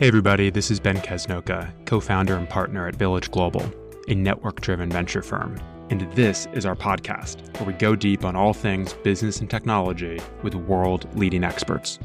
Hey, 0.00 0.08
everybody, 0.08 0.48
this 0.48 0.70
is 0.70 0.80
Ben 0.80 0.96
Casnocha, 0.96 1.70
co 1.84 2.00
founder 2.00 2.34
and 2.34 2.48
partner 2.48 2.88
at 2.88 2.96
Village 2.96 3.30
Global, 3.30 3.70
a 4.08 4.14
network 4.14 4.62
driven 4.62 4.88
venture 4.88 5.20
firm. 5.20 5.60
And 5.90 6.10
this 6.12 6.48
is 6.54 6.64
our 6.64 6.74
podcast, 6.74 7.54
where 7.58 7.66
we 7.66 7.74
go 7.74 7.94
deep 7.94 8.24
on 8.24 8.34
all 8.34 8.54
things 8.54 8.94
business 8.94 9.40
and 9.40 9.50
technology 9.50 10.18
with 10.42 10.54
world 10.54 11.06
leading 11.18 11.44
experts. 11.44 11.98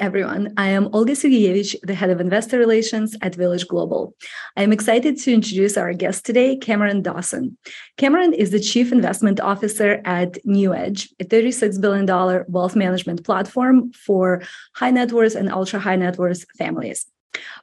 Everyone. 0.00 0.52
I 0.56 0.68
am 0.68 0.88
Olga 0.92 1.12
Serhiyevich, 1.12 1.76
the 1.82 1.94
head 1.94 2.10
of 2.10 2.20
investor 2.20 2.58
relations 2.58 3.16
at 3.22 3.34
Village 3.34 3.66
Global. 3.68 4.14
I 4.56 4.62
am 4.62 4.72
excited 4.72 5.18
to 5.18 5.32
introduce 5.32 5.76
our 5.76 5.92
guest 5.92 6.24
today, 6.24 6.56
Cameron 6.56 7.02
Dawson. 7.02 7.56
Cameron 7.96 8.32
is 8.32 8.50
the 8.50 8.60
chief 8.60 8.92
investment 8.92 9.40
officer 9.40 10.00
at 10.04 10.34
NewEdge, 10.44 11.08
a 11.20 11.24
$36 11.24 11.80
billion 11.80 12.06
wealth 12.48 12.76
management 12.76 13.24
platform 13.24 13.92
for 13.92 14.42
high 14.74 14.90
net 14.90 15.12
worth 15.12 15.34
and 15.34 15.50
ultra 15.50 15.78
high 15.78 15.96
net 15.96 16.18
worth 16.18 16.44
families. 16.56 17.06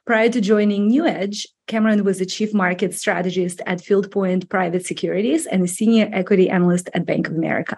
Prior 0.04 0.28
to 0.28 0.40
joining 0.40 0.90
NewEdge, 0.90 1.46
Cameron 1.66 2.04
was 2.04 2.18
the 2.18 2.26
chief 2.26 2.52
market 2.52 2.94
strategist 2.94 3.60
at 3.66 3.78
Fieldpoint 3.78 4.48
Private 4.48 4.84
Securities 4.84 5.46
and 5.46 5.62
a 5.62 5.68
senior 5.68 6.08
equity 6.12 6.50
analyst 6.50 6.88
at 6.94 7.06
Bank 7.06 7.28
of 7.28 7.34
America. 7.34 7.76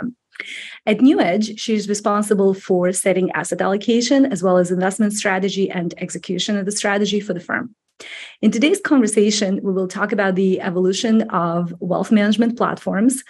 At 0.87 0.99
NewEdge, 0.99 1.59
she 1.59 1.75
is 1.75 1.89
responsible 1.89 2.55
for 2.55 2.93
setting 2.93 3.31
asset 3.33 3.61
allocation 3.61 4.27
as 4.27 4.43
well 4.43 4.59
as 4.59 4.71
investment 4.71 5.13
strategy 5.13 5.71
and 5.71 5.95
execution 5.99 6.57
of 6.57 6.67
the 6.67 6.73
strategy 6.73 7.21
for 7.21 7.35
the 7.35 7.41
firm. 7.41 7.75
In 8.41 8.51
today's 8.51 8.81
conversation, 8.81 9.61
we 9.63 9.73
will 9.73 9.89
talk 9.89 10.13
about 10.13 10.35
the 10.35 10.61
evolution 10.61 11.23
of 11.31 11.75
wealth 11.79 12.11
management 12.11 12.57
platforms, 12.57 13.23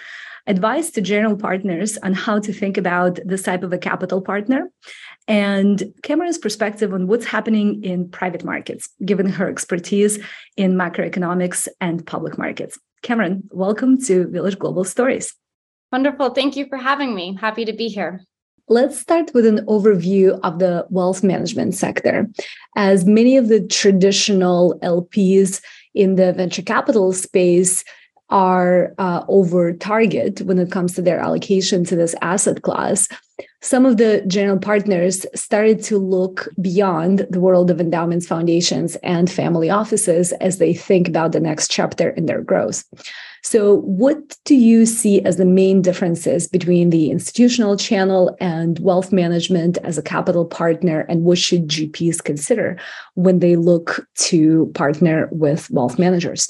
advice 0.46 0.90
to 0.90 1.00
general 1.00 1.36
partners 1.36 1.98
on 1.98 2.14
how 2.14 2.38
to 2.40 2.52
think 2.52 2.76
about 2.76 3.18
this 3.24 3.42
type 3.42 3.62
of 3.62 3.72
a 3.72 3.78
capital 3.78 4.20
partner, 4.20 4.70
and 5.28 5.92
Cameron's 6.02 6.38
perspective 6.38 6.92
on 6.92 7.06
what's 7.06 7.26
happening 7.26 7.84
in 7.84 8.08
private 8.08 8.44
markets, 8.44 8.88
given 9.04 9.28
her 9.28 9.48
expertise 9.48 10.18
in 10.56 10.74
macroeconomics 10.74 11.68
and 11.80 12.06
public 12.06 12.38
markets. 12.38 12.78
Cameron, 13.02 13.42
welcome 13.50 14.00
to 14.02 14.26
Village 14.28 14.58
Global 14.58 14.84
Stories. 14.84 15.34
Wonderful. 15.92 16.30
Thank 16.30 16.56
you 16.56 16.66
for 16.66 16.78
having 16.78 17.14
me. 17.14 17.36
Happy 17.38 17.66
to 17.66 17.72
be 17.72 17.88
here. 17.88 18.24
Let's 18.68 18.98
start 18.98 19.32
with 19.34 19.44
an 19.44 19.66
overview 19.66 20.40
of 20.42 20.58
the 20.58 20.86
wealth 20.88 21.22
management 21.22 21.74
sector. 21.74 22.30
As 22.76 23.04
many 23.04 23.36
of 23.36 23.48
the 23.48 23.66
traditional 23.66 24.78
LPs 24.80 25.60
in 25.94 26.14
the 26.14 26.32
venture 26.32 26.62
capital 26.62 27.12
space 27.12 27.84
are 28.32 28.94
uh, 28.98 29.22
over 29.28 29.74
target 29.74 30.40
when 30.42 30.58
it 30.58 30.72
comes 30.72 30.94
to 30.94 31.02
their 31.02 31.20
allocation 31.20 31.84
to 31.84 31.94
this 31.94 32.14
asset 32.22 32.62
class, 32.62 33.06
some 33.60 33.86
of 33.86 33.98
the 33.98 34.24
general 34.26 34.58
partners 34.58 35.24
started 35.34 35.82
to 35.84 35.98
look 35.98 36.48
beyond 36.60 37.26
the 37.30 37.40
world 37.40 37.70
of 37.70 37.80
endowments, 37.80 38.26
foundations, 38.26 38.96
and 38.96 39.30
family 39.30 39.70
offices 39.70 40.32
as 40.40 40.58
they 40.58 40.74
think 40.74 41.06
about 41.06 41.32
the 41.32 41.40
next 41.40 41.70
chapter 41.70 42.10
in 42.10 42.26
their 42.26 42.40
growth. 42.40 42.84
So, 43.44 43.80
what 43.80 44.36
do 44.44 44.54
you 44.54 44.86
see 44.86 45.20
as 45.22 45.36
the 45.36 45.44
main 45.44 45.82
differences 45.82 46.48
between 46.48 46.90
the 46.90 47.10
institutional 47.10 47.76
channel 47.76 48.36
and 48.40 48.78
wealth 48.78 49.12
management 49.12 49.78
as 49.78 49.98
a 49.98 50.02
capital 50.02 50.44
partner? 50.44 51.00
And 51.08 51.24
what 51.24 51.38
should 51.38 51.68
GPs 51.68 52.22
consider 52.22 52.78
when 53.14 53.40
they 53.40 53.56
look 53.56 54.06
to 54.30 54.70
partner 54.74 55.28
with 55.32 55.70
wealth 55.70 55.98
managers? 55.98 56.48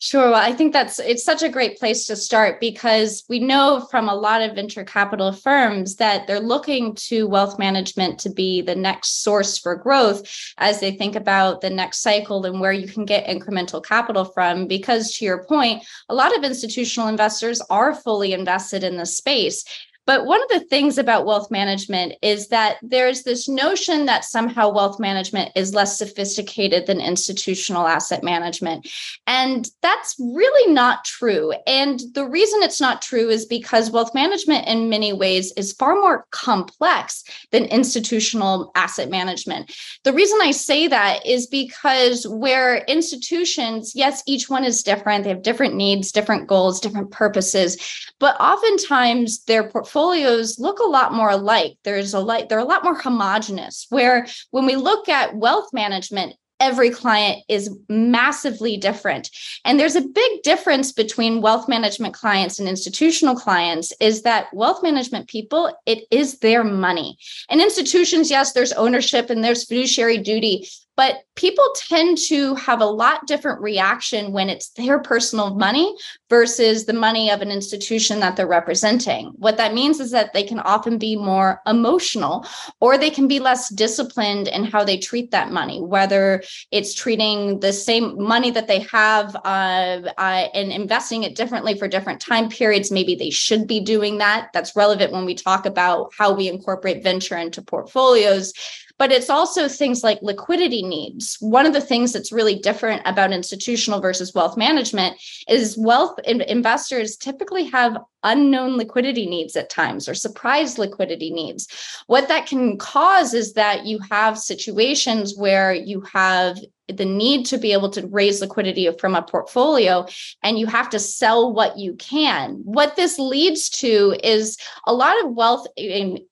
Sure. 0.00 0.30
Well, 0.30 0.34
I 0.34 0.52
think 0.52 0.74
that's 0.74 0.98
it's 0.98 1.24
such 1.24 1.42
a 1.42 1.48
great 1.48 1.78
place 1.78 2.06
to 2.06 2.16
start 2.16 2.60
because 2.60 3.24
we 3.28 3.38
know 3.38 3.86
from 3.90 4.08
a 4.08 4.14
lot 4.14 4.42
of 4.42 4.54
venture 4.54 4.84
capital 4.84 5.32
firms 5.32 5.96
that 5.96 6.26
they're 6.26 6.40
looking 6.40 6.94
to 7.06 7.26
wealth 7.26 7.58
management 7.58 8.18
to 8.20 8.28
be 8.28 8.60
the 8.60 8.74
next 8.74 9.22
source 9.22 9.56
for 9.56 9.76
growth 9.76 10.28
as 10.58 10.78
they 10.80 10.92
think 10.92 11.16
about 11.16 11.62
the 11.62 11.70
next 11.70 12.02
cycle 12.02 12.44
and 12.44 12.60
where 12.60 12.72
you 12.72 12.86
can 12.86 13.06
get 13.06 13.26
incremental 13.28 13.82
capital 13.82 14.26
from. 14.26 14.66
Because 14.66 15.16
to 15.16 15.24
your 15.24 15.44
point, 15.44 15.82
a 16.10 16.14
lot 16.14 16.36
of 16.36 16.44
institutional 16.44 17.08
investors 17.08 17.62
are 17.70 17.94
fully 17.94 18.34
invested 18.34 18.84
in 18.84 18.98
the 18.98 19.06
space. 19.06 19.64
But 20.06 20.26
one 20.26 20.42
of 20.42 20.48
the 20.48 20.60
things 20.60 20.98
about 20.98 21.24
wealth 21.24 21.50
management 21.50 22.14
is 22.20 22.48
that 22.48 22.76
there's 22.82 23.22
this 23.22 23.48
notion 23.48 24.06
that 24.06 24.24
somehow 24.24 24.70
wealth 24.70 25.00
management 25.00 25.52
is 25.54 25.74
less 25.74 25.98
sophisticated 25.98 26.86
than 26.86 27.00
institutional 27.00 27.86
asset 27.86 28.22
management. 28.22 28.88
And 29.26 29.68
that's 29.80 30.14
really 30.18 30.72
not 30.72 31.04
true. 31.04 31.52
And 31.66 32.00
the 32.12 32.26
reason 32.26 32.62
it's 32.62 32.80
not 32.80 33.02
true 33.02 33.30
is 33.30 33.46
because 33.46 33.90
wealth 33.90 34.14
management, 34.14 34.68
in 34.68 34.90
many 34.90 35.12
ways, 35.12 35.52
is 35.56 35.72
far 35.72 35.94
more 35.94 36.26
complex 36.30 37.24
than 37.50 37.64
institutional 37.64 38.72
asset 38.74 39.10
management. 39.10 39.74
The 40.04 40.12
reason 40.12 40.38
I 40.42 40.50
say 40.50 40.86
that 40.88 41.24
is 41.24 41.46
because 41.46 42.26
where 42.28 42.78
institutions, 42.88 43.92
yes, 43.94 44.22
each 44.26 44.50
one 44.50 44.64
is 44.64 44.82
different, 44.82 45.24
they 45.24 45.30
have 45.30 45.42
different 45.42 45.74
needs, 45.74 46.12
different 46.12 46.46
goals, 46.46 46.80
different 46.80 47.10
purposes, 47.10 47.78
but 48.18 48.38
oftentimes 48.40 49.44
their 49.44 49.68
portfolio 49.68 49.93
portfolios 49.94 50.58
look 50.58 50.80
a 50.80 50.88
lot 50.88 51.12
more 51.12 51.30
alike. 51.30 51.76
There's 51.84 52.14
a 52.14 52.20
like 52.20 52.48
they're 52.48 52.58
a 52.58 52.64
lot 52.64 52.82
more 52.82 52.98
homogenous. 52.98 53.86
Where 53.90 54.26
when 54.50 54.66
we 54.66 54.74
look 54.74 55.08
at 55.08 55.36
wealth 55.36 55.72
management, 55.72 56.34
every 56.60 56.90
client 56.90 57.42
is 57.48 57.76
massively 57.88 58.76
different 58.76 59.28
and 59.64 59.78
there's 59.78 59.96
a 59.96 60.00
big 60.00 60.42
difference 60.42 60.92
between 60.92 61.42
wealth 61.42 61.68
management 61.68 62.14
clients 62.14 62.60
and 62.60 62.68
institutional 62.68 63.34
clients 63.34 63.92
is 64.00 64.22
that 64.22 64.46
wealth 64.54 64.80
management 64.80 65.28
people 65.28 65.76
it 65.84 66.04
is 66.12 66.38
their 66.38 66.62
money 66.62 67.18
and 67.50 67.60
institutions 67.60 68.30
yes 68.30 68.52
there's 68.52 68.72
ownership 68.74 69.30
and 69.30 69.42
there's 69.42 69.66
fiduciary 69.66 70.16
duty 70.16 70.66
but 70.96 71.18
people 71.34 71.64
tend 71.76 72.18
to 72.28 72.54
have 72.54 72.80
a 72.80 72.86
lot 72.86 73.26
different 73.26 73.60
reaction 73.60 74.32
when 74.32 74.48
it's 74.48 74.70
their 74.70 74.98
personal 74.98 75.54
money 75.54 75.94
versus 76.30 76.84
the 76.84 76.92
money 76.92 77.30
of 77.30 77.42
an 77.42 77.50
institution 77.50 78.20
that 78.20 78.36
they're 78.36 78.46
representing. 78.46 79.32
What 79.36 79.56
that 79.56 79.74
means 79.74 80.00
is 80.00 80.10
that 80.12 80.32
they 80.32 80.44
can 80.44 80.60
often 80.60 80.98
be 80.98 81.16
more 81.16 81.60
emotional 81.66 82.46
or 82.80 82.96
they 82.96 83.10
can 83.10 83.28
be 83.28 83.40
less 83.40 83.68
disciplined 83.68 84.48
in 84.48 84.64
how 84.64 84.84
they 84.84 84.98
treat 84.98 85.30
that 85.30 85.50
money 85.50 85.80
whether 85.80 86.42
it's 86.70 86.94
treating 86.94 87.60
the 87.60 87.72
same 87.72 88.20
money 88.20 88.50
that 88.50 88.66
they 88.66 88.80
have 88.80 89.36
uh, 89.36 90.00
uh, 90.18 90.48
and 90.54 90.72
investing 90.72 91.22
it 91.22 91.36
differently 91.36 91.78
for 91.78 91.86
different 91.88 92.20
time 92.20 92.48
periods. 92.48 92.90
Maybe 92.90 93.14
they 93.14 93.30
should 93.30 93.66
be 93.66 93.80
doing 93.80 94.18
that. 94.18 94.50
That's 94.52 94.76
relevant 94.76 95.12
when 95.12 95.24
we 95.24 95.34
talk 95.34 95.66
about 95.66 96.12
how 96.16 96.34
we 96.34 96.48
incorporate 96.48 97.02
venture 97.02 97.36
into 97.36 97.62
portfolios 97.62 98.52
but 98.98 99.10
it's 99.10 99.30
also 99.30 99.68
things 99.68 100.04
like 100.04 100.18
liquidity 100.22 100.82
needs. 100.82 101.36
One 101.40 101.66
of 101.66 101.72
the 101.72 101.80
things 101.80 102.12
that's 102.12 102.32
really 102.32 102.58
different 102.58 103.02
about 103.04 103.32
institutional 103.32 104.00
versus 104.00 104.34
wealth 104.34 104.56
management 104.56 105.16
is 105.48 105.76
wealth 105.76 106.18
investors 106.24 107.16
typically 107.16 107.64
have 107.64 107.98
unknown 108.22 108.76
liquidity 108.76 109.26
needs 109.26 109.56
at 109.56 109.70
times 109.70 110.08
or 110.08 110.14
surprise 110.14 110.78
liquidity 110.78 111.30
needs. 111.30 111.68
What 112.06 112.28
that 112.28 112.46
can 112.46 112.78
cause 112.78 113.34
is 113.34 113.54
that 113.54 113.84
you 113.84 113.98
have 114.10 114.38
situations 114.38 115.36
where 115.36 115.74
you 115.74 116.00
have 116.12 116.58
the 116.88 117.04
need 117.04 117.46
to 117.46 117.58
be 117.58 117.72
able 117.72 117.90
to 117.90 118.06
raise 118.08 118.40
liquidity 118.40 118.90
from 118.98 119.14
a 119.14 119.22
portfolio 119.22 120.06
and 120.42 120.58
you 120.58 120.66
have 120.66 120.90
to 120.90 120.98
sell 120.98 121.52
what 121.52 121.78
you 121.78 121.94
can. 121.94 122.60
What 122.64 122.96
this 122.96 123.18
leads 123.18 123.68
to 123.70 124.16
is 124.22 124.56
a 124.86 124.94
lot 124.94 125.22
of 125.24 125.34
wealth 125.34 125.66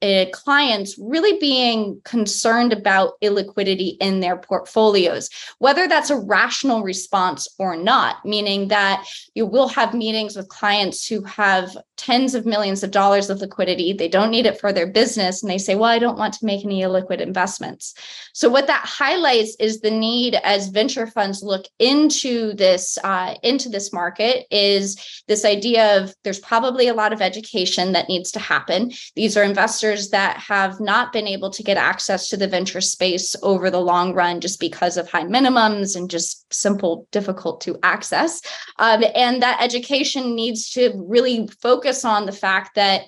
uh, 0.02 0.26
clients 0.32 0.96
really 0.98 1.38
being 1.38 2.00
concerned 2.04 2.72
about 2.72 3.20
illiquidity 3.22 3.96
in 4.00 4.20
their 4.20 4.36
portfolios 4.36 5.30
whether 5.58 5.88
that's 5.88 6.10
a 6.10 6.16
rational 6.18 6.82
response 6.82 7.48
or 7.58 7.76
not 7.76 8.24
meaning 8.24 8.68
that 8.68 9.06
you 9.34 9.46
will 9.46 9.68
have 9.68 9.94
meetings 9.94 10.36
with 10.36 10.48
clients 10.48 11.06
who 11.06 11.22
have 11.24 11.76
tens 11.96 12.34
of 12.34 12.44
millions 12.44 12.82
of 12.82 12.90
dollars 12.90 13.30
of 13.30 13.38
liquidity. 13.38 13.92
They 13.92 14.08
don't 14.08 14.30
need 14.30 14.44
it 14.46 14.58
for 14.58 14.72
their 14.72 14.88
business 14.88 15.42
and 15.42 15.50
they 15.50 15.58
say 15.58 15.74
well 15.74 15.90
i 15.90 15.98
don't 15.98 16.18
want 16.18 16.34
to 16.34 16.46
make 16.46 16.64
any 16.64 16.82
illiquid 16.82 17.20
investments. 17.20 17.94
So 18.32 18.48
what 18.48 18.66
that 18.66 18.84
highlights 18.84 19.56
is 19.60 19.80
the 19.80 19.90
need 19.90 20.34
as 20.42 20.68
venture 20.68 21.06
funds 21.06 21.42
look 21.42 21.66
into 21.78 22.52
this 22.54 22.98
uh, 23.04 23.34
into 23.42 23.68
this 23.68 23.92
market 23.92 24.46
is 24.50 25.22
this 25.28 25.44
idea 25.44 26.00
of 26.00 26.14
there's 26.24 26.40
probably 26.40 26.88
a 26.88 26.94
lot 26.94 27.12
of 27.12 27.22
education 27.22 27.92
that 27.92 28.08
needs 28.08 28.30
to 28.32 28.38
happen. 28.38 28.92
These 29.16 29.36
are 29.36 29.42
investors 29.42 30.10
that 30.10 30.38
have 30.38 30.80
not 30.80 31.12
been 31.12 31.26
able 31.26 31.50
to 31.50 31.62
get 31.62 31.76
access 31.76 32.28
to 32.28 32.36
the 32.36 32.48
venture 32.48 32.80
space 32.80 33.34
over 33.42 33.70
the 33.70 33.80
long 33.80 34.14
run 34.14 34.40
just 34.40 34.60
because 34.60 34.96
of 34.96 35.10
high 35.10 35.24
minimums 35.24 35.96
and 35.96 36.10
just 36.10 36.52
simple 36.52 37.06
difficult 37.10 37.60
to 37.62 37.78
access. 37.82 38.40
Um, 38.78 39.04
and 39.14 39.42
that 39.42 39.60
education 39.60 40.34
needs 40.34 40.70
to 40.70 40.92
really 40.96 41.48
focus 41.60 42.04
on 42.04 42.26
the 42.26 42.32
fact 42.32 42.74
that 42.74 43.02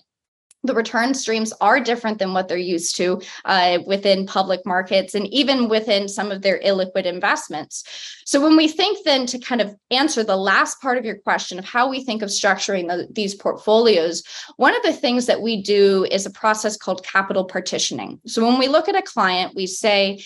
the 0.65 0.75
return 0.75 1.15
streams 1.15 1.53
are 1.61 1.79
different 1.79 2.19
than 2.19 2.33
what 2.33 2.49
they're 2.49 2.57
used 2.57 2.97
to 2.97 3.21
uh, 3.45 3.79
within 3.87 4.27
public 4.27 4.65
markets 4.67 5.15
and 5.15 5.27
even 5.33 5.69
within 5.69 6.09
some 6.09 6.33
of 6.33 6.43
their 6.43 6.59
illiquid 6.61 7.05
investments. 7.05 7.85
So, 8.25 8.41
when 8.41 8.57
we 8.57 8.67
think 8.67 9.05
then 9.05 9.27
to 9.27 9.39
kind 9.39 9.61
of 9.61 9.77
answer 9.91 10.25
the 10.25 10.37
last 10.37 10.81
part 10.81 10.99
of 10.99 11.05
your 11.05 11.19
question 11.19 11.59
of 11.59 11.65
how 11.65 11.89
we 11.89 12.03
think 12.03 12.23
of 12.23 12.31
structuring 12.31 12.89
the, 12.89 13.07
these 13.13 13.35
portfolios, 13.35 14.23
one 14.57 14.75
of 14.75 14.83
the 14.83 14.93
things 14.93 15.27
that 15.27 15.43
we 15.43 15.63
do 15.63 16.07
is 16.11 16.25
a 16.25 16.31
process 16.31 16.77
called 16.77 17.05
capital 17.05 17.45
partitioning. 17.45 18.21
So, 18.27 18.45
when 18.45 18.59
we 18.59 18.69
look 18.69 18.89
at 18.89 18.97
a 18.97 19.03
client, 19.03 19.55
we 19.55 19.67
say, 19.67 20.25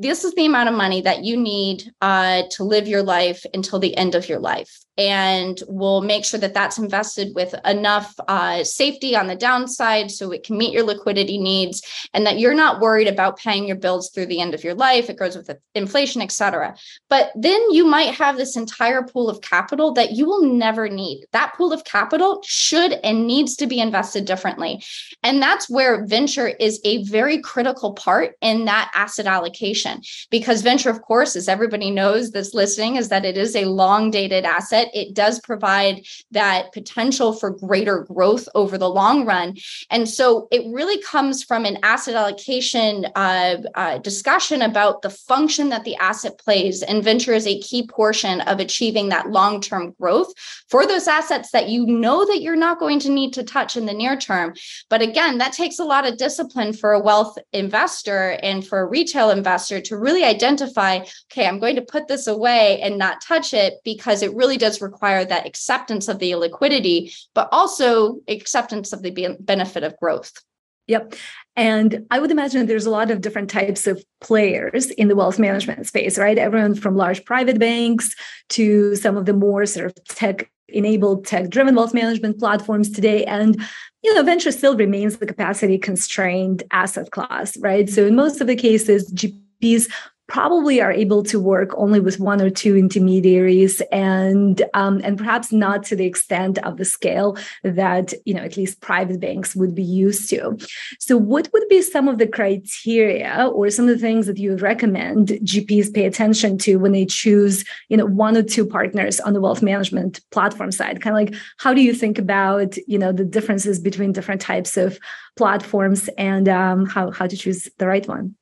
this 0.00 0.24
is 0.24 0.34
the 0.34 0.46
amount 0.46 0.68
of 0.68 0.74
money 0.74 1.00
that 1.00 1.24
you 1.24 1.36
need 1.36 1.90
uh, 2.00 2.42
to 2.50 2.64
live 2.64 2.86
your 2.86 3.02
life 3.02 3.44
until 3.54 3.78
the 3.78 3.96
end 3.96 4.14
of 4.14 4.28
your 4.28 4.38
life. 4.38 4.80
And 4.98 5.62
we'll 5.68 6.00
make 6.00 6.24
sure 6.24 6.40
that 6.40 6.54
that's 6.54 6.78
invested 6.78 7.34
with 7.34 7.54
enough 7.66 8.14
uh, 8.28 8.64
safety 8.64 9.14
on 9.14 9.26
the 9.26 9.36
downside 9.36 10.10
so 10.10 10.32
it 10.32 10.42
can 10.42 10.56
meet 10.56 10.72
your 10.72 10.84
liquidity 10.84 11.36
needs 11.36 11.82
and 12.14 12.26
that 12.26 12.38
you're 12.38 12.54
not 12.54 12.80
worried 12.80 13.06
about 13.06 13.38
paying 13.38 13.66
your 13.66 13.76
bills 13.76 14.10
through 14.10 14.24
the 14.26 14.40
end 14.40 14.54
of 14.54 14.64
your 14.64 14.74
life. 14.74 15.10
It 15.10 15.18
grows 15.18 15.36
with 15.36 15.50
inflation 15.74 16.22
et 16.22 16.32
cetera. 16.32 16.74
But 17.10 17.30
then 17.34 17.60
you 17.70 17.84
might 17.86 18.14
have 18.14 18.38
this 18.38 18.56
entire 18.56 19.02
pool 19.02 19.28
of 19.28 19.42
capital 19.42 19.92
that 19.92 20.12
you 20.12 20.24
will 20.24 20.44
never 20.46 20.88
need. 20.88 21.26
That 21.32 21.52
pool 21.58 21.74
of 21.74 21.84
capital 21.84 22.40
should 22.46 22.92
and 23.04 23.26
needs 23.26 23.54
to 23.56 23.66
be 23.66 23.80
invested 23.80 24.24
differently. 24.24 24.82
And 25.22 25.42
that's 25.42 25.68
where 25.68 26.06
venture 26.06 26.48
is 26.48 26.80
a 26.84 27.04
very 27.04 27.38
critical 27.42 27.92
part 27.92 28.36
in 28.40 28.64
that 28.64 28.90
asset 28.94 29.26
allocation 29.26 29.85
because 30.30 30.62
venture 30.62 30.90
of 30.90 31.02
course 31.02 31.36
as 31.36 31.48
everybody 31.48 31.90
knows 31.90 32.30
this 32.30 32.54
listening 32.54 32.96
is 32.96 33.08
that 33.08 33.24
it 33.24 33.36
is 33.36 33.54
a 33.54 33.64
long 33.64 34.10
dated 34.10 34.44
asset 34.44 34.88
it 34.94 35.14
does 35.14 35.40
provide 35.40 36.04
that 36.30 36.72
potential 36.72 37.32
for 37.32 37.50
greater 37.50 38.00
growth 38.00 38.48
over 38.54 38.78
the 38.78 38.88
long 38.88 39.24
run. 39.24 39.56
And 39.90 40.08
so 40.08 40.48
it 40.50 40.62
really 40.72 41.00
comes 41.02 41.42
from 41.42 41.64
an 41.64 41.78
asset 41.82 42.14
allocation 42.14 43.06
uh, 43.14 43.56
uh, 43.74 43.98
discussion 43.98 44.62
about 44.62 45.02
the 45.02 45.10
function 45.10 45.68
that 45.70 45.84
the 45.84 45.96
asset 45.96 46.38
plays. 46.38 46.82
And 46.82 47.04
venture 47.04 47.32
is 47.32 47.46
a 47.46 47.60
key 47.60 47.86
portion 47.86 48.40
of 48.42 48.60
achieving 48.60 49.08
that 49.10 49.30
long 49.30 49.60
term 49.60 49.94
growth 50.00 50.32
for 50.68 50.86
those 50.86 51.08
assets 51.08 51.50
that 51.50 51.68
you 51.68 51.86
know 51.86 52.24
that 52.26 52.42
you're 52.42 52.56
not 52.56 52.78
going 52.78 53.00
to 53.00 53.10
need 53.10 53.32
to 53.34 53.42
touch 53.42 53.76
in 53.76 53.86
the 53.86 53.94
near 53.94 54.16
term. 54.16 54.54
But 54.88 55.02
again, 55.02 55.38
that 55.38 55.52
takes 55.52 55.78
a 55.78 55.84
lot 55.84 56.06
of 56.06 56.18
discipline 56.18 56.72
for 56.72 56.92
a 56.92 57.00
wealth 57.00 57.36
investor 57.52 58.38
and 58.42 58.66
for 58.66 58.80
a 58.80 58.86
retail 58.86 59.30
investor 59.30 59.65
to 59.68 59.98
really 59.98 60.24
identify 60.24 61.00
okay, 61.30 61.46
I'm 61.46 61.58
going 61.58 61.76
to 61.76 61.82
put 61.82 62.08
this 62.08 62.26
away 62.26 62.80
and 62.80 62.98
not 62.98 63.20
touch 63.20 63.52
it 63.52 63.74
because 63.84 64.22
it 64.22 64.34
really 64.34 64.56
does 64.56 64.80
require 64.80 65.24
that 65.24 65.46
acceptance 65.46 66.08
of 66.08 66.18
the 66.18 66.34
liquidity, 66.36 67.12
but 67.34 67.48
also 67.52 68.20
acceptance 68.28 68.92
of 68.92 69.02
the 69.02 69.36
benefit 69.40 69.82
of 69.82 69.96
growth. 69.98 70.32
Yep. 70.88 71.14
And 71.56 72.06
I 72.10 72.20
would 72.20 72.30
imagine 72.30 72.66
there's 72.66 72.86
a 72.86 72.90
lot 72.90 73.10
of 73.10 73.20
different 73.20 73.50
types 73.50 73.86
of 73.86 74.04
players 74.20 74.90
in 74.90 75.08
the 75.08 75.16
wealth 75.16 75.38
management 75.38 75.86
space, 75.86 76.16
right? 76.18 76.38
Everyone 76.38 76.74
from 76.74 76.96
large 76.96 77.24
private 77.24 77.58
banks 77.58 78.14
to 78.50 78.94
some 78.94 79.16
of 79.16 79.26
the 79.26 79.32
more 79.32 79.66
sort 79.66 79.86
of 79.86 80.04
tech 80.04 80.50
enabled 80.68 81.26
tech 81.26 81.48
driven 81.48 81.74
wealth 81.74 81.94
management 81.94 82.38
platforms 82.38 82.90
today. 82.90 83.24
And, 83.24 83.60
you 84.02 84.14
know, 84.14 84.22
venture 84.22 84.52
still 84.52 84.76
remains 84.76 85.16
the 85.16 85.26
capacity 85.26 85.78
constrained 85.78 86.62
asset 86.70 87.10
class, 87.10 87.56
right? 87.58 87.88
So 87.88 88.06
in 88.06 88.14
most 88.14 88.40
of 88.40 88.46
the 88.46 88.56
cases, 88.56 89.06
GPs 89.66 89.90
probably 90.28 90.80
are 90.80 90.90
able 90.90 91.22
to 91.22 91.38
work 91.38 91.70
only 91.76 92.00
with 92.00 92.18
one 92.18 92.42
or 92.42 92.50
two 92.50 92.76
intermediaries 92.76 93.80
and 93.92 94.60
um, 94.74 95.00
and 95.04 95.16
perhaps 95.16 95.52
not 95.52 95.84
to 95.84 95.94
the 95.94 96.04
extent 96.04 96.58
of 96.64 96.78
the 96.78 96.84
scale 96.84 97.36
that 97.62 98.12
you 98.24 98.34
know 98.34 98.42
at 98.42 98.56
least 98.56 98.80
private 98.80 99.20
banks 99.20 99.54
would 99.54 99.72
be 99.72 99.84
used 99.84 100.28
to. 100.28 100.58
So 100.98 101.16
what 101.16 101.48
would 101.52 101.68
be 101.68 101.80
some 101.80 102.08
of 102.08 102.18
the 102.18 102.26
criteria 102.26 103.48
or 103.54 103.70
some 103.70 103.88
of 103.88 103.94
the 103.94 104.00
things 104.00 104.26
that 104.26 104.38
you 104.38 104.50
would 104.50 104.62
recommend 104.62 105.28
gps 105.28 105.94
pay 105.94 106.06
attention 106.06 106.58
to 106.58 106.76
when 106.76 106.90
they 106.90 107.06
choose 107.06 107.64
you 107.88 107.96
know 107.96 108.06
one 108.06 108.36
or 108.36 108.42
two 108.42 108.66
partners 108.66 109.20
on 109.20 109.32
the 109.32 109.40
wealth 109.40 109.62
management 109.62 110.20
platform 110.32 110.72
side? 110.72 111.00
Kind 111.00 111.16
of 111.16 111.34
like 111.34 111.40
how 111.58 111.72
do 111.72 111.82
you 111.82 111.94
think 111.94 112.18
about 112.18 112.76
you 112.88 112.98
know 112.98 113.12
the 113.12 113.24
differences 113.24 113.78
between 113.78 114.10
different 114.10 114.40
types 114.40 114.76
of 114.76 114.98
platforms 115.36 116.08
and 116.18 116.48
um, 116.48 116.84
how, 116.86 117.12
how 117.12 117.28
to 117.28 117.36
choose 117.36 117.68
the 117.78 117.86
right 117.86 118.08
one 118.08 118.34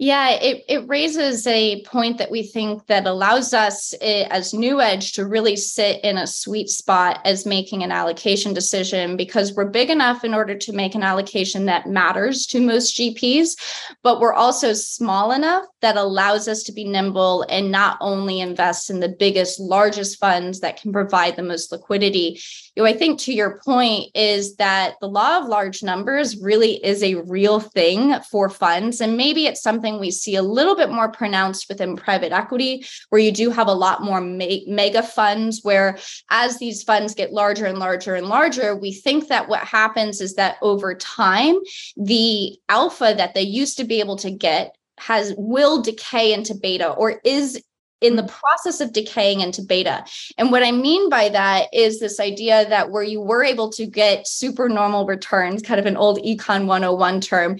yeah, 0.00 0.30
it, 0.30 0.64
it 0.68 0.88
raises 0.88 1.44
a 1.48 1.82
point 1.82 2.18
that 2.18 2.30
we 2.30 2.44
think 2.44 2.86
that 2.86 3.04
allows 3.04 3.52
us 3.52 3.92
eh, 4.00 4.28
as 4.30 4.52
NewEdge 4.52 5.12
to 5.14 5.26
really 5.26 5.56
sit 5.56 6.00
in 6.04 6.16
a 6.16 6.26
sweet 6.26 6.68
spot 6.68 7.20
as 7.24 7.44
making 7.44 7.82
an 7.82 7.90
allocation 7.90 8.54
decision 8.54 9.16
because 9.16 9.54
we're 9.54 9.64
big 9.64 9.90
enough 9.90 10.22
in 10.22 10.34
order 10.34 10.54
to 10.54 10.72
make 10.72 10.94
an 10.94 11.02
allocation 11.02 11.66
that 11.66 11.88
matters 11.88 12.46
to 12.46 12.60
most 12.60 12.96
GPs, 12.96 13.56
but 14.04 14.20
we're 14.20 14.34
also 14.34 14.72
small 14.72 15.32
enough 15.32 15.64
that 15.80 15.96
allows 15.96 16.46
us 16.46 16.62
to 16.62 16.72
be 16.72 16.84
nimble 16.84 17.44
and 17.48 17.72
not 17.72 17.98
only 18.00 18.38
invest 18.38 18.90
in 18.90 19.00
the 19.00 19.08
biggest, 19.08 19.58
largest 19.58 20.20
funds 20.20 20.60
that 20.60 20.80
can 20.80 20.92
provide 20.92 21.34
the 21.34 21.42
most 21.42 21.72
liquidity. 21.72 22.40
You 22.76 22.84
know, 22.84 22.88
I 22.88 22.92
think 22.92 23.18
to 23.20 23.32
your 23.32 23.60
point 23.64 24.12
is 24.14 24.54
that 24.56 24.94
the 25.00 25.08
law 25.08 25.38
of 25.38 25.48
large 25.48 25.82
numbers 25.82 26.40
really 26.40 26.74
is 26.84 27.02
a 27.02 27.16
real 27.16 27.58
thing 27.58 28.14
for 28.30 28.48
funds. 28.48 29.00
And 29.00 29.16
maybe 29.16 29.46
it's 29.46 29.60
something 29.60 29.87
something 29.88 30.00
we 30.00 30.10
see 30.10 30.36
a 30.36 30.42
little 30.42 30.76
bit 30.76 30.90
more 30.90 31.10
pronounced 31.10 31.68
within 31.68 31.96
private 31.96 32.32
equity, 32.32 32.84
where 33.10 33.20
you 33.20 33.32
do 33.32 33.50
have 33.50 33.68
a 33.68 33.72
lot 33.72 34.02
more 34.02 34.20
me- 34.20 34.64
mega 34.68 35.02
funds, 35.02 35.60
where 35.62 35.98
as 36.30 36.58
these 36.58 36.82
funds 36.82 37.14
get 37.14 37.32
larger 37.32 37.66
and 37.66 37.78
larger 37.78 38.14
and 38.14 38.28
larger, 38.28 38.76
we 38.76 38.92
think 38.92 39.28
that 39.28 39.48
what 39.48 39.60
happens 39.60 40.20
is 40.20 40.34
that 40.34 40.56
over 40.62 40.94
time, 40.94 41.56
the 41.96 42.56
alpha 42.68 43.14
that 43.16 43.34
they 43.34 43.42
used 43.42 43.76
to 43.78 43.84
be 43.84 44.00
able 44.00 44.16
to 44.16 44.30
get 44.30 44.76
has 44.98 45.32
will 45.38 45.80
decay 45.80 46.32
into 46.32 46.54
beta 46.54 46.90
or 46.90 47.20
is 47.24 47.62
in 48.00 48.16
the 48.16 48.24
process 48.24 48.80
of 48.80 48.92
decaying 48.92 49.40
into 49.40 49.62
beta. 49.62 50.04
And 50.36 50.52
what 50.52 50.62
I 50.62 50.70
mean 50.70 51.08
by 51.08 51.28
that 51.30 51.66
is 51.72 51.98
this 51.98 52.20
idea 52.20 52.68
that 52.68 52.90
where 52.90 53.02
you 53.02 53.20
were 53.20 53.42
able 53.42 53.70
to 53.70 53.86
get 53.86 54.28
super 54.28 54.68
normal 54.68 55.04
returns, 55.04 55.62
kind 55.62 55.80
of 55.80 55.86
an 55.86 55.96
old 55.96 56.18
econ 56.18 56.66
101 56.66 57.20
term, 57.20 57.58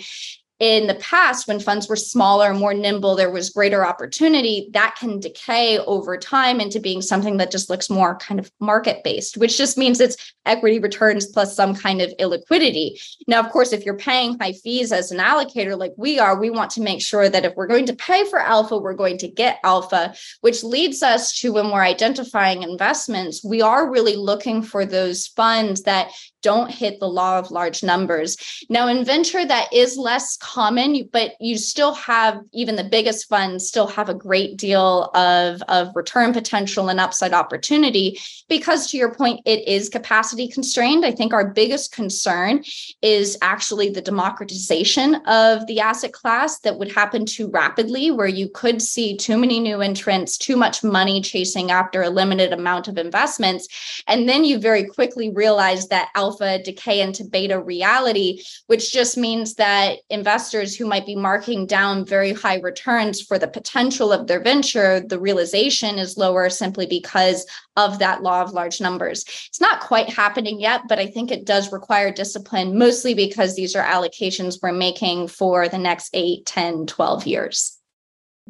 in 0.60 0.88
the 0.88 0.94
past 0.96 1.46
when 1.46 1.60
funds 1.60 1.88
were 1.88 1.96
smaller 1.96 2.52
more 2.52 2.74
nimble 2.74 3.14
there 3.14 3.30
was 3.30 3.50
greater 3.50 3.86
opportunity 3.86 4.68
that 4.72 4.96
can 4.98 5.20
decay 5.20 5.78
over 5.78 6.16
time 6.16 6.60
into 6.60 6.80
being 6.80 7.00
something 7.00 7.36
that 7.36 7.50
just 7.50 7.70
looks 7.70 7.88
more 7.88 8.16
kind 8.16 8.40
of 8.40 8.50
market 8.60 9.02
based 9.04 9.36
which 9.36 9.56
just 9.56 9.78
means 9.78 10.00
it's 10.00 10.34
equity 10.48 10.78
returns 10.78 11.26
plus 11.26 11.54
some 11.54 11.74
kind 11.74 12.00
of 12.00 12.12
illiquidity. 12.18 13.00
Now 13.28 13.40
of 13.40 13.50
course 13.50 13.72
if 13.72 13.84
you're 13.84 13.96
paying 13.96 14.38
high 14.38 14.52
fees 14.52 14.90
as 14.90 15.12
an 15.12 15.18
allocator 15.18 15.78
like 15.78 15.92
we 15.96 16.18
are 16.18 16.38
we 16.38 16.50
want 16.50 16.70
to 16.72 16.80
make 16.80 17.02
sure 17.02 17.28
that 17.28 17.44
if 17.44 17.54
we're 17.54 17.66
going 17.66 17.86
to 17.86 17.94
pay 17.94 18.24
for 18.28 18.40
alpha 18.40 18.76
we're 18.76 18.94
going 18.94 19.18
to 19.18 19.28
get 19.28 19.60
alpha 19.62 20.14
which 20.40 20.64
leads 20.64 21.02
us 21.02 21.38
to 21.40 21.52
when 21.52 21.70
we're 21.70 21.82
identifying 21.82 22.62
investments 22.62 23.44
we 23.44 23.62
are 23.62 23.90
really 23.90 24.16
looking 24.16 24.62
for 24.62 24.84
those 24.84 25.26
funds 25.28 25.82
that 25.82 26.10
don't 26.42 26.70
hit 26.70 27.00
the 27.00 27.08
law 27.08 27.38
of 27.38 27.50
large 27.50 27.82
numbers. 27.82 28.36
Now, 28.68 28.88
in 28.88 29.04
venture, 29.04 29.44
that 29.44 29.72
is 29.72 29.96
less 29.96 30.36
common, 30.36 31.08
but 31.12 31.32
you 31.40 31.58
still 31.58 31.94
have, 31.94 32.40
even 32.52 32.76
the 32.76 32.84
biggest 32.84 33.28
funds 33.28 33.66
still 33.66 33.86
have 33.86 34.08
a 34.08 34.14
great 34.14 34.56
deal 34.56 35.10
of, 35.14 35.62
of 35.68 35.88
return 35.94 36.32
potential 36.32 36.88
and 36.88 37.00
upside 37.00 37.32
opportunity 37.32 38.18
because, 38.48 38.90
to 38.90 38.96
your 38.96 39.14
point, 39.14 39.40
it 39.44 39.66
is 39.66 39.88
capacity 39.88 40.48
constrained. 40.48 41.04
I 41.04 41.12
think 41.12 41.32
our 41.32 41.50
biggest 41.50 41.92
concern 41.92 42.64
is 43.02 43.36
actually 43.42 43.90
the 43.90 44.00
democratization 44.00 45.16
of 45.26 45.66
the 45.66 45.80
asset 45.80 46.12
class 46.12 46.60
that 46.60 46.78
would 46.78 46.92
happen 46.92 47.26
too 47.26 47.48
rapidly, 47.48 48.10
where 48.10 48.28
you 48.28 48.48
could 48.48 48.80
see 48.80 49.16
too 49.16 49.36
many 49.36 49.60
new 49.60 49.80
entrants, 49.80 50.38
too 50.38 50.56
much 50.56 50.84
money 50.84 51.20
chasing 51.20 51.70
after 51.70 52.02
a 52.02 52.10
limited 52.10 52.52
amount 52.52 52.88
of 52.88 52.98
investments. 52.98 54.02
And 54.06 54.28
then 54.28 54.44
you 54.44 54.58
very 54.58 54.84
quickly 54.84 55.30
realize 55.30 55.88
that 55.88 56.10
alpha 56.28 56.62
decay 56.62 57.00
into 57.00 57.24
beta 57.24 57.58
reality, 57.58 58.42
which 58.66 58.92
just 58.92 59.16
means 59.16 59.54
that 59.54 60.00
investors 60.10 60.76
who 60.76 60.86
might 60.86 61.06
be 61.06 61.16
marking 61.16 61.66
down 61.66 62.04
very 62.04 62.34
high 62.34 62.58
returns 62.58 63.22
for 63.22 63.38
the 63.38 63.48
potential 63.48 64.12
of 64.12 64.26
their 64.26 64.42
venture, 64.42 65.00
the 65.00 65.18
realization 65.18 65.98
is 65.98 66.18
lower 66.18 66.50
simply 66.50 66.84
because 66.84 67.46
of 67.76 67.98
that 67.98 68.22
law 68.22 68.42
of 68.42 68.52
large 68.52 68.78
numbers. 68.80 69.24
It's 69.48 69.60
not 69.60 69.80
quite 69.80 70.10
happening 70.10 70.60
yet, 70.60 70.82
but 70.86 70.98
I 70.98 71.06
think 71.06 71.30
it 71.30 71.46
does 71.46 71.72
require 71.72 72.12
discipline, 72.12 72.76
mostly 72.76 73.14
because 73.14 73.56
these 73.56 73.74
are 73.74 73.84
allocations 73.84 74.58
we're 74.62 74.72
making 74.72 75.28
for 75.28 75.68
the 75.68 75.78
next 75.78 76.10
8, 76.12 76.44
10, 76.44 76.86
12 76.86 77.26
years. 77.26 77.78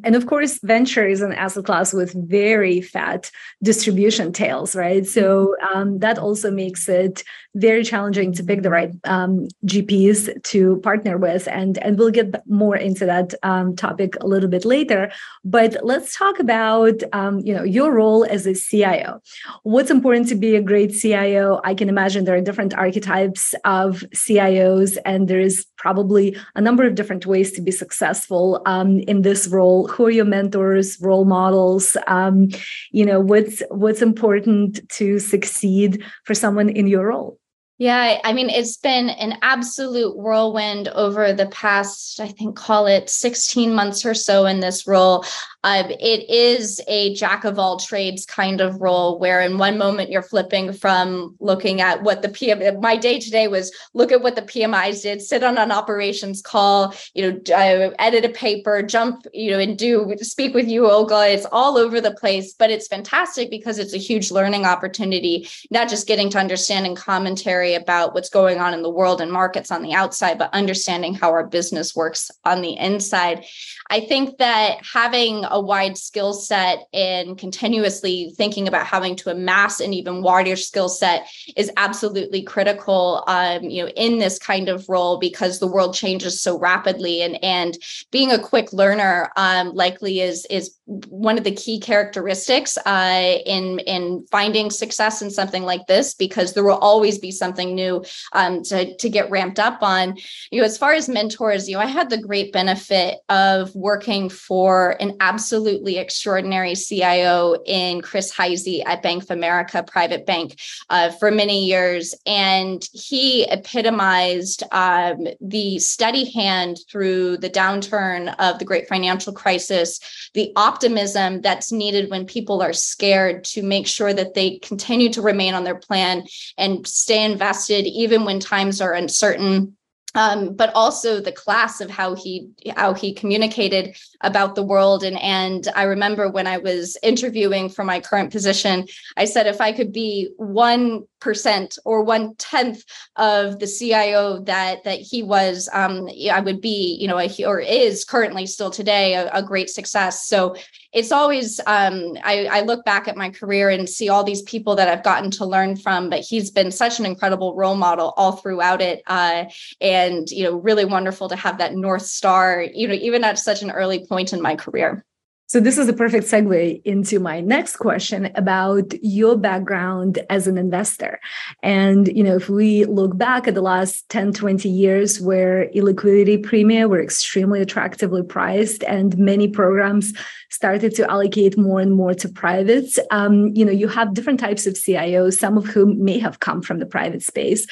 And 0.03 0.15
of 0.15 0.27
course, 0.27 0.59
venture 0.63 1.05
is 1.05 1.21
an 1.21 1.33
asset 1.33 1.65
class 1.65 1.93
with 1.93 2.13
very 2.13 2.81
fat 2.81 3.31
distribution 3.61 4.31
tails, 4.31 4.75
right? 4.75 5.05
So 5.05 5.55
um, 5.73 5.99
that 5.99 6.17
also 6.17 6.51
makes 6.51 6.87
it 6.87 7.23
very 7.55 7.83
challenging 7.83 8.31
to 8.33 8.43
pick 8.43 8.61
the 8.61 8.69
right 8.69 8.91
um, 9.05 9.47
GPs 9.65 10.41
to 10.43 10.77
partner 10.77 11.17
with. 11.17 11.47
And, 11.47 11.77
and 11.79 11.97
we'll 11.97 12.11
get 12.11 12.47
more 12.47 12.75
into 12.75 13.05
that 13.05 13.33
um, 13.43 13.75
topic 13.75 14.15
a 14.21 14.27
little 14.27 14.49
bit 14.49 14.65
later. 14.65 15.11
But 15.43 15.77
let's 15.83 16.17
talk 16.17 16.39
about 16.39 17.01
um, 17.13 17.39
you 17.39 17.53
know 17.53 17.63
your 17.63 17.93
role 17.93 18.25
as 18.25 18.45
a 18.45 18.53
CIO. 18.53 19.21
What's 19.63 19.91
important 19.91 20.27
to 20.29 20.35
be 20.35 20.55
a 20.55 20.61
great 20.61 20.93
CIO? 20.93 21.59
I 21.63 21.73
can 21.73 21.89
imagine 21.89 22.25
there 22.25 22.35
are 22.35 22.41
different 22.41 22.73
archetypes 22.73 23.53
of 23.65 24.03
CIOs, 24.13 24.97
and 25.05 25.27
there 25.27 25.39
is 25.39 25.65
probably 25.77 26.37
a 26.55 26.61
number 26.61 26.85
of 26.85 26.95
different 26.95 27.25
ways 27.25 27.51
to 27.53 27.61
be 27.61 27.71
successful 27.71 28.61
um, 28.65 28.99
in 28.99 29.21
this 29.21 29.47
role 29.47 29.87
who 29.87 30.05
are 30.05 30.11
your 30.11 30.25
mentors 30.25 30.99
role 31.01 31.25
models 31.25 31.97
um, 32.07 32.49
you 32.91 33.05
know 33.05 33.19
what's 33.19 33.61
what's 33.69 34.01
important 34.01 34.87
to 34.89 35.19
succeed 35.19 36.03
for 36.25 36.33
someone 36.33 36.69
in 36.69 36.87
your 36.87 37.07
role 37.07 37.39
yeah, 37.79 38.19
I 38.25 38.33
mean, 38.33 38.49
it's 38.49 38.75
been 38.75 39.07
an 39.09 39.37
absolute 39.41 40.17
whirlwind 40.17 40.89
over 40.89 41.31
the 41.31 41.45
past, 41.45 42.19
I 42.19 42.27
think, 42.27 42.57
call 42.57 42.87
it 42.87 43.09
16 43.09 43.73
months 43.73 44.05
or 44.05 44.13
so 44.13 44.45
in 44.45 44.59
this 44.59 44.85
role. 44.85 45.23
Uh, 45.63 45.83
it 45.89 46.29
is 46.29 46.79
a 46.87 47.13
jack 47.15 47.43
of 47.43 47.59
all 47.59 47.77
trades 47.77 48.25
kind 48.25 48.61
of 48.61 48.79
role 48.79 49.19
where, 49.19 49.41
in 49.41 49.57
one 49.57 49.77
moment, 49.77 50.09
you're 50.09 50.21
flipping 50.21 50.71
from 50.71 51.35
looking 51.41 51.81
at 51.81 52.01
what 52.01 52.21
the 52.21 52.29
PM, 52.29 52.79
my 52.79 52.95
day 52.95 53.19
today 53.19 53.49
was 53.49 53.69
look 53.93 54.11
at 54.13 54.21
what 54.21 54.35
the 54.35 54.41
PMIs 54.41 55.01
did, 55.01 55.21
sit 55.21 55.43
on 55.43 55.57
an 55.57 55.71
operations 55.71 56.41
call, 56.41 56.93
you 57.13 57.29
know, 57.29 57.53
uh, 57.53 57.91
edit 57.99 58.23
a 58.23 58.29
paper, 58.29 58.81
jump, 58.81 59.25
you 59.33 59.51
know, 59.51 59.59
and 59.59 59.77
do 59.77 60.15
speak 60.21 60.53
with 60.53 60.69
you, 60.69 60.89
Olga. 60.89 61.27
It's 61.27 61.45
all 61.51 61.77
over 61.77 61.99
the 61.99 62.13
place, 62.13 62.53
but 62.53 62.71
it's 62.71 62.87
fantastic 62.87 63.49
because 63.49 63.79
it's 63.79 63.93
a 63.93 63.97
huge 63.97 64.31
learning 64.31 64.65
opportunity, 64.65 65.49
not 65.71 65.89
just 65.89 66.07
getting 66.07 66.29
to 66.29 66.39
understand 66.39 66.85
and 66.85 66.95
commentary 66.95 67.73
about 67.73 68.13
what's 68.13 68.29
going 68.29 68.59
on 68.59 68.73
in 68.73 68.81
the 68.81 68.89
world 68.89 69.19
and 69.19 69.31
markets 69.31 69.71
on 69.71 69.81
the 69.81 69.93
outside, 69.93 70.37
but 70.37 70.53
understanding 70.53 71.13
how 71.13 71.31
our 71.31 71.45
business 71.45 71.93
works 71.93 72.31
on 72.45 72.61
the 72.61 72.77
inside. 72.77 73.43
I 73.89 73.99
think 73.99 74.37
that 74.37 74.77
having 74.93 75.45
a 75.49 75.59
wide 75.59 75.97
skill 75.97 76.33
set 76.33 76.87
and 76.93 77.37
continuously 77.37 78.33
thinking 78.37 78.67
about 78.67 78.85
having 78.85 79.15
to 79.17 79.31
amass 79.31 79.79
an 79.79 79.93
even 79.93 80.21
wider 80.21 80.55
skill 80.55 80.89
set 80.89 81.27
is 81.55 81.71
absolutely 81.77 82.41
critical, 82.41 83.23
um, 83.27 83.63
you 83.63 83.83
know, 83.83 83.89
in 83.89 84.19
this 84.19 84.39
kind 84.39 84.69
of 84.69 84.87
role 84.89 85.19
because 85.19 85.59
the 85.59 85.67
world 85.67 85.93
changes 85.93 86.41
so 86.41 86.57
rapidly, 86.57 87.21
and 87.21 87.43
and 87.43 87.77
being 88.11 88.31
a 88.31 88.39
quick 88.39 88.73
learner 88.73 89.31
um, 89.35 89.73
likely 89.73 90.21
is 90.21 90.45
is 90.49 90.75
one 91.07 91.37
of 91.37 91.43
the 91.43 91.51
key 91.51 91.79
characteristics 91.79 92.77
uh, 92.85 93.37
in 93.45 93.79
in 93.79 94.25
finding 94.31 94.71
success 94.71 95.21
in 95.21 95.29
something 95.29 95.63
like 95.63 95.85
this 95.87 96.13
because 96.13 96.53
there 96.53 96.63
will 96.63 96.77
always 96.77 97.19
be 97.19 97.31
something 97.31 97.75
new 97.75 98.03
um, 98.33 98.63
to 98.63 98.95
to 98.97 99.09
get 99.09 99.29
ramped 99.29 99.59
up 99.59 99.81
on. 99.81 100.17
You 100.51 100.61
know, 100.61 100.65
as 100.65 100.77
far 100.77 100.93
as 100.93 101.09
mentors, 101.09 101.67
you 101.67 101.75
know, 101.75 101.81
I 101.81 101.85
had 101.85 102.09
the 102.09 102.17
great 102.17 102.51
benefit 102.51 103.19
of 103.29 103.73
working 103.75 104.29
for 104.29 104.95
an 104.99 105.17
absolutely 105.39 105.97
extraordinary 105.97 106.75
CIO 106.75 107.55
in 107.65 108.01
Chris 108.01 108.29
Hyzy 108.29 108.83
at 108.85 109.01
Bank 109.01 109.23
of 109.23 109.31
America 109.31 109.81
Private 109.81 110.25
Bank 110.25 110.59
uh, 110.89 111.11
for 111.11 111.31
many 111.31 111.65
years. 111.65 112.13
And 112.25 112.85
he 112.91 113.49
epitomized 113.49 114.63
um, 114.73 115.27
the 115.39 115.79
steady 115.79 116.29
hand 116.29 116.79
through 116.91 117.37
the 117.37 117.49
downturn 117.49 118.35
of 118.37 118.59
the 118.59 118.65
great 118.65 118.89
financial 118.89 119.31
crisis, 119.31 120.01
the 120.33 120.51
optimism 120.57 121.39
that's 121.39 121.71
needed 121.71 122.11
when 122.11 122.25
people 122.25 122.61
are 122.61 122.73
scared 122.73 123.45
to 123.45 123.63
make 123.63 123.87
sure 123.87 124.13
that 124.13 124.33
they 124.33 124.59
continue 124.59 125.07
to 125.13 125.21
remain 125.21 125.53
on 125.53 125.63
their 125.63 125.79
plan 125.79 126.23
and 126.57 126.85
stay 126.85 127.23
invested 127.23 127.87
even 127.87 128.25
when 128.25 128.41
times 128.41 128.81
are 128.81 128.91
uncertain 128.91 129.77
um, 130.15 130.55
but 130.55 130.71
also 130.73 131.19
the 131.19 131.31
class 131.31 131.81
of 131.81 131.89
how 131.89 132.15
he 132.15 132.49
how 132.75 132.93
he 132.93 133.13
communicated 133.13 133.95
about 134.21 134.55
the 134.55 134.63
world. 134.63 135.03
And 135.03 135.19
and 135.21 135.67
I 135.75 135.83
remember 135.83 136.29
when 136.29 136.47
I 136.47 136.57
was 136.57 136.97
interviewing 137.03 137.69
for 137.69 137.83
my 137.83 137.99
current 137.99 138.31
position 138.31 138.87
I 139.17 139.25
said 139.25 139.47
if 139.47 139.61
I 139.61 139.71
could 139.71 139.91
be 139.91 140.29
one 140.37 141.03
percent 141.19 141.77
or 141.85 142.03
one 142.03 142.35
tenth 142.35 142.83
of 143.15 143.59
the 143.59 143.67
CIO 143.67 144.39
that 144.41 144.83
that 144.83 144.99
he 144.99 145.23
was 145.23 145.69
um, 145.73 146.07
I 146.31 146.39
would 146.39 146.61
be 146.61 146.97
you 146.99 147.07
know 147.07 147.19
a, 147.19 147.29
or 147.45 147.59
is 147.59 148.05
currently 148.05 148.45
still 148.45 148.71
today 148.71 149.15
a, 149.15 149.29
a 149.31 149.43
great 149.43 149.69
success. 149.69 150.25
So 150.25 150.55
it's 150.91 151.11
always 151.11 151.59
um, 151.67 152.17
I, 152.23 152.47
I 152.51 152.61
look 152.61 152.83
back 152.83 153.07
at 153.07 153.15
my 153.15 153.29
career 153.29 153.69
and 153.69 153.87
see 153.87 154.09
all 154.09 154.23
these 154.23 154.41
people 154.41 154.75
that 154.75 154.87
I've 154.87 155.03
gotten 155.03 155.31
to 155.31 155.45
learn 155.45 155.75
from 155.75 156.09
but 156.09 156.21
he's 156.21 156.51
been 156.51 156.71
such 156.71 156.99
an 156.99 157.05
incredible 157.05 157.55
role 157.55 157.75
model 157.75 158.13
all 158.17 158.33
throughout 158.33 158.81
it 158.81 159.01
uh, 159.07 159.45
and 159.79 160.09
and 160.09 160.29
you 160.31 160.43
know 160.43 160.55
really 160.55 160.85
wonderful 160.85 161.29
to 161.29 161.35
have 161.35 161.57
that 161.57 161.75
north 161.75 162.01
star 162.01 162.65
you 162.73 162.87
know 162.87 162.93
even 162.93 163.23
at 163.23 163.37
such 163.37 163.61
an 163.61 163.71
early 163.71 164.05
point 164.05 164.33
in 164.33 164.41
my 164.41 164.55
career 164.55 165.05
so 165.49 165.59
this 165.59 165.79
is 165.79 165.87
a 165.87 165.93
perfect 165.93 166.27
segue 166.27 166.79
into 166.85 167.19
my 167.19 167.41
next 167.41 167.77
question 167.77 168.29
about 168.35 168.93
your 169.01 169.35
background 169.35 170.19
as 170.29 170.45
an 170.45 170.59
investor. 170.59 171.19
And 171.63 172.07
you 172.07 172.23
know, 172.23 172.35
if 172.35 172.49
we 172.49 172.85
look 172.85 173.17
back 173.17 173.47
at 173.47 173.55
the 173.55 173.63
last 173.63 174.07
10, 174.09 174.33
20 174.33 174.69
years 174.69 175.19
where 175.19 175.67
illiquidity 175.69 176.45
premia 176.45 176.87
were 176.87 177.01
extremely 177.01 177.61
attractively 177.61 178.21
priced 178.21 178.83
and 178.83 179.17
many 179.17 179.47
programs 179.47 180.13
started 180.51 180.93
to 180.95 181.09
allocate 181.09 181.57
more 181.57 181.79
and 181.79 181.93
more 181.93 182.13
to 182.13 182.29
privates, 182.29 182.99
um, 183.09 183.47
you 183.55 183.65
know, 183.65 183.71
you 183.71 183.87
have 183.87 184.13
different 184.13 184.39
types 184.39 184.67
of 184.67 184.75
CIOs, 184.75 185.39
some 185.39 185.57
of 185.57 185.65
whom 185.65 186.03
may 186.03 186.19
have 186.19 186.41
come 186.41 186.61
from 186.61 186.77
the 186.77 186.85
private 186.85 187.23
space. 187.23 187.65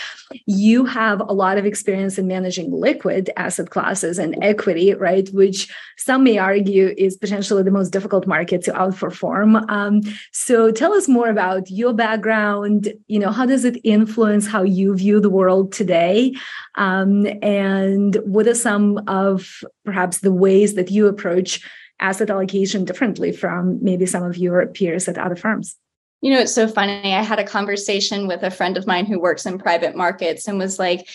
You 0.47 0.85
have 0.85 1.19
a 1.19 1.33
lot 1.33 1.59
of 1.59 1.65
experience 1.65 2.17
in 2.17 2.25
managing 2.25 2.71
liquid 2.71 3.29
asset 3.37 3.69
classes 3.69 4.17
and 4.17 4.35
equity, 4.41 4.95
right? 4.95 5.29
Which 5.29 5.71
some 5.97 6.23
may 6.23 6.39
argue 6.39 6.95
is 6.97 7.17
potentially 7.17 7.66
the 7.67 7.79
most 7.79 7.91
difficult 7.91 8.25
market 8.25 8.63
to 8.63 8.71
outperform. 8.71 9.69
Um, 9.69 10.01
so 10.31 10.71
tell 10.71 10.93
us 10.93 11.07
more 11.07 11.29
about 11.29 11.69
your 11.69 11.93
background. 11.93 12.93
You 13.07 13.19
know, 13.19 13.31
how 13.31 13.45
does 13.45 13.65
it 13.65 13.77
influence 13.83 14.47
how 14.47 14.63
you 14.63 14.95
view 14.95 15.19
the 15.19 15.29
world 15.29 15.73
today? 15.73 16.33
Um, 16.75 17.27
and 17.41 18.15
what 18.23 18.47
are 18.47 18.55
some 18.55 19.03
of 19.07 19.61
perhaps 19.83 20.19
the 20.19 20.31
ways 20.31 20.75
that 20.75 20.89
you 20.89 21.07
approach 21.07 21.61
asset 21.99 22.29
allocation 22.29 22.85
differently 22.85 23.31
from 23.31 23.83
maybe 23.83 24.05
some 24.05 24.23
of 24.23 24.37
your 24.37 24.65
peers 24.67 25.07
at 25.07 25.17
other 25.17 25.35
firms? 25.35 25.75
You 26.21 26.31
know, 26.33 26.39
it's 26.39 26.53
so 26.53 26.67
funny. 26.67 27.13
I 27.13 27.21
had 27.21 27.39
a 27.39 27.43
conversation 27.43 28.27
with 28.27 28.41
a 28.41 28.49
friend 28.49 28.77
of 28.77 28.87
mine 28.87 29.05
who 29.05 29.19
works 29.19 29.45
in 29.45 29.59
private 29.59 29.95
markets 29.95 30.47
and 30.47 30.57
was 30.57 30.79
like, 30.79 31.07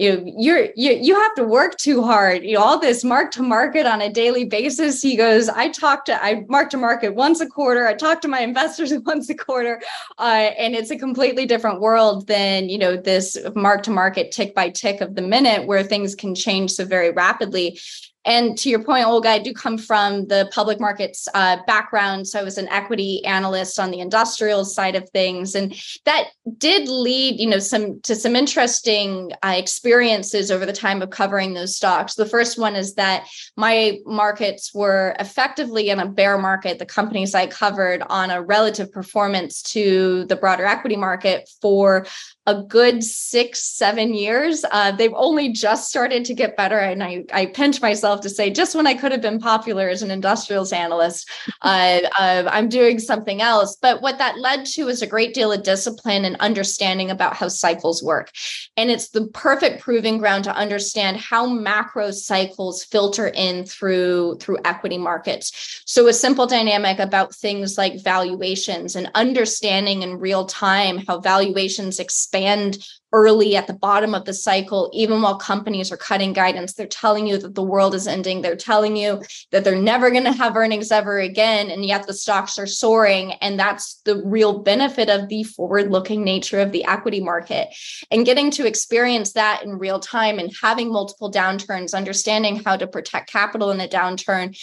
you 0.00 0.16
know, 0.16 0.32
you're 0.38 0.68
you 0.76 0.92
you 0.92 1.14
have 1.14 1.34
to 1.34 1.44
work 1.44 1.76
too 1.76 2.02
hard. 2.02 2.42
You 2.42 2.54
know, 2.54 2.62
all 2.62 2.80
this 2.80 3.04
mark 3.04 3.32
to 3.32 3.42
market 3.42 3.84
on 3.84 4.00
a 4.00 4.10
daily 4.10 4.46
basis. 4.46 5.02
He 5.02 5.14
goes, 5.14 5.50
I 5.50 5.68
talk 5.68 6.06
to 6.06 6.24
I 6.24 6.46
mark 6.48 6.70
to 6.70 6.78
market 6.78 7.14
once 7.14 7.42
a 7.42 7.46
quarter. 7.46 7.86
I 7.86 7.92
talk 7.92 8.22
to 8.22 8.28
my 8.28 8.40
investors 8.50 8.94
once 9.04 9.28
a 9.28 9.34
quarter, 9.34 9.82
uh, 10.18 10.52
and 10.58 10.74
it's 10.74 10.90
a 10.90 10.96
completely 10.96 11.44
different 11.44 11.80
world 11.80 12.26
than 12.28 12.70
you 12.70 12.78
know 12.78 12.96
this 12.96 13.36
mark 13.54 13.82
to 13.82 13.90
market 13.90 14.32
tick 14.32 14.54
by 14.54 14.70
tick 14.70 15.02
of 15.02 15.16
the 15.16 15.22
minute 15.22 15.66
where 15.66 15.82
things 15.82 16.14
can 16.14 16.34
change 16.34 16.70
so 16.70 16.86
very 16.86 17.10
rapidly. 17.10 17.78
And 18.24 18.56
to 18.58 18.68
your 18.68 18.82
point, 18.82 19.06
Olga, 19.06 19.30
I 19.30 19.38
do 19.38 19.54
come 19.54 19.78
from 19.78 20.26
the 20.26 20.50
public 20.52 20.78
markets 20.78 21.26
uh, 21.32 21.58
background. 21.66 22.28
So 22.28 22.38
I 22.38 22.42
was 22.42 22.58
an 22.58 22.68
equity 22.68 23.24
analyst 23.24 23.80
on 23.80 23.90
the 23.90 24.00
industrial 24.00 24.64
side 24.64 24.94
of 24.94 25.08
things, 25.10 25.54
and 25.54 25.74
that 26.04 26.28
did 26.58 26.88
lead, 26.88 27.40
you 27.40 27.48
know, 27.48 27.58
some 27.58 28.00
to 28.02 28.14
some 28.14 28.36
interesting 28.36 29.32
uh, 29.42 29.54
experiences 29.56 30.50
over 30.50 30.66
the 30.66 30.72
time 30.72 31.00
of 31.00 31.10
covering 31.10 31.54
those 31.54 31.76
stocks. 31.76 32.14
The 32.14 32.26
first 32.26 32.58
one 32.58 32.76
is 32.76 32.94
that 32.94 33.26
my 33.56 33.98
markets 34.04 34.74
were 34.74 35.16
effectively 35.18 35.88
in 35.88 35.98
a 35.98 36.06
bear 36.06 36.36
market. 36.36 36.78
The 36.78 36.86
companies 36.86 37.34
I 37.34 37.46
covered 37.46 38.02
on 38.10 38.30
a 38.30 38.42
relative 38.42 38.92
performance 38.92 39.62
to 39.62 40.26
the 40.26 40.36
broader 40.36 40.66
equity 40.66 40.96
market 40.96 41.50
for 41.62 42.06
a 42.46 42.62
good 42.62 43.04
six, 43.04 43.62
seven 43.62 44.14
years. 44.14 44.64
Uh, 44.72 44.90
they've 44.92 45.14
only 45.14 45.52
just 45.52 45.88
started 45.88 46.24
to 46.24 46.34
get 46.34 46.56
better. 46.56 46.78
And 46.78 47.02
I, 47.02 47.24
I 47.32 47.46
pinch 47.46 47.82
myself 47.82 48.22
to 48.22 48.30
say, 48.30 48.50
just 48.50 48.74
when 48.74 48.86
I 48.86 48.94
could 48.94 49.12
have 49.12 49.20
been 49.20 49.38
popular 49.38 49.88
as 49.88 50.02
an 50.02 50.10
industrials 50.10 50.72
analyst, 50.72 51.30
uh, 51.62 52.00
uh, 52.18 52.48
I'm 52.50 52.68
doing 52.68 52.98
something 52.98 53.42
else. 53.42 53.76
But 53.80 54.00
what 54.00 54.18
that 54.18 54.38
led 54.38 54.64
to 54.66 54.88
is 54.88 55.02
a 55.02 55.06
great 55.06 55.34
deal 55.34 55.52
of 55.52 55.62
discipline 55.62 56.24
and 56.24 56.36
understanding 56.36 57.10
about 57.10 57.36
how 57.36 57.48
cycles 57.48 58.02
work. 58.02 58.30
And 58.76 58.90
it's 58.90 59.10
the 59.10 59.26
perfect 59.28 59.82
proving 59.82 60.18
ground 60.18 60.44
to 60.44 60.54
understand 60.54 61.18
how 61.18 61.46
macro 61.46 62.10
cycles 62.10 62.84
filter 62.84 63.28
in 63.28 63.66
through, 63.66 64.38
through 64.40 64.58
equity 64.64 64.98
markets. 64.98 65.82
So 65.84 66.08
a 66.08 66.12
simple 66.12 66.46
dynamic 66.46 66.98
about 66.98 67.34
things 67.34 67.76
like 67.76 68.02
valuations 68.02 68.96
and 68.96 69.10
understanding 69.14 70.02
in 70.02 70.18
real 70.18 70.46
time 70.46 70.98
how 71.06 71.20
valuations 71.20 71.98
expand 71.98 72.30
expand 72.40 72.86
early 73.12 73.56
at 73.56 73.66
the 73.66 73.72
bottom 73.72 74.14
of 74.14 74.24
the 74.24 74.32
cycle, 74.32 74.88
even 74.94 75.20
while 75.20 75.36
companies 75.36 75.90
are 75.90 75.96
cutting 75.96 76.32
guidance. 76.32 76.74
They're 76.74 76.86
telling 76.86 77.26
you 77.26 77.38
that 77.38 77.56
the 77.56 77.62
world 77.62 77.92
is 77.92 78.06
ending. 78.06 78.40
They're 78.40 78.54
telling 78.54 78.96
you 78.96 79.20
that 79.50 79.64
they're 79.64 79.74
never 79.80 80.10
going 80.10 80.24
to 80.24 80.32
have 80.32 80.56
earnings 80.56 80.92
ever 80.92 81.18
again. 81.18 81.70
And 81.70 81.84
yet 81.84 82.06
the 82.06 82.14
stocks 82.14 82.56
are 82.56 82.68
soaring. 82.68 83.32
And 83.40 83.58
that's 83.58 84.00
the 84.04 84.22
real 84.24 84.60
benefit 84.60 85.10
of 85.10 85.28
the 85.28 85.42
forward 85.42 85.90
looking 85.90 86.22
nature 86.22 86.60
of 86.60 86.70
the 86.70 86.84
equity 86.84 87.20
market. 87.20 87.74
And 88.12 88.24
getting 88.24 88.50
to 88.52 88.66
experience 88.66 89.32
that 89.32 89.64
in 89.64 89.78
real 89.78 89.98
time 89.98 90.38
and 90.38 90.52
having 90.62 90.92
multiple 90.92 91.32
downturns, 91.32 91.94
understanding 91.94 92.62
how 92.62 92.76
to 92.76 92.86
protect 92.86 93.32
capital 93.32 93.72
in 93.72 93.80
a 93.80 93.88
downturn 93.88 94.56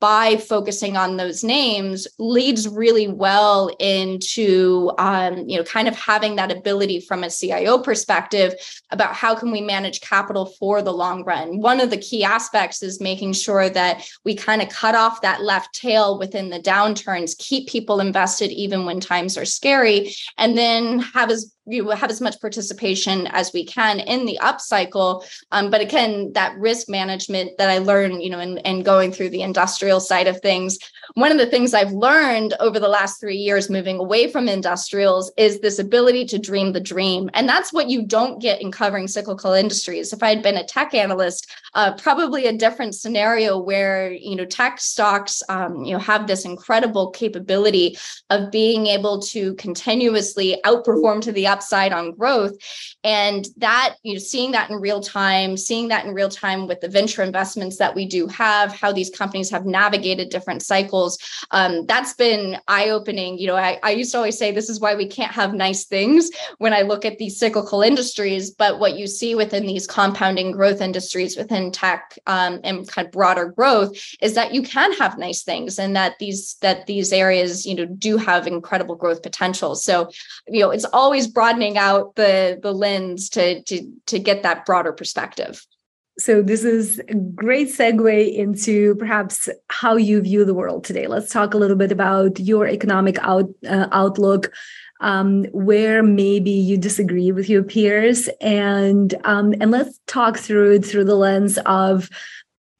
by 0.00 0.36
focusing 0.36 0.96
on 0.96 1.16
those 1.16 1.44
names 1.44 2.06
leads 2.18 2.68
really 2.68 3.08
well 3.08 3.68
into 3.78 4.90
um, 4.98 5.48
you 5.48 5.56
know 5.56 5.64
kind 5.64 5.88
of 5.88 5.96
having 5.96 6.36
that 6.36 6.50
ability 6.50 7.00
from 7.00 7.22
a 7.22 7.30
cio 7.30 7.78
perspective 7.78 8.54
about 8.90 9.14
how 9.14 9.34
can 9.34 9.50
we 9.50 9.60
manage 9.60 10.00
capital 10.00 10.46
for 10.58 10.82
the 10.82 10.92
long 10.92 11.24
run. 11.24 11.60
One 11.60 11.80
of 11.80 11.90
the 11.90 11.96
key 11.96 12.24
aspects 12.24 12.82
is 12.82 13.00
making 13.00 13.34
sure 13.34 13.68
that 13.70 14.08
we 14.24 14.34
kind 14.34 14.62
of 14.62 14.68
cut 14.68 14.94
off 14.94 15.22
that 15.22 15.42
left 15.42 15.74
tail 15.74 16.18
within 16.18 16.50
the 16.50 16.60
downturns 16.60 17.36
keep 17.38 17.68
people 17.68 18.00
invested 18.00 18.50
even 18.50 18.84
when 18.84 19.00
times 19.00 19.36
are 19.36 19.44
scary 19.44 20.12
and 20.36 20.56
then 20.56 20.98
have 20.98 21.30
as 21.30 21.54
you 21.68 21.90
have 21.90 22.10
as 22.10 22.20
much 22.20 22.40
participation 22.40 23.26
as 23.28 23.52
we 23.52 23.64
can 23.64 24.00
in 24.00 24.26
the 24.26 24.38
upcycle. 24.42 25.24
Um, 25.52 25.70
but 25.70 25.80
again, 25.80 26.32
that 26.32 26.56
risk 26.58 26.88
management 26.88 27.58
that 27.58 27.70
I 27.70 27.78
learned, 27.78 28.22
you 28.22 28.30
know, 28.30 28.38
and 28.38 28.58
in, 28.58 28.78
in 28.78 28.82
going 28.82 29.12
through 29.12 29.30
the 29.30 29.42
industrial 29.42 30.00
side 30.00 30.26
of 30.26 30.40
things, 30.40 30.78
one 31.14 31.32
of 31.32 31.38
the 31.38 31.46
things 31.46 31.74
I've 31.74 31.92
learned 31.92 32.54
over 32.60 32.78
the 32.78 32.88
last 32.88 33.20
three 33.20 33.36
years 33.36 33.70
moving 33.70 33.98
away 33.98 34.30
from 34.30 34.48
industrials 34.48 35.32
is 35.36 35.60
this 35.60 35.78
ability 35.78 36.26
to 36.26 36.38
dream 36.38 36.72
the 36.72 36.80
dream. 36.80 37.30
And 37.34 37.48
that's 37.48 37.72
what 37.72 37.88
you 37.88 38.06
don't 38.06 38.40
get 38.40 38.60
in 38.60 38.70
covering 38.70 39.08
cyclical 39.08 39.52
industries. 39.52 40.12
If 40.12 40.22
I 40.22 40.28
had 40.28 40.42
been 40.42 40.56
a 40.56 40.64
tech 40.64 40.94
analyst, 40.94 41.50
uh, 41.74 41.94
probably 41.94 42.46
a 42.46 42.56
different 42.56 42.94
scenario 42.94 43.58
where, 43.58 44.12
you 44.12 44.36
know, 44.36 44.44
tech 44.44 44.80
stocks, 44.80 45.42
um, 45.48 45.84
you 45.84 45.92
know, 45.92 45.98
have 45.98 46.26
this 46.26 46.44
incredible 46.44 47.10
capability 47.10 47.96
of 48.30 48.50
being 48.50 48.86
able 48.86 49.20
to 49.20 49.54
continuously 49.54 50.60
outperform 50.64 51.20
to 51.22 51.32
the 51.32 51.46
upside 51.46 51.92
on 51.92 52.12
growth. 52.12 52.52
And 53.04 53.46
that, 53.56 53.96
you 54.02 54.14
know, 54.14 54.18
seeing 54.18 54.52
that 54.52 54.70
in 54.70 54.76
real 54.76 55.00
time, 55.00 55.56
seeing 55.56 55.88
that 55.88 56.04
in 56.04 56.14
real 56.14 56.28
time 56.28 56.66
with 56.66 56.80
the 56.80 56.88
venture 56.88 57.22
investments 57.22 57.78
that 57.78 57.94
we 57.94 58.06
do 58.06 58.26
have, 58.26 58.72
how 58.72 58.92
these 58.92 59.10
companies 59.10 59.50
have 59.50 59.64
navigated 59.64 60.28
different 60.28 60.62
cycles 60.62 60.97
Um, 61.50 61.86
that's 61.86 62.14
been 62.14 62.58
eye 62.68 62.90
opening. 62.90 63.38
You 63.38 63.48
know, 63.48 63.56
I, 63.56 63.78
I 63.82 63.90
used 63.90 64.12
to 64.12 64.18
always 64.18 64.38
say 64.38 64.50
this 64.50 64.68
is 64.68 64.80
why 64.80 64.94
we 64.94 65.06
can't 65.06 65.32
have 65.32 65.54
nice 65.54 65.84
things 65.84 66.30
when 66.58 66.72
I 66.72 66.82
look 66.82 67.04
at 67.04 67.18
these 67.18 67.38
cyclical 67.38 67.82
industries. 67.82 68.50
But 68.50 68.78
what 68.78 68.98
you 68.98 69.06
see 69.06 69.34
within 69.34 69.66
these 69.66 69.86
compounding 69.86 70.52
growth 70.52 70.80
industries 70.80 71.36
within 71.36 71.70
tech 71.70 72.18
um, 72.26 72.60
and 72.64 72.88
kind 72.88 73.06
of 73.06 73.12
broader 73.12 73.46
growth 73.46 73.96
is 74.20 74.34
that 74.34 74.52
you 74.52 74.62
can 74.62 74.92
have 74.94 75.18
nice 75.18 75.42
things 75.42 75.78
and 75.78 75.94
that 75.96 76.18
these 76.18 76.56
that 76.60 76.86
these 76.86 77.12
areas 77.12 77.66
you 77.66 77.74
know 77.74 77.86
do 77.86 78.16
have 78.16 78.46
incredible 78.46 78.96
growth 78.96 79.22
potential. 79.22 79.74
So 79.74 80.10
you 80.48 80.60
know 80.60 80.70
it's 80.70 80.86
always 80.92 81.26
broadening 81.26 81.78
out 81.78 82.14
the 82.16 82.58
the 82.62 82.72
lens 82.72 83.28
to 83.30 83.62
to 83.62 83.92
to 84.06 84.18
get 84.18 84.42
that 84.42 84.66
broader 84.66 84.92
perspective. 84.92 85.64
So 86.18 86.42
this 86.42 86.64
is 86.64 87.00
a 87.08 87.14
great 87.14 87.68
segue 87.68 88.34
into 88.34 88.96
perhaps 88.96 89.48
how 89.68 89.94
you 89.94 90.20
view 90.20 90.44
the 90.44 90.54
world 90.54 90.82
today. 90.82 91.06
Let's 91.06 91.32
talk 91.32 91.54
a 91.54 91.58
little 91.58 91.76
bit 91.76 91.92
about 91.92 92.40
your 92.40 92.66
economic 92.66 93.18
out, 93.20 93.48
uh, 93.68 93.86
outlook, 93.92 94.52
um, 95.00 95.44
where 95.52 96.02
maybe 96.02 96.50
you 96.50 96.76
disagree 96.76 97.30
with 97.30 97.48
your 97.48 97.62
peers, 97.62 98.28
and 98.40 99.14
um, 99.22 99.54
and 99.60 99.70
let's 99.70 100.00
talk 100.08 100.36
through 100.36 100.72
it 100.72 100.84
through 100.84 101.04
the 101.04 101.14
lens 101.14 101.56
of 101.66 102.10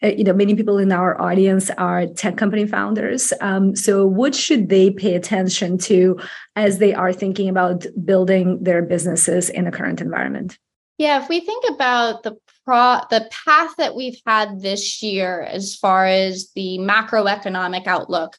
uh, 0.02 0.08
you 0.08 0.24
know 0.24 0.32
many 0.32 0.56
people 0.56 0.78
in 0.78 0.90
our 0.90 1.20
audience 1.20 1.70
are 1.70 2.06
tech 2.06 2.36
company 2.36 2.66
founders 2.66 3.32
um, 3.40 3.76
so 3.76 4.04
what 4.04 4.34
should 4.34 4.68
they 4.68 4.90
pay 4.90 5.14
attention 5.14 5.78
to 5.78 6.18
as 6.56 6.78
they 6.78 6.92
are 6.92 7.12
thinking 7.12 7.48
about 7.48 7.86
building 8.04 8.62
their 8.62 8.82
businesses 8.82 9.48
in 9.48 9.64
the 9.64 9.70
current 9.70 10.00
environment 10.00 10.58
yeah, 10.98 11.22
if 11.22 11.28
we 11.28 11.40
think 11.40 11.64
about 11.70 12.24
the 12.24 12.36
pro 12.68 13.00
the 13.08 13.26
path 13.46 13.70
that 13.78 13.96
we've 13.96 14.20
had 14.26 14.60
this 14.60 15.02
year 15.02 15.40
as 15.40 15.74
far 15.74 16.04
as 16.04 16.50
the 16.54 16.76
macroeconomic 16.78 17.86
outlook, 17.86 18.36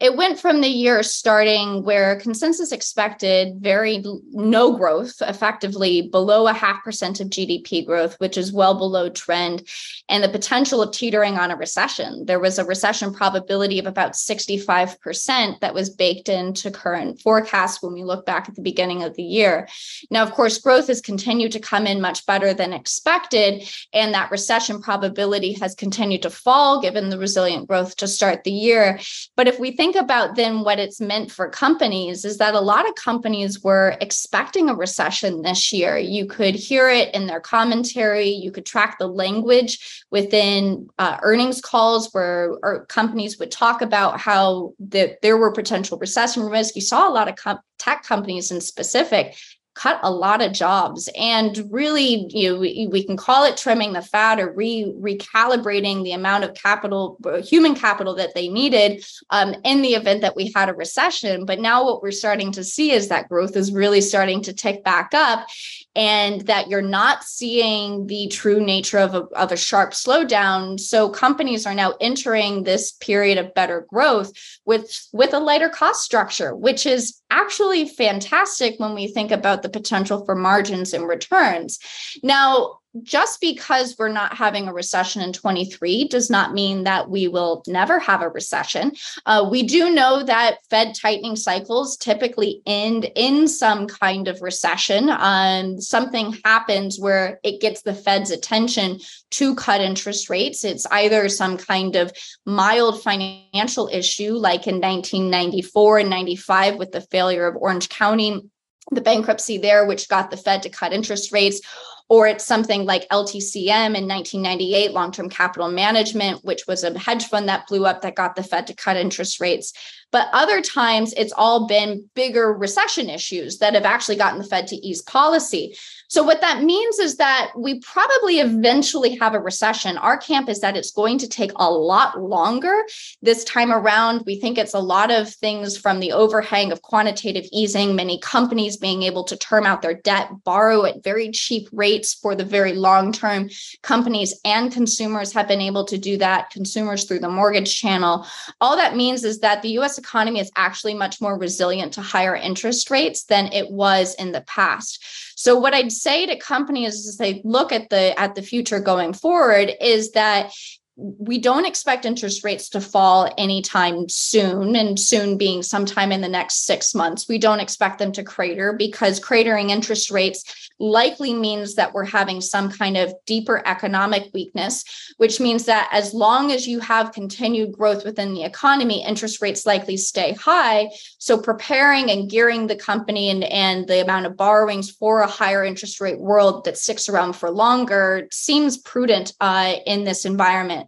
it 0.00 0.16
went 0.16 0.38
from 0.38 0.60
the 0.60 0.68
year 0.68 1.02
starting 1.02 1.82
where 1.82 2.20
consensus 2.20 2.70
expected 2.70 3.56
very 3.58 4.04
no 4.30 4.76
growth, 4.76 5.14
effectively 5.20 6.02
below 6.02 6.46
a 6.46 6.52
half 6.52 6.84
percent 6.84 7.18
of 7.18 7.28
GDP 7.28 7.84
growth, 7.84 8.14
which 8.20 8.38
is 8.38 8.52
well 8.52 8.74
below 8.78 9.08
trend, 9.08 9.66
and 10.08 10.22
the 10.22 10.28
potential 10.28 10.80
of 10.82 10.92
teetering 10.92 11.36
on 11.36 11.50
a 11.50 11.56
recession. 11.56 12.26
There 12.26 12.38
was 12.38 12.58
a 12.60 12.64
recession 12.64 13.12
probability 13.12 13.80
of 13.80 13.86
about 13.86 14.12
65% 14.12 15.60
that 15.60 15.74
was 15.74 15.90
baked 15.90 16.28
into 16.28 16.70
current 16.70 17.20
forecasts 17.20 17.82
when 17.82 17.92
we 17.92 18.04
look 18.04 18.24
back 18.24 18.48
at 18.48 18.54
the 18.54 18.62
beginning 18.62 19.02
of 19.02 19.16
the 19.16 19.24
year. 19.24 19.68
Now, 20.12 20.22
of 20.22 20.30
course, 20.30 20.58
growth 20.58 20.86
has 20.86 21.00
continued 21.00 21.52
to 21.52 21.60
come 21.60 21.88
in 21.88 22.00
much 22.00 22.24
better 22.24 22.54
than 22.54 22.72
expected, 22.72 23.68
and 23.92 24.14
that 24.14 24.30
recession 24.30 24.80
probability 24.80 25.54
has 25.54 25.74
continued 25.74 26.22
to 26.22 26.30
fall 26.30 26.80
given 26.80 27.08
the 27.08 27.18
resilient 27.18 27.66
growth 27.66 27.96
to 27.96 28.06
start 28.06 28.44
the 28.44 28.52
year. 28.52 29.00
But 29.36 29.48
if 29.48 29.58
we 29.58 29.72
think 29.72 29.87
think 29.92 30.04
about 30.04 30.36
then 30.36 30.60
what 30.64 30.78
it's 30.78 31.00
meant 31.00 31.30
for 31.30 31.48
companies 31.48 32.24
is 32.24 32.36
that 32.36 32.54
a 32.54 32.60
lot 32.60 32.86
of 32.86 32.94
companies 32.94 33.62
were 33.62 33.96
expecting 34.02 34.68
a 34.68 34.74
recession 34.74 35.40
this 35.40 35.72
year. 35.72 35.96
You 35.96 36.26
could 36.26 36.54
hear 36.54 36.90
it 36.90 37.14
in 37.14 37.26
their 37.26 37.40
commentary. 37.40 38.28
You 38.28 38.52
could 38.52 38.66
track 38.66 38.98
the 38.98 39.06
language 39.06 40.04
within 40.10 40.90
uh, 40.98 41.16
earnings 41.22 41.62
calls 41.62 42.12
where 42.12 42.84
companies 42.88 43.38
would 43.38 43.50
talk 43.50 43.80
about 43.80 44.20
how 44.20 44.74
that 44.78 45.22
there 45.22 45.38
were 45.38 45.52
potential 45.52 45.96
recession 45.98 46.42
risk. 46.42 46.74
You 46.74 46.82
saw 46.82 47.08
a 47.08 47.12
lot 47.12 47.28
of 47.28 47.36
com- 47.36 47.60
tech 47.78 48.02
companies 48.02 48.50
in 48.50 48.60
specific 48.60 49.36
cut 49.78 50.00
a 50.02 50.10
lot 50.10 50.42
of 50.42 50.52
jobs. 50.52 51.08
And 51.16 51.68
really 51.70 52.26
you 52.30 52.50
know 52.50 52.58
we, 52.58 52.88
we, 52.90 53.04
can 53.04 53.16
call 53.16 53.44
it 53.44 53.56
trimming 53.56 53.92
the 53.92 54.02
fat 54.02 54.40
or 54.40 54.52
re 54.52 54.92
recalibrating 54.98 56.02
the 56.02 56.12
amount 56.12 56.44
of 56.44 56.54
capital 56.54 57.16
human 57.44 57.74
capital 57.74 58.14
that 58.16 58.34
they 58.34 58.48
needed 58.48 59.04
um, 59.30 59.54
in 59.64 59.82
the 59.82 59.94
event 59.94 60.22
that 60.22 60.34
we 60.34 60.52
had 60.54 60.68
a 60.68 60.74
recession. 60.74 61.44
But 61.44 61.60
now 61.60 61.84
what 61.84 62.02
we're 62.02 62.10
starting 62.10 62.50
to 62.52 62.64
see 62.64 62.90
is 62.90 63.08
that 63.08 63.28
growth 63.28 63.56
is 63.56 63.72
really 63.72 64.00
starting 64.00 64.42
to 64.42 64.52
tick 64.52 64.82
back 64.82 65.14
up 65.14 65.46
and 65.94 66.42
that 66.42 66.68
you're 66.68 66.82
not 66.82 67.24
seeing 67.24 68.06
the 68.06 68.28
true 68.28 68.60
nature 68.60 68.98
of 68.98 69.14
a, 69.14 69.22
of 69.34 69.52
a 69.52 69.56
sharp 69.56 69.92
slowdown. 69.92 70.78
So 70.78 71.08
companies 71.08 71.66
are 71.66 71.74
now 71.74 71.94
entering 72.00 72.64
this 72.64 72.92
period 72.92 73.38
of 73.38 73.54
better 73.54 73.86
growth 73.88 74.32
with 74.64 75.08
with 75.12 75.32
a 75.32 75.38
lighter 75.38 75.68
cost 75.68 76.02
structure 76.02 76.54
which 76.54 76.86
is 76.86 77.20
actually 77.30 77.86
fantastic 77.88 78.78
when 78.78 78.94
we 78.94 79.08
think 79.08 79.30
about 79.30 79.62
the 79.62 79.68
potential 79.68 80.24
for 80.24 80.34
margins 80.34 80.92
and 80.92 81.06
returns. 81.06 81.78
Now 82.22 82.78
just 83.02 83.40
because 83.40 83.96
we're 83.98 84.08
not 84.08 84.34
having 84.34 84.66
a 84.66 84.72
recession 84.72 85.22
in 85.22 85.32
23 85.32 86.08
does 86.08 86.30
not 86.30 86.54
mean 86.54 86.84
that 86.84 87.10
we 87.10 87.28
will 87.28 87.62
never 87.66 87.98
have 87.98 88.22
a 88.22 88.28
recession. 88.28 88.92
Uh, 89.26 89.46
we 89.50 89.62
do 89.62 89.90
know 89.90 90.22
that 90.22 90.58
Fed 90.70 90.94
tightening 90.94 91.36
cycles 91.36 91.96
typically 91.96 92.62
end 92.66 93.10
in 93.14 93.46
some 93.46 93.86
kind 93.86 94.26
of 94.26 94.40
recession. 94.40 95.10
Um, 95.10 95.80
something 95.80 96.36
happens 96.44 96.98
where 96.98 97.38
it 97.42 97.60
gets 97.60 97.82
the 97.82 97.94
Fed's 97.94 98.30
attention 98.30 98.98
to 99.32 99.54
cut 99.54 99.80
interest 99.80 100.30
rates. 100.30 100.64
It's 100.64 100.86
either 100.90 101.28
some 101.28 101.58
kind 101.58 101.94
of 101.94 102.12
mild 102.46 103.02
financial 103.02 103.88
issue, 103.92 104.32
like 104.32 104.66
in 104.66 104.76
1994 104.76 105.98
and 105.98 106.10
95 106.10 106.76
with 106.76 106.92
the 106.92 107.02
failure 107.02 107.46
of 107.46 107.56
Orange 107.56 107.88
County 107.88 108.42
the 108.90 109.00
bankruptcy 109.02 109.58
there, 109.58 109.86
which 109.86 110.08
got 110.08 110.30
the 110.30 110.36
Fed 110.38 110.62
to 110.62 110.70
cut 110.70 110.94
interest 110.94 111.30
rates, 111.30 111.60
or 112.08 112.26
it's 112.26 112.46
something 112.46 112.86
like 112.86 113.08
LTCM 113.10 113.94
in 113.94 114.08
1998, 114.08 114.92
long 114.92 115.12
term 115.12 115.28
capital 115.28 115.68
management, 115.68 116.44
which 116.44 116.66
was 116.66 116.84
a 116.84 116.98
hedge 116.98 117.26
fund 117.26 117.48
that 117.48 117.66
blew 117.66 117.84
up 117.84 118.02
that 118.02 118.14
got 118.14 118.34
the 118.34 118.42
Fed 118.42 118.66
to 118.68 118.74
cut 118.74 118.96
interest 118.96 119.40
rates. 119.40 119.72
But 120.10 120.28
other 120.32 120.62
times 120.62 121.12
it's 121.18 121.34
all 121.36 121.66
been 121.66 122.08
bigger 122.14 122.52
recession 122.52 123.10
issues 123.10 123.58
that 123.58 123.74
have 123.74 123.84
actually 123.84 124.16
gotten 124.16 124.38
the 124.38 124.46
Fed 124.46 124.66
to 124.68 124.76
ease 124.76 125.02
policy. 125.02 125.76
So, 126.08 126.22
what 126.22 126.40
that 126.40 126.62
means 126.62 126.98
is 126.98 127.16
that 127.16 127.50
we 127.54 127.80
probably 127.80 128.40
eventually 128.40 129.16
have 129.16 129.34
a 129.34 129.40
recession. 129.40 129.98
Our 129.98 130.16
camp 130.16 130.48
is 130.48 130.60
that 130.60 130.78
it's 130.78 130.92
going 130.92 131.18
to 131.18 131.28
take 131.28 131.52
a 131.56 131.70
lot 131.70 132.18
longer 132.18 132.82
this 133.20 133.44
time 133.44 133.70
around. 133.70 134.22
We 134.24 134.40
think 134.40 134.56
it's 134.56 134.72
a 134.72 134.80
lot 134.80 135.10
of 135.10 135.28
things 135.28 135.76
from 135.76 136.00
the 136.00 136.12
overhang 136.12 136.72
of 136.72 136.80
quantitative 136.80 137.44
easing, 137.52 137.94
many 137.94 138.18
companies 138.20 138.78
being 138.78 139.02
able 139.02 139.24
to 139.24 139.36
term 139.36 139.66
out 139.66 139.82
their 139.82 139.92
debt, 139.92 140.30
borrow 140.44 140.86
at 140.86 141.04
very 141.04 141.30
cheap 141.30 141.68
rates 141.70 141.97
rates 141.98 142.14
for 142.14 142.34
the 142.34 142.44
very 142.44 142.74
long 142.74 143.12
term. 143.12 143.48
Companies 143.82 144.40
and 144.44 144.72
consumers 144.72 145.32
have 145.32 145.48
been 145.48 145.60
able 145.60 145.84
to 145.84 145.98
do 145.98 146.16
that, 146.18 146.50
consumers 146.50 147.04
through 147.04 147.18
the 147.18 147.28
mortgage 147.28 147.80
channel. 147.80 148.26
All 148.60 148.76
that 148.76 148.96
means 148.96 149.24
is 149.24 149.40
that 149.40 149.62
the 149.62 149.78
US 149.80 149.98
economy 149.98 150.40
is 150.40 150.50
actually 150.56 150.94
much 150.94 151.20
more 151.20 151.38
resilient 151.38 151.92
to 151.94 152.02
higher 152.02 152.36
interest 152.36 152.90
rates 152.90 153.24
than 153.24 153.52
it 153.52 153.70
was 153.70 154.14
in 154.14 154.32
the 154.32 154.42
past. 154.42 155.02
So 155.36 155.56
what 155.56 155.74
I'd 155.74 155.92
say 155.92 156.26
to 156.26 156.36
companies 156.36 157.06
as 157.06 157.16
they 157.16 157.40
look 157.44 157.72
at 157.72 157.90
the 157.90 158.18
at 158.18 158.34
the 158.34 158.42
future 158.42 158.80
going 158.80 159.12
forward 159.12 159.72
is 159.80 160.12
that 160.12 160.52
we 161.00 161.38
don't 161.38 161.64
expect 161.64 162.04
interest 162.04 162.42
rates 162.42 162.68
to 162.70 162.80
fall 162.80 163.32
anytime 163.38 164.08
soon, 164.08 164.74
and 164.74 164.98
soon 164.98 165.38
being 165.38 165.62
sometime 165.62 166.10
in 166.10 166.20
the 166.20 166.28
next 166.28 166.66
six 166.66 166.92
months. 166.92 167.28
We 167.28 167.38
don't 167.38 167.60
expect 167.60 168.00
them 168.00 168.10
to 168.12 168.24
crater 168.24 168.72
because 168.72 169.20
cratering 169.20 169.70
interest 169.70 170.10
rates 170.10 170.70
likely 170.80 171.34
means 171.34 171.76
that 171.76 171.92
we're 171.92 172.04
having 172.04 172.40
some 172.40 172.70
kind 172.70 172.96
of 172.96 173.12
deeper 173.26 173.62
economic 173.64 174.30
weakness, 174.34 174.84
which 175.18 175.38
means 175.40 175.66
that 175.66 175.88
as 175.92 176.14
long 176.14 176.50
as 176.50 176.66
you 176.66 176.80
have 176.80 177.12
continued 177.12 177.72
growth 177.72 178.04
within 178.04 178.34
the 178.34 178.42
economy, 178.42 179.04
interest 179.04 179.40
rates 179.40 179.66
likely 179.66 179.96
stay 179.96 180.32
high. 180.34 180.88
So 181.18 181.38
preparing 181.38 182.10
and 182.10 182.28
gearing 182.28 182.66
the 182.66 182.76
company 182.76 183.30
and, 183.30 183.44
and 183.44 183.86
the 183.86 184.02
amount 184.02 184.26
of 184.26 184.36
borrowings 184.36 184.90
for 184.90 185.20
a 185.20 185.26
higher 185.28 185.64
interest 185.64 186.00
rate 186.00 186.18
world 186.18 186.64
that 186.64 186.78
sticks 186.78 187.08
around 187.08 187.34
for 187.34 187.50
longer 187.50 188.26
seems 188.32 188.78
prudent 188.78 189.32
uh, 189.40 189.76
in 189.86 190.02
this 190.04 190.24
environment. 190.24 190.87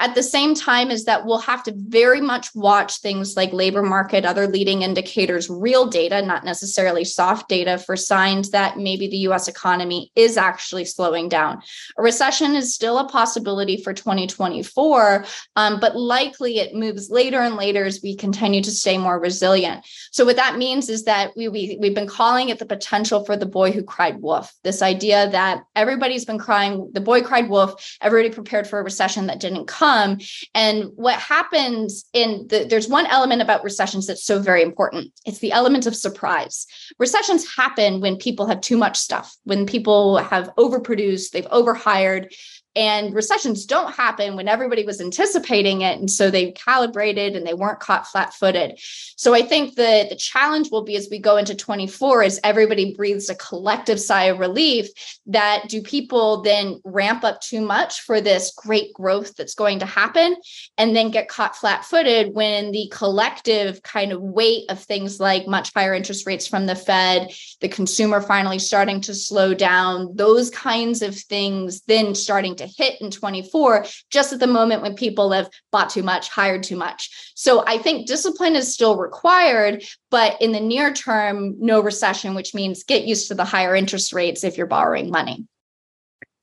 At 0.00 0.16
the 0.16 0.24
same 0.24 0.56
time, 0.56 0.90
is 0.90 1.04
that 1.04 1.24
we'll 1.24 1.38
have 1.38 1.62
to 1.64 1.74
very 1.76 2.20
much 2.20 2.52
watch 2.52 2.98
things 2.98 3.36
like 3.36 3.52
labor 3.52 3.82
market, 3.82 4.24
other 4.24 4.48
leading 4.48 4.82
indicators, 4.82 5.48
real 5.48 5.86
data, 5.86 6.20
not 6.20 6.44
necessarily 6.44 7.04
soft 7.04 7.48
data, 7.48 7.78
for 7.78 7.96
signs 7.96 8.50
that 8.50 8.76
maybe 8.76 9.06
the 9.06 9.18
US 9.28 9.46
economy 9.46 10.10
is 10.16 10.36
actually 10.36 10.84
slowing 10.84 11.28
down. 11.28 11.62
A 11.96 12.02
recession 12.02 12.56
is 12.56 12.74
still 12.74 12.98
a 12.98 13.08
possibility 13.08 13.76
for 13.76 13.92
2024, 13.92 15.24
um, 15.54 15.78
but 15.78 15.96
likely 15.96 16.58
it 16.58 16.74
moves 16.74 17.08
later 17.08 17.38
and 17.38 17.54
later 17.54 17.84
as 17.84 18.00
we 18.02 18.16
continue 18.16 18.62
to 18.62 18.72
stay 18.72 18.98
more 18.98 19.20
resilient. 19.20 19.86
So, 20.10 20.24
what 20.24 20.36
that 20.36 20.58
means 20.58 20.88
is 20.88 21.04
that 21.04 21.36
we, 21.36 21.46
we, 21.46 21.78
we've 21.80 21.94
been 21.94 22.08
calling 22.08 22.48
it 22.48 22.58
the 22.58 22.66
potential 22.66 23.24
for 23.24 23.36
the 23.36 23.46
boy 23.46 23.70
who 23.70 23.84
cried 23.84 24.20
wolf. 24.20 24.52
This 24.64 24.82
idea 24.82 25.30
that 25.30 25.62
everybody's 25.76 26.24
been 26.24 26.38
crying, 26.38 26.90
the 26.92 27.00
boy 27.00 27.22
cried 27.22 27.48
wolf, 27.48 27.96
everybody 28.00 28.34
prepared 28.34 28.66
for 28.66 28.80
a 28.80 28.82
recession 28.82 29.28
that 29.28 29.38
didn't 29.38 29.66
come 29.66 29.83
And 30.54 30.90
what 30.96 31.18
happens 31.18 32.04
in 32.12 32.46
the, 32.48 32.64
there's 32.64 32.88
one 32.88 33.06
element 33.06 33.42
about 33.42 33.64
recessions 33.64 34.06
that's 34.06 34.24
so 34.24 34.40
very 34.40 34.62
important. 34.62 35.12
It's 35.26 35.38
the 35.38 35.52
element 35.52 35.86
of 35.86 35.94
surprise. 35.94 36.66
Recessions 36.98 37.54
happen 37.54 38.00
when 38.00 38.16
people 38.16 38.46
have 38.46 38.60
too 38.60 38.76
much 38.76 38.96
stuff, 38.96 39.36
when 39.44 39.66
people 39.66 40.18
have 40.18 40.50
overproduced, 40.56 41.30
they've 41.30 41.46
overhired, 41.50 42.32
and 42.76 43.14
recessions 43.14 43.66
don't 43.66 43.94
happen 43.94 44.34
when 44.34 44.48
everybody 44.48 44.84
was 44.84 45.00
anticipating 45.00 45.82
it. 45.82 45.98
And 45.98 46.10
so 46.10 46.30
they 46.30 46.50
calibrated 46.52 47.36
and 47.36 47.46
they 47.46 47.54
weren't 47.54 47.78
caught 47.78 48.06
flat 48.06 48.34
footed. 48.34 48.80
So 49.16 49.32
I 49.32 49.42
think 49.42 49.76
the, 49.76 50.06
the 50.10 50.16
challenge 50.16 50.70
will 50.70 50.82
be 50.82 50.96
as 50.96 51.08
we 51.10 51.20
go 51.20 51.36
into 51.36 51.54
24 51.54 52.24
is 52.24 52.40
everybody 52.42 52.94
breathes 52.94 53.30
a 53.30 53.36
collective 53.36 54.00
sigh 54.00 54.24
of 54.24 54.40
relief 54.40 54.88
that 55.26 55.68
do 55.68 55.82
people 55.82 56.42
then 56.42 56.80
ramp 56.84 57.22
up 57.22 57.40
too 57.40 57.60
much 57.60 58.00
for 58.00 58.20
this 58.20 58.52
great 58.56 58.92
growth 58.92 59.36
that's 59.36 59.54
going 59.54 59.78
to 59.78 59.86
happen 59.86 60.36
and 60.76 60.96
then 60.96 61.10
get 61.10 61.28
caught 61.28 61.56
flat 61.56 61.84
footed 61.84 62.34
when 62.34 62.72
the 62.72 62.90
collective 62.92 63.82
kind 63.82 64.12
of 64.12 64.20
weight 64.20 64.64
of 64.68 64.80
things 64.80 65.20
like 65.20 65.46
much 65.46 65.72
higher 65.74 65.94
interest 65.94 66.26
rates 66.26 66.46
from 66.46 66.66
the 66.66 66.74
Fed, 66.74 67.32
the 67.60 67.68
consumer 67.68 68.20
finally 68.20 68.58
starting 68.58 69.00
to 69.02 69.14
slow 69.14 69.54
down, 69.54 70.14
those 70.16 70.50
kinds 70.50 71.02
of 71.02 71.14
things 71.16 71.82
then 71.82 72.14
starting 72.14 72.56
to 72.56 72.63
to 72.64 72.82
hit 72.82 73.00
in 73.00 73.10
24, 73.10 73.86
just 74.10 74.32
at 74.32 74.40
the 74.40 74.46
moment 74.46 74.82
when 74.82 74.94
people 74.94 75.30
have 75.32 75.48
bought 75.70 75.90
too 75.90 76.02
much, 76.02 76.28
hired 76.28 76.62
too 76.62 76.76
much. 76.76 77.32
So 77.34 77.64
I 77.66 77.78
think 77.78 78.06
discipline 78.06 78.56
is 78.56 78.72
still 78.72 78.96
required, 78.96 79.84
but 80.10 80.40
in 80.40 80.52
the 80.52 80.60
near 80.60 80.92
term, 80.92 81.54
no 81.58 81.80
recession, 81.80 82.34
which 82.34 82.54
means 82.54 82.84
get 82.84 83.04
used 83.04 83.28
to 83.28 83.34
the 83.34 83.44
higher 83.44 83.74
interest 83.74 84.12
rates 84.12 84.44
if 84.44 84.56
you're 84.56 84.66
borrowing 84.66 85.10
money. 85.10 85.46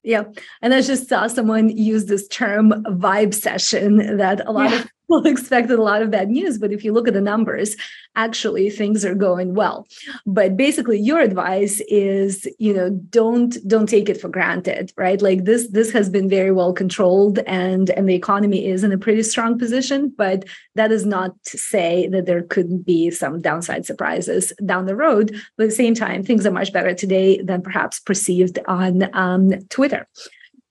Yeah. 0.04 0.24
And 0.62 0.74
I 0.74 0.82
just 0.82 1.08
saw 1.08 1.28
someone 1.28 1.70
use 1.70 2.06
this 2.06 2.28
term 2.28 2.72
vibe 2.86 3.34
session 3.34 4.18
that 4.18 4.48
a 4.48 4.52
lot 4.52 4.72
yeah. 4.72 4.80
of 4.82 4.92
people 5.12 5.26
expected 5.32 5.78
a 5.78 5.82
lot 5.82 6.02
of 6.02 6.12
bad 6.12 6.30
news. 6.30 6.58
But 6.58 6.72
if 6.72 6.84
you 6.84 6.94
look 6.94 7.08
at 7.08 7.14
the 7.14 7.22
numbers, 7.22 7.76
actually 8.16 8.70
things 8.70 9.06
are 9.06 9.16
going 9.16 9.54
well. 9.54 9.88
But 10.26 10.58
basically 10.58 11.00
your 11.00 11.20
advice 11.20 11.82
is, 11.88 12.48
you 12.60 12.74
know, 12.74 12.90
don't 13.10 13.56
don't 13.68 13.88
take 13.88 14.10
it 14.10 14.20
for 14.20 14.30
granted, 14.30 14.92
right? 14.98 15.22
Like 15.22 15.46
this 15.46 15.70
this 15.70 15.92
has 15.92 16.10
been 16.10 16.30
very 16.30 16.52
well 16.52 16.74
controlled 16.74 17.40
and 17.40 17.90
and 17.92 18.08
the 18.08 18.16
economy 18.16 18.66
is 18.66 18.84
in 18.84 18.92
a 18.92 18.98
pretty 18.98 19.24
strong 19.24 19.58
position, 19.58 20.14
but 20.18 20.46
that 20.76 20.92
is 20.92 21.06
not 21.06 21.32
to 21.46 21.58
say 21.58 22.08
that 22.08 22.26
there 22.26 22.44
couldn't 22.44 22.86
be 22.86 23.12
some 23.12 23.42
downside 23.42 23.86
surprises 23.86 24.54
down 24.66 24.86
the 24.86 24.96
road. 24.96 25.36
But 25.58 25.64
at 25.64 25.70
the 25.70 25.76
same 25.76 25.96
time, 25.96 26.24
things 26.24 26.46
are 26.46 26.52
much 26.52 26.74
better 26.74 26.94
today 26.94 27.42
than 27.42 27.62
perhaps 27.62 28.00
perceived 28.00 28.60
on 28.68 29.10
um, 29.16 29.52
Twitter. 29.70 30.08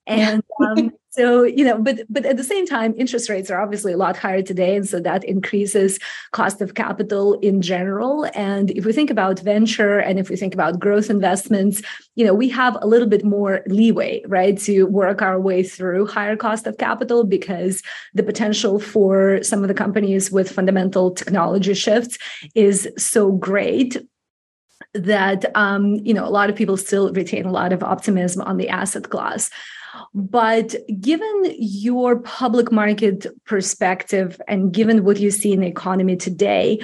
And 0.07 0.42
um, 0.61 0.90
so 1.10 1.42
you 1.42 1.64
know 1.64 1.76
but 1.76 2.00
but 2.08 2.24
at 2.24 2.36
the 2.36 2.44
same 2.44 2.66
time 2.66 2.94
interest 2.96 3.28
rates 3.28 3.50
are 3.50 3.60
obviously 3.60 3.92
a 3.92 3.96
lot 3.96 4.16
higher 4.16 4.42
today 4.42 4.76
and 4.76 4.88
so 4.88 5.00
that 5.00 5.24
increases 5.24 5.98
cost 6.32 6.60
of 6.60 6.74
capital 6.74 7.34
in 7.40 7.60
general. 7.60 8.26
And 8.34 8.70
if 8.72 8.84
we 8.84 8.92
think 8.92 9.10
about 9.10 9.40
venture 9.40 9.98
and 9.98 10.18
if 10.18 10.30
we 10.30 10.36
think 10.36 10.54
about 10.54 10.78
growth 10.78 11.10
investments 11.10 11.82
you 12.14 12.24
know 12.24 12.34
we 12.34 12.48
have 12.48 12.76
a 12.80 12.86
little 12.86 13.08
bit 13.08 13.24
more 13.24 13.62
leeway 13.66 14.22
right 14.26 14.56
to 14.58 14.84
work 14.84 15.22
our 15.22 15.40
way 15.40 15.62
through 15.62 16.06
higher 16.06 16.36
cost 16.36 16.66
of 16.66 16.78
capital 16.78 17.24
because 17.24 17.82
the 18.14 18.22
potential 18.22 18.78
for 18.78 19.42
some 19.42 19.62
of 19.62 19.68
the 19.68 19.74
companies 19.74 20.30
with 20.30 20.50
fundamental 20.50 21.10
technology 21.10 21.74
shifts 21.74 22.18
is 22.54 22.88
so 22.96 23.32
great 23.32 23.96
that 24.94 25.44
um, 25.56 25.96
you 25.96 26.14
know 26.14 26.26
a 26.26 26.30
lot 26.30 26.50
of 26.50 26.56
people 26.56 26.76
still 26.76 27.12
retain 27.12 27.46
a 27.46 27.52
lot 27.52 27.72
of 27.72 27.82
optimism 27.82 28.42
on 28.42 28.56
the 28.56 28.68
asset 28.68 29.10
class 29.10 29.50
but 30.14 30.74
given 31.00 31.54
your 31.58 32.18
public 32.20 32.70
market 32.72 33.26
perspective 33.44 34.40
and 34.48 34.72
given 34.72 35.04
what 35.04 35.18
you 35.18 35.30
see 35.30 35.52
in 35.52 35.60
the 35.60 35.66
economy 35.66 36.16
today, 36.16 36.80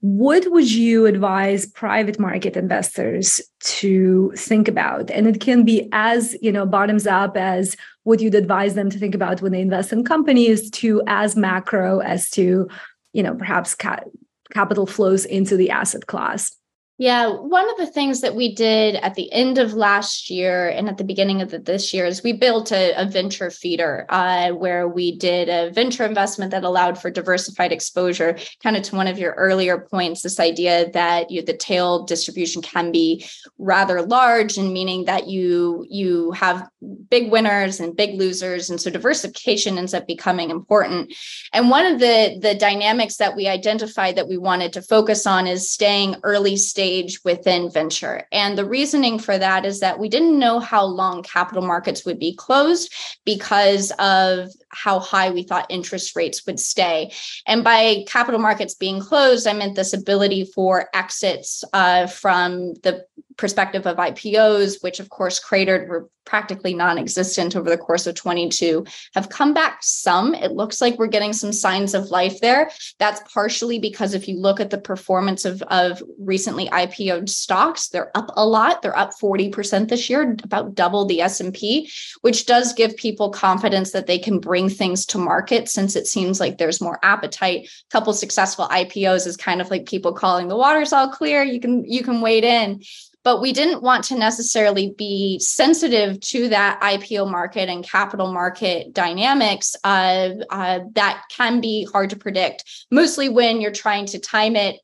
what 0.00 0.48
would 0.52 0.70
you 0.70 1.06
advise 1.06 1.66
private 1.66 2.20
market 2.20 2.56
investors 2.56 3.40
to 3.60 4.32
think 4.36 4.68
about? 4.68 5.10
And 5.10 5.26
it 5.26 5.40
can 5.40 5.64
be 5.64 5.88
as 5.92 6.36
you 6.40 6.52
know 6.52 6.64
bottoms 6.64 7.06
up 7.06 7.36
as 7.36 7.76
what 8.04 8.20
you'd 8.20 8.34
advise 8.34 8.74
them 8.74 8.90
to 8.90 8.98
think 8.98 9.14
about 9.14 9.42
when 9.42 9.52
they 9.52 9.60
invest 9.60 9.92
in 9.92 10.04
companies 10.04 10.70
to 10.70 11.02
as 11.06 11.36
macro 11.36 11.98
as 11.98 12.30
to 12.30 12.68
you 13.12 13.22
know 13.22 13.34
perhaps 13.34 13.74
ca- 13.74 14.04
capital 14.52 14.86
flows 14.86 15.24
into 15.24 15.56
the 15.56 15.70
asset 15.70 16.06
class 16.06 16.57
yeah, 17.00 17.28
one 17.28 17.70
of 17.70 17.76
the 17.76 17.86
things 17.86 18.22
that 18.22 18.34
we 18.34 18.52
did 18.52 18.96
at 18.96 19.14
the 19.14 19.32
end 19.32 19.58
of 19.58 19.72
last 19.72 20.30
year 20.30 20.68
and 20.68 20.88
at 20.88 20.96
the 20.96 21.04
beginning 21.04 21.40
of 21.40 21.52
the, 21.52 21.60
this 21.60 21.94
year 21.94 22.04
is 22.04 22.24
we 22.24 22.32
built 22.32 22.72
a, 22.72 22.92
a 23.00 23.06
venture 23.06 23.50
feeder 23.50 24.04
uh, 24.08 24.50
where 24.50 24.88
we 24.88 25.16
did 25.16 25.48
a 25.48 25.70
venture 25.70 26.04
investment 26.04 26.50
that 26.50 26.64
allowed 26.64 27.00
for 27.00 27.08
diversified 27.08 27.70
exposure. 27.70 28.36
Kind 28.64 28.76
of 28.76 28.82
to 28.82 28.96
one 28.96 29.06
of 29.06 29.16
your 29.16 29.34
earlier 29.34 29.78
points, 29.78 30.22
this 30.22 30.40
idea 30.40 30.90
that 30.90 31.30
you, 31.30 31.40
the 31.40 31.56
tail 31.56 32.02
distribution 32.04 32.62
can 32.62 32.90
be 32.90 33.24
rather 33.58 34.02
large, 34.02 34.58
and 34.58 34.72
meaning 34.72 35.04
that 35.04 35.28
you 35.28 35.86
you 35.88 36.32
have 36.32 36.68
big 37.08 37.30
winners 37.30 37.78
and 37.78 37.94
big 37.94 38.18
losers, 38.18 38.70
and 38.70 38.80
so 38.80 38.90
diversification 38.90 39.78
ends 39.78 39.94
up 39.94 40.08
becoming 40.08 40.50
important. 40.50 41.14
And 41.52 41.70
one 41.70 41.86
of 41.86 42.00
the 42.00 42.40
the 42.42 42.56
dynamics 42.56 43.18
that 43.18 43.36
we 43.36 43.46
identified 43.46 44.16
that 44.16 44.26
we 44.26 44.36
wanted 44.36 44.72
to 44.72 44.82
focus 44.82 45.28
on 45.28 45.46
is 45.46 45.70
staying 45.70 46.16
early 46.24 46.56
stage 46.56 46.87
stage 46.88 47.22
within 47.22 47.70
venture. 47.70 48.26
And 48.32 48.56
the 48.56 48.64
reasoning 48.64 49.18
for 49.18 49.36
that 49.36 49.66
is 49.66 49.80
that 49.80 49.98
we 49.98 50.08
didn't 50.08 50.38
know 50.38 50.58
how 50.58 50.84
long 50.84 51.22
capital 51.22 51.62
markets 51.62 52.06
would 52.06 52.18
be 52.18 52.34
closed 52.34 52.92
because 53.26 53.92
of 53.98 54.48
how 54.70 54.98
high 54.98 55.30
we 55.30 55.42
thought 55.42 55.66
interest 55.68 56.16
rates 56.16 56.46
would 56.46 56.58
stay. 56.58 57.12
And 57.46 57.62
by 57.62 58.04
capital 58.06 58.40
markets 58.40 58.74
being 58.74 59.00
closed, 59.00 59.46
I 59.46 59.52
meant 59.52 59.76
this 59.76 59.92
ability 59.92 60.46
for 60.54 60.88
exits 60.94 61.62
uh, 61.74 62.06
from 62.06 62.74
the 62.82 63.04
perspective 63.38 63.86
of 63.86 63.96
IPOs, 63.96 64.82
which 64.82 65.00
of 65.00 65.08
course 65.08 65.38
cratered, 65.38 65.88
were 65.88 66.10
practically 66.28 66.74
non-existent 66.74 67.56
over 67.56 67.70
the 67.70 67.78
course 67.78 68.06
of 68.06 68.14
22, 68.14 68.84
have 69.14 69.30
come 69.30 69.54
back 69.54 69.78
some. 69.80 70.34
It 70.34 70.52
looks 70.52 70.80
like 70.80 70.98
we're 70.98 71.06
getting 71.06 71.32
some 71.32 71.54
signs 71.54 71.94
of 71.94 72.10
life 72.10 72.40
there. 72.40 72.70
That's 72.98 73.22
partially 73.32 73.78
because 73.78 74.12
if 74.12 74.28
you 74.28 74.38
look 74.38 74.60
at 74.60 74.68
the 74.68 74.76
performance 74.76 75.46
of, 75.46 75.62
of 75.62 76.02
recently 76.18 76.68
IPO'd 76.68 77.30
stocks, 77.30 77.88
they're 77.88 78.14
up 78.14 78.30
a 78.36 78.46
lot. 78.46 78.82
They're 78.82 78.96
up 78.96 79.12
40% 79.20 79.88
this 79.88 80.10
year, 80.10 80.36
about 80.44 80.74
double 80.74 81.06
the 81.06 81.22
S&P, 81.22 81.90
which 82.20 82.44
does 82.44 82.74
give 82.74 82.94
people 82.96 83.30
confidence 83.30 83.92
that 83.92 84.06
they 84.06 84.18
can 84.18 84.38
bring 84.38 84.68
things 84.68 85.06
to 85.06 85.18
market 85.18 85.68
since 85.70 85.96
it 85.96 86.06
seems 86.06 86.40
like 86.40 86.58
there's 86.58 86.80
more 86.80 86.98
appetite. 87.02 87.66
A 87.66 87.90
couple 87.90 88.12
successful 88.12 88.68
IPOs 88.68 89.26
is 89.26 89.36
kind 89.36 89.62
of 89.62 89.70
like 89.70 89.86
people 89.86 90.12
calling 90.12 90.48
the 90.48 90.56
water's 90.56 90.92
all 90.92 91.08
clear. 91.08 91.42
You 91.42 91.60
can 91.60 91.84
you 91.86 92.02
can 92.02 92.20
wade 92.20 92.44
in. 92.44 92.82
But 93.24 93.40
we 93.40 93.52
didn't 93.52 93.82
want 93.82 94.04
to 94.04 94.18
necessarily 94.18 94.94
be 94.96 95.38
sensitive 95.38 96.20
to 96.20 96.48
that 96.48 96.80
IPO 96.80 97.30
market 97.30 97.68
and 97.68 97.84
capital 97.84 98.32
market 98.32 98.92
dynamics 98.92 99.76
uh, 99.84 100.30
uh, 100.50 100.80
that 100.94 101.24
can 101.30 101.60
be 101.60 101.86
hard 101.92 102.10
to 102.10 102.16
predict, 102.16 102.64
mostly 102.90 103.28
when 103.28 103.60
you're 103.60 103.70
trying 103.70 104.06
to 104.06 104.18
time 104.18 104.56
it 104.56 104.80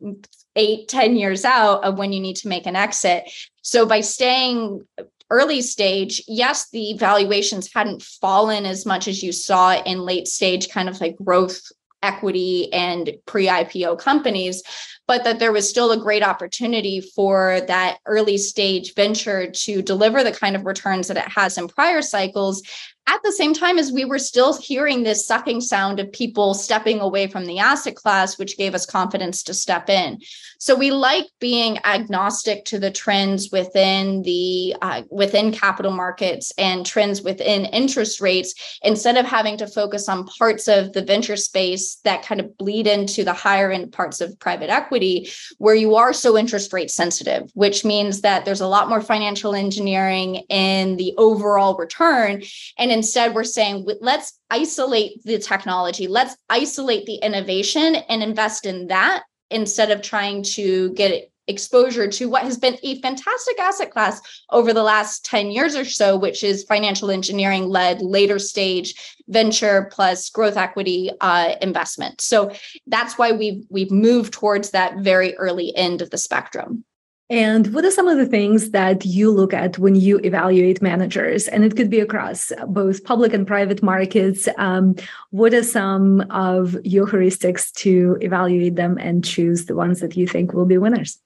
eight, 0.57 0.89
ten 0.89 1.17
years 1.17 1.45
out 1.45 1.85
of 1.85 1.99
when 1.99 2.13
you 2.13 2.21
need 2.21 2.37
to 2.37 2.49
make 2.49 2.67
an 2.67 2.77
exit. 2.77 3.25
So 3.63 3.87
by 3.87 4.01
staying 4.01 4.87
early 5.31 5.63
stage, 5.63 6.23
yes, 6.29 6.71
the 6.71 6.95
valuations 6.95 7.73
hadn't 7.73 8.03
fallen 8.03 8.67
as 8.67 8.87
much 8.87 9.09
as 9.09 9.23
you 9.23 9.33
saw 9.33 9.81
in 9.83 10.01
late 10.01 10.29
stage, 10.29 10.69
kind 10.69 10.89
of 10.89 11.01
like 11.01 11.17
growth 11.17 11.61
equity 12.03 12.73
and 12.73 13.15
pre 13.27 13.47
IPO 13.47 13.99
companies, 13.99 14.63
but 15.07 15.25
that 15.25 15.39
there 15.39 15.53
was 15.53 15.69
still 15.69 15.93
a 15.93 16.01
great 16.01 16.23
opportunity 16.23 17.01
for 17.01 17.61
that 17.67 17.99
early 18.07 18.39
stage 18.39 18.95
venture 18.95 19.51
to 19.51 19.83
deliver 19.83 20.25
the 20.25 20.33
kind 20.33 20.57
of 20.57 20.65
returns 20.65 21.09
that 21.09 21.17
it 21.17 21.29
has 21.29 21.59
in 21.59 21.69
prior 21.69 22.03
cycles 22.03 22.63
at 23.07 23.21
the 23.23 23.33
same 23.33 23.53
time 23.53 23.79
as 23.79 23.93
we 23.93 24.05
were 24.05 24.19
still 24.19 24.59
hearing 24.59 25.03
this 25.03 25.27
sucking 25.27 25.61
sound 25.61 26.01
of 26.01 26.11
people 26.13 26.55
stepping 26.55 27.01
away 27.01 27.27
from 27.27 27.45
the 27.45 27.59
asset 27.59 27.95
class, 27.95 28.39
which 28.39 28.57
gave 28.57 28.75
us 28.75 28.87
confidence 28.87 29.43
to 29.43 29.53
step 29.53 29.91
in. 29.91 30.19
So 30.59 30.75
we 30.75 30.91
like 30.91 31.27
being 31.41 31.79
agnostic 31.85 32.65
to 32.67 32.79
the 32.79 32.91
trends 32.91 33.51
within 33.51 34.23
the 34.23 34.75
uh, 34.81 35.03
within 35.11 35.53
capital 35.53 35.93
markets 35.93 36.53
and 36.57 36.87
trends 36.87 37.21
within 37.21 37.67
interest 37.67 38.23
rates, 38.23 38.79
instead 38.83 39.19
of 39.19 39.27
having 39.27 39.59
to 39.59 39.67
focus 39.67 40.09
on 40.09 40.27
parts 40.27 40.67
of 40.67 40.95
the 40.95 41.05
venture 41.05 41.37
space 41.37 41.97
that 42.05 42.23
kind 42.23 42.41
of 42.41 42.57
bleed 42.57 42.87
into 42.87 43.25
the 43.25 43.35
higher 43.35 43.71
end 43.71 43.93
parts 43.93 44.23
of 44.23 44.39
private 44.39 44.71
equity, 44.71 45.29
where 45.59 45.75
you 45.75 45.97
are 45.97 46.15
so 46.15 46.39
interest 46.39 46.73
rate 46.73 46.91
sensitive, 46.91 47.51
which 47.53 47.85
means 47.85 48.23
that 48.23 48.47
there's 48.47 48.63
a 48.63 48.67
lot 48.67 48.89
more 48.89 49.03
financial 49.03 49.55
engineering 49.55 50.37
in 50.49 50.97
the 50.97 51.13
overall 51.19 51.77
return 51.77 52.43
and 52.79 52.94
instead 52.95 53.35
we're 53.35 53.45
saying 53.45 53.87
let's 54.01 54.39
isolate 54.51 55.23
the 55.25 55.39
technology. 55.39 56.07
Let's 56.07 56.37
isolate 56.49 57.05
the 57.07 57.17
innovation 57.17 57.97
and 57.97 58.23
invest 58.23 58.65
in 58.65 58.87
that 58.87 59.25
instead 59.51 59.91
of 59.91 60.01
trying 60.01 60.43
to 60.43 60.93
get 60.95 61.31
exposure 61.47 62.09
to 62.09 62.27
what 62.27 62.43
has 62.43 62.57
been 62.57 62.79
a 62.83 62.99
fantastic 63.03 63.61
asset 63.61 63.91
class 63.91 64.19
over 64.51 64.73
the 64.73 64.83
last 64.83 65.27
10 65.27 65.51
years 65.51 65.77
or 65.77 65.85
so 65.85 66.17
which 66.17 66.43
is 66.43 66.65
financial 66.65 67.11
engineering 67.11 67.69
led 67.69 68.01
later 68.01 68.39
stage 68.39 68.95
venture 69.29 69.91
plus 69.93 70.31
growth 70.31 70.57
equity 70.57 71.11
uh, 71.21 71.55
investment. 71.61 72.19
So 72.23 72.51
that's 72.87 73.19
why 73.19 73.33
we've 73.33 73.65
we've 73.69 73.91
moved 73.91 74.33
towards 74.33 74.71
that 74.71 74.99
very 75.01 75.37
early 75.37 75.75
end 75.77 76.01
of 76.01 76.09
the 76.11 76.19
spectrum 76.19 76.85
and 77.31 77.73
what 77.73 77.85
are 77.85 77.91
some 77.91 78.07
of 78.07 78.19
the 78.19 78.27
things 78.27 78.71
that 78.71 79.05
you 79.07 79.31
look 79.31 79.55
at 79.55 79.79
when 79.79 79.95
you 79.95 80.21
evaluate 80.25 80.83
managers? 80.83 81.49
And 81.49 81.65
it 81.65 81.75
could 81.75 81.89
be 81.89 82.01
across 82.01 82.53
both 82.69 83.03
public 83.05 83.33
and 83.33 83.47
private 83.47 83.83
markets. 83.83 84.47
Um, 84.59 84.97
what 85.31 85.55
are 85.55 85.63
some 85.63 86.21
of 86.31 86.77
your 86.85 87.07
heuristics 87.07 87.73
to 87.75 88.19
evaluate 88.21 88.77
them 88.77 88.99
and 88.99 89.25
choose 89.25 89.65
the 89.65 89.75
ones 89.75 90.01
that 90.01 90.17
you 90.17 90.27
think 90.27 90.53
will 90.53 90.67
be 90.67 90.77
winners? 90.77 91.19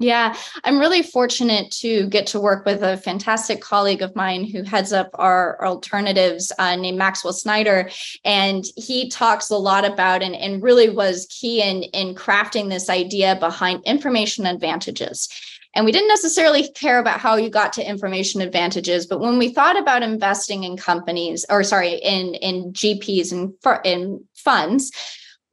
Yeah, 0.00 0.34
I'm 0.64 0.80
really 0.80 1.02
fortunate 1.04 1.70
to 1.78 2.08
get 2.08 2.26
to 2.28 2.40
work 2.40 2.66
with 2.66 2.82
a 2.82 2.96
fantastic 2.96 3.60
colleague 3.60 4.02
of 4.02 4.16
mine 4.16 4.44
who 4.44 4.64
heads 4.64 4.92
up 4.92 5.08
our 5.14 5.64
alternatives 5.64 6.50
uh, 6.58 6.74
named 6.74 6.98
Maxwell 6.98 7.32
Snyder. 7.32 7.88
And 8.24 8.64
he 8.76 9.08
talks 9.08 9.50
a 9.50 9.56
lot 9.56 9.84
about 9.84 10.20
and, 10.20 10.34
and 10.34 10.62
really 10.62 10.90
was 10.90 11.28
key 11.30 11.62
in, 11.62 11.84
in 11.84 12.16
crafting 12.16 12.70
this 12.70 12.90
idea 12.90 13.36
behind 13.36 13.84
information 13.84 14.46
advantages. 14.46 15.28
And 15.76 15.84
we 15.84 15.92
didn't 15.92 16.08
necessarily 16.08 16.68
care 16.72 16.98
about 16.98 17.20
how 17.20 17.36
you 17.36 17.48
got 17.48 17.72
to 17.74 17.88
information 17.88 18.40
advantages, 18.40 19.06
but 19.06 19.20
when 19.20 19.38
we 19.38 19.52
thought 19.52 19.78
about 19.78 20.02
investing 20.02 20.64
in 20.64 20.76
companies, 20.76 21.44
or 21.50 21.64
sorry, 21.64 21.94
in 21.94 22.34
in 22.34 22.72
GPs 22.72 23.32
and 23.32 23.54
in 23.84 24.24
funds, 24.34 24.92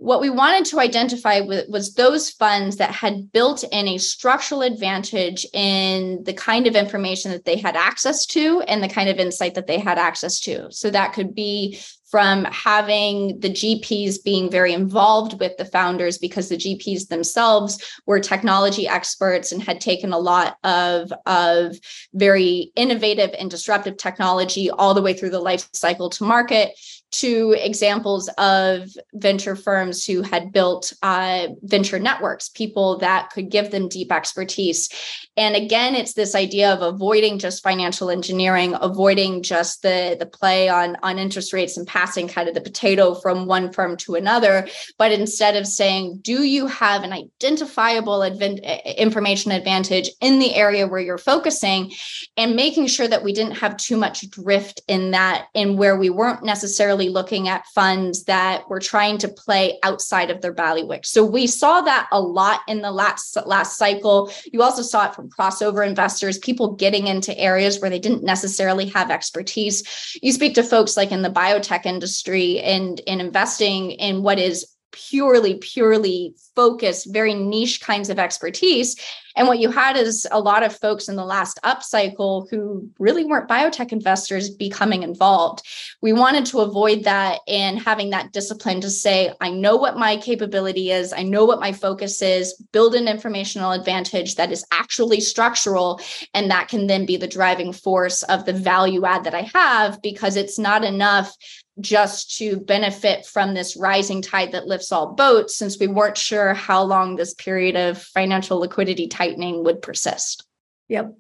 what 0.02 0.20
we 0.20 0.32
wanted 0.32 0.66
to 0.66 0.80
identify 0.80 1.42
was 1.42 1.94
those 1.94 2.32
funds 2.32 2.78
that 2.78 2.90
had 2.90 3.32
built 3.32 3.64
in 3.72 3.88
a 3.88 4.00
structural 4.00 4.64
advantage 4.64 5.46
in 5.54 6.24
the 6.24 6.34
kind 6.34 6.66
of 6.66 6.76
information 6.76 7.30
that 7.30 7.46
they 7.46 7.56
had 7.56 7.76
access 7.76 8.26
to 8.26 8.62
and 8.62 8.84
the 8.84 8.90
kind 8.90 9.10
of 9.10 9.20
insight 9.20 9.54
that 9.54 9.68
they 9.68 9.78
had 9.78 10.00
access 10.00 10.40
to. 10.40 10.72
So 10.72 10.90
that 10.90 11.14
could 11.14 11.36
be 11.36 11.80
from 12.10 12.46
having 12.46 13.40
the 13.40 13.52
GPs 13.52 14.24
being 14.24 14.50
very 14.50 14.74
involved 14.74 15.40
with 15.40 15.56
the 15.58 15.66
founders 15.66 16.18
because 16.18 16.50
the 16.50 16.58
GPs 16.58 17.08
themselves 17.08 18.02
were 18.08 18.20
technology 18.20 18.88
experts 18.88 19.52
and 19.52 19.62
had 19.62 19.80
taken 19.80 20.12
a 20.12 20.20
lot 20.20 20.58
of, 20.64 21.14
of 21.28 21.78
very 22.16 22.72
innovative 22.76 23.30
and 23.38 23.52
disruptive 23.52 23.98
technology 23.98 24.72
all 24.72 24.96
the 24.96 25.02
way 25.02 25.14
through 25.14 25.30
the 25.30 25.40
life 25.40 25.70
cycle 25.74 26.10
to 26.10 26.24
market 26.24 26.72
to 27.12 27.52
examples 27.58 28.30
of 28.38 28.90
venture 29.14 29.56
firms 29.56 30.06
who 30.06 30.22
had 30.22 30.52
built 30.52 30.94
uh, 31.04 31.48
venture 31.64 32.00
networks, 32.00 32.50
people 32.50 32.98
that 33.00 33.30
could 33.32 33.50
give 33.50 33.72
them 33.72 33.90
deep 33.90 34.12
expertise. 34.12 34.90
And 35.36 35.56
again, 35.56 35.96
it's 35.96 36.14
this 36.14 36.36
idea 36.36 36.72
of 36.74 36.82
avoiding 36.82 37.40
just 37.40 37.64
financial 37.64 38.10
engineering, 38.10 38.76
avoiding 38.80 39.44
just 39.44 39.82
the, 39.82 40.16
the 40.20 40.26
play 40.26 40.70
on, 40.70 40.98
on 41.04 41.20
interest 41.20 41.54
rates 41.54 41.78
and 41.78 41.88
passing 41.88 42.28
kind 42.28 42.48
of 42.48 42.56
the 42.56 42.62
potato 42.62 43.14
from 43.14 43.46
one 43.46 43.72
firm 43.72 43.98
to 43.98 44.16
another, 44.16 44.68
but 44.98 45.12
instead 45.12 45.56
of 45.56 45.68
saying, 45.68 46.20
do 46.22 46.44
you 46.44 46.68
have 46.68 47.04
an 47.04 47.12
identifiable 47.14 48.24
adv- 48.24 48.60
information 48.98 49.52
advantage 49.52 50.10
in 50.22 50.40
the 50.40 50.56
area 50.56 50.88
where 50.88 51.02
you're 51.02 51.18
focusing? 51.18 51.92
And 52.38 52.56
making 52.56 52.88
sure 52.88 53.08
that 53.08 53.24
we 53.24 53.34
didn't 53.34 53.58
have 53.58 53.78
too 53.78 53.98
much 53.98 54.30
drift 54.30 54.82
in 54.88 55.12
that, 55.12 55.48
in 55.54 55.78
where 55.78 55.98
we 55.98 56.10
weren't 56.10 56.44
necessarily 56.44 57.01
looking 57.10 57.48
at 57.48 57.66
funds 57.68 58.26
that 58.26 58.70
were 58.70 58.80
trying 58.80 59.18
to 59.20 59.28
play 59.28 59.80
outside 59.84 60.30
of 60.30 60.42
their 60.42 60.54
bailiwick. 60.54 61.06
So 61.06 61.24
we 61.24 61.48
saw 61.48 61.82
that 61.82 62.08
a 62.12 62.22
lot 62.22 62.62
in 62.68 62.82
the 62.82 62.92
last, 62.92 63.38
last 63.46 63.78
cycle. 63.78 64.32
You 64.52 64.62
also 64.62 64.82
saw 64.82 65.08
it 65.08 65.16
from 65.16 65.30
crossover 65.30 65.86
investors, 65.86 66.38
people 66.38 66.76
getting 66.76 67.08
into 67.08 67.38
areas 67.38 67.80
where 67.80 67.90
they 67.90 68.00
didn't 68.00 68.24
necessarily 68.24 68.88
have 68.88 69.12
expertise. 69.12 70.18
You 70.22 70.32
speak 70.32 70.56
to 70.56 70.64
folks 70.64 70.98
like 70.98 71.12
in 71.12 71.22
the 71.22 71.30
biotech 71.30 71.86
industry 71.86 72.60
and 72.60 73.00
in 73.02 73.20
investing 73.20 73.92
in 73.92 74.24
what 74.24 74.40
is 74.40 74.66
purely, 74.92 75.56
purely 75.56 76.36
focused, 76.56 77.12
very 77.12 77.34
niche 77.34 77.82
kinds 77.82 78.10
of 78.10 78.20
expertise. 78.20 78.96
And 79.36 79.48
what 79.48 79.60
you 79.60 79.72
had 79.72 79.96
is 79.96 80.28
a 80.32 80.40
lot 80.40 80.64
of 80.64 80.76
folks 80.76 81.08
in 81.08 81.16
the 81.16 81.26
last 81.26 81.58
upcycle 81.64 82.50
who 82.50 82.90
really 83.00 83.24
weren't 83.24 83.50
biotech 83.50 83.92
investors 83.92 84.50
becoming 84.50 85.04
involved. 85.04 85.66
We 86.02 86.12
wanted 86.12 86.46
to 86.48 86.60
avoid 86.60 87.06
that 87.06 87.40
and 87.48 87.80
having 87.80 88.10
that 88.10 88.34
discipline 88.34 88.82
to 88.82 88.90
say, 88.90 89.32
I 89.40 89.50
know 89.50 89.78
what 89.78 89.98
my 89.98 90.18
capability 90.18 90.92
is, 90.92 91.14
I 91.14 91.24
know 91.24 91.46
what 91.46 91.62
my 91.62 91.72
focus 91.72 92.22
is, 92.22 92.54
build 92.74 92.96
an 92.96 93.08
informational 93.08 93.72
advantage 93.72 94.36
that 94.36 94.52
is 94.52 94.66
actually 94.72 95.22
structural. 95.22 96.02
And 96.34 96.52
that 96.52 96.68
can 96.68 96.88
then 96.88 97.06
be 97.06 97.18
the 97.18 97.28
driving 97.28 97.72
force 97.72 98.24
of 98.24 98.46
the 98.46 98.54
value 98.54 99.06
add 99.06 99.24
that 99.24 99.36
I 99.36 99.50
have 99.54 100.02
because 100.02 100.36
it's 100.36 100.60
not 100.60 100.84
enough 100.84 101.36
just 101.82 102.38
to 102.38 102.58
benefit 102.58 103.26
from 103.26 103.54
this 103.54 103.76
rising 103.76 104.22
tide 104.22 104.52
that 104.52 104.68
lifts 104.68 104.92
all 104.92 105.14
boats 105.14 105.56
since 105.56 105.80
we 105.80 105.88
weren't 105.88 106.18
sure 106.18 106.54
how 106.54 106.84
long 106.84 107.16
this 107.16 107.34
period 107.34 107.76
of 107.76 108.02
financial 108.02 108.60
liquidity 108.60 109.08
tightening 109.08 109.64
would 109.64 109.82
persist. 109.82 110.46
Yep. 110.92 111.14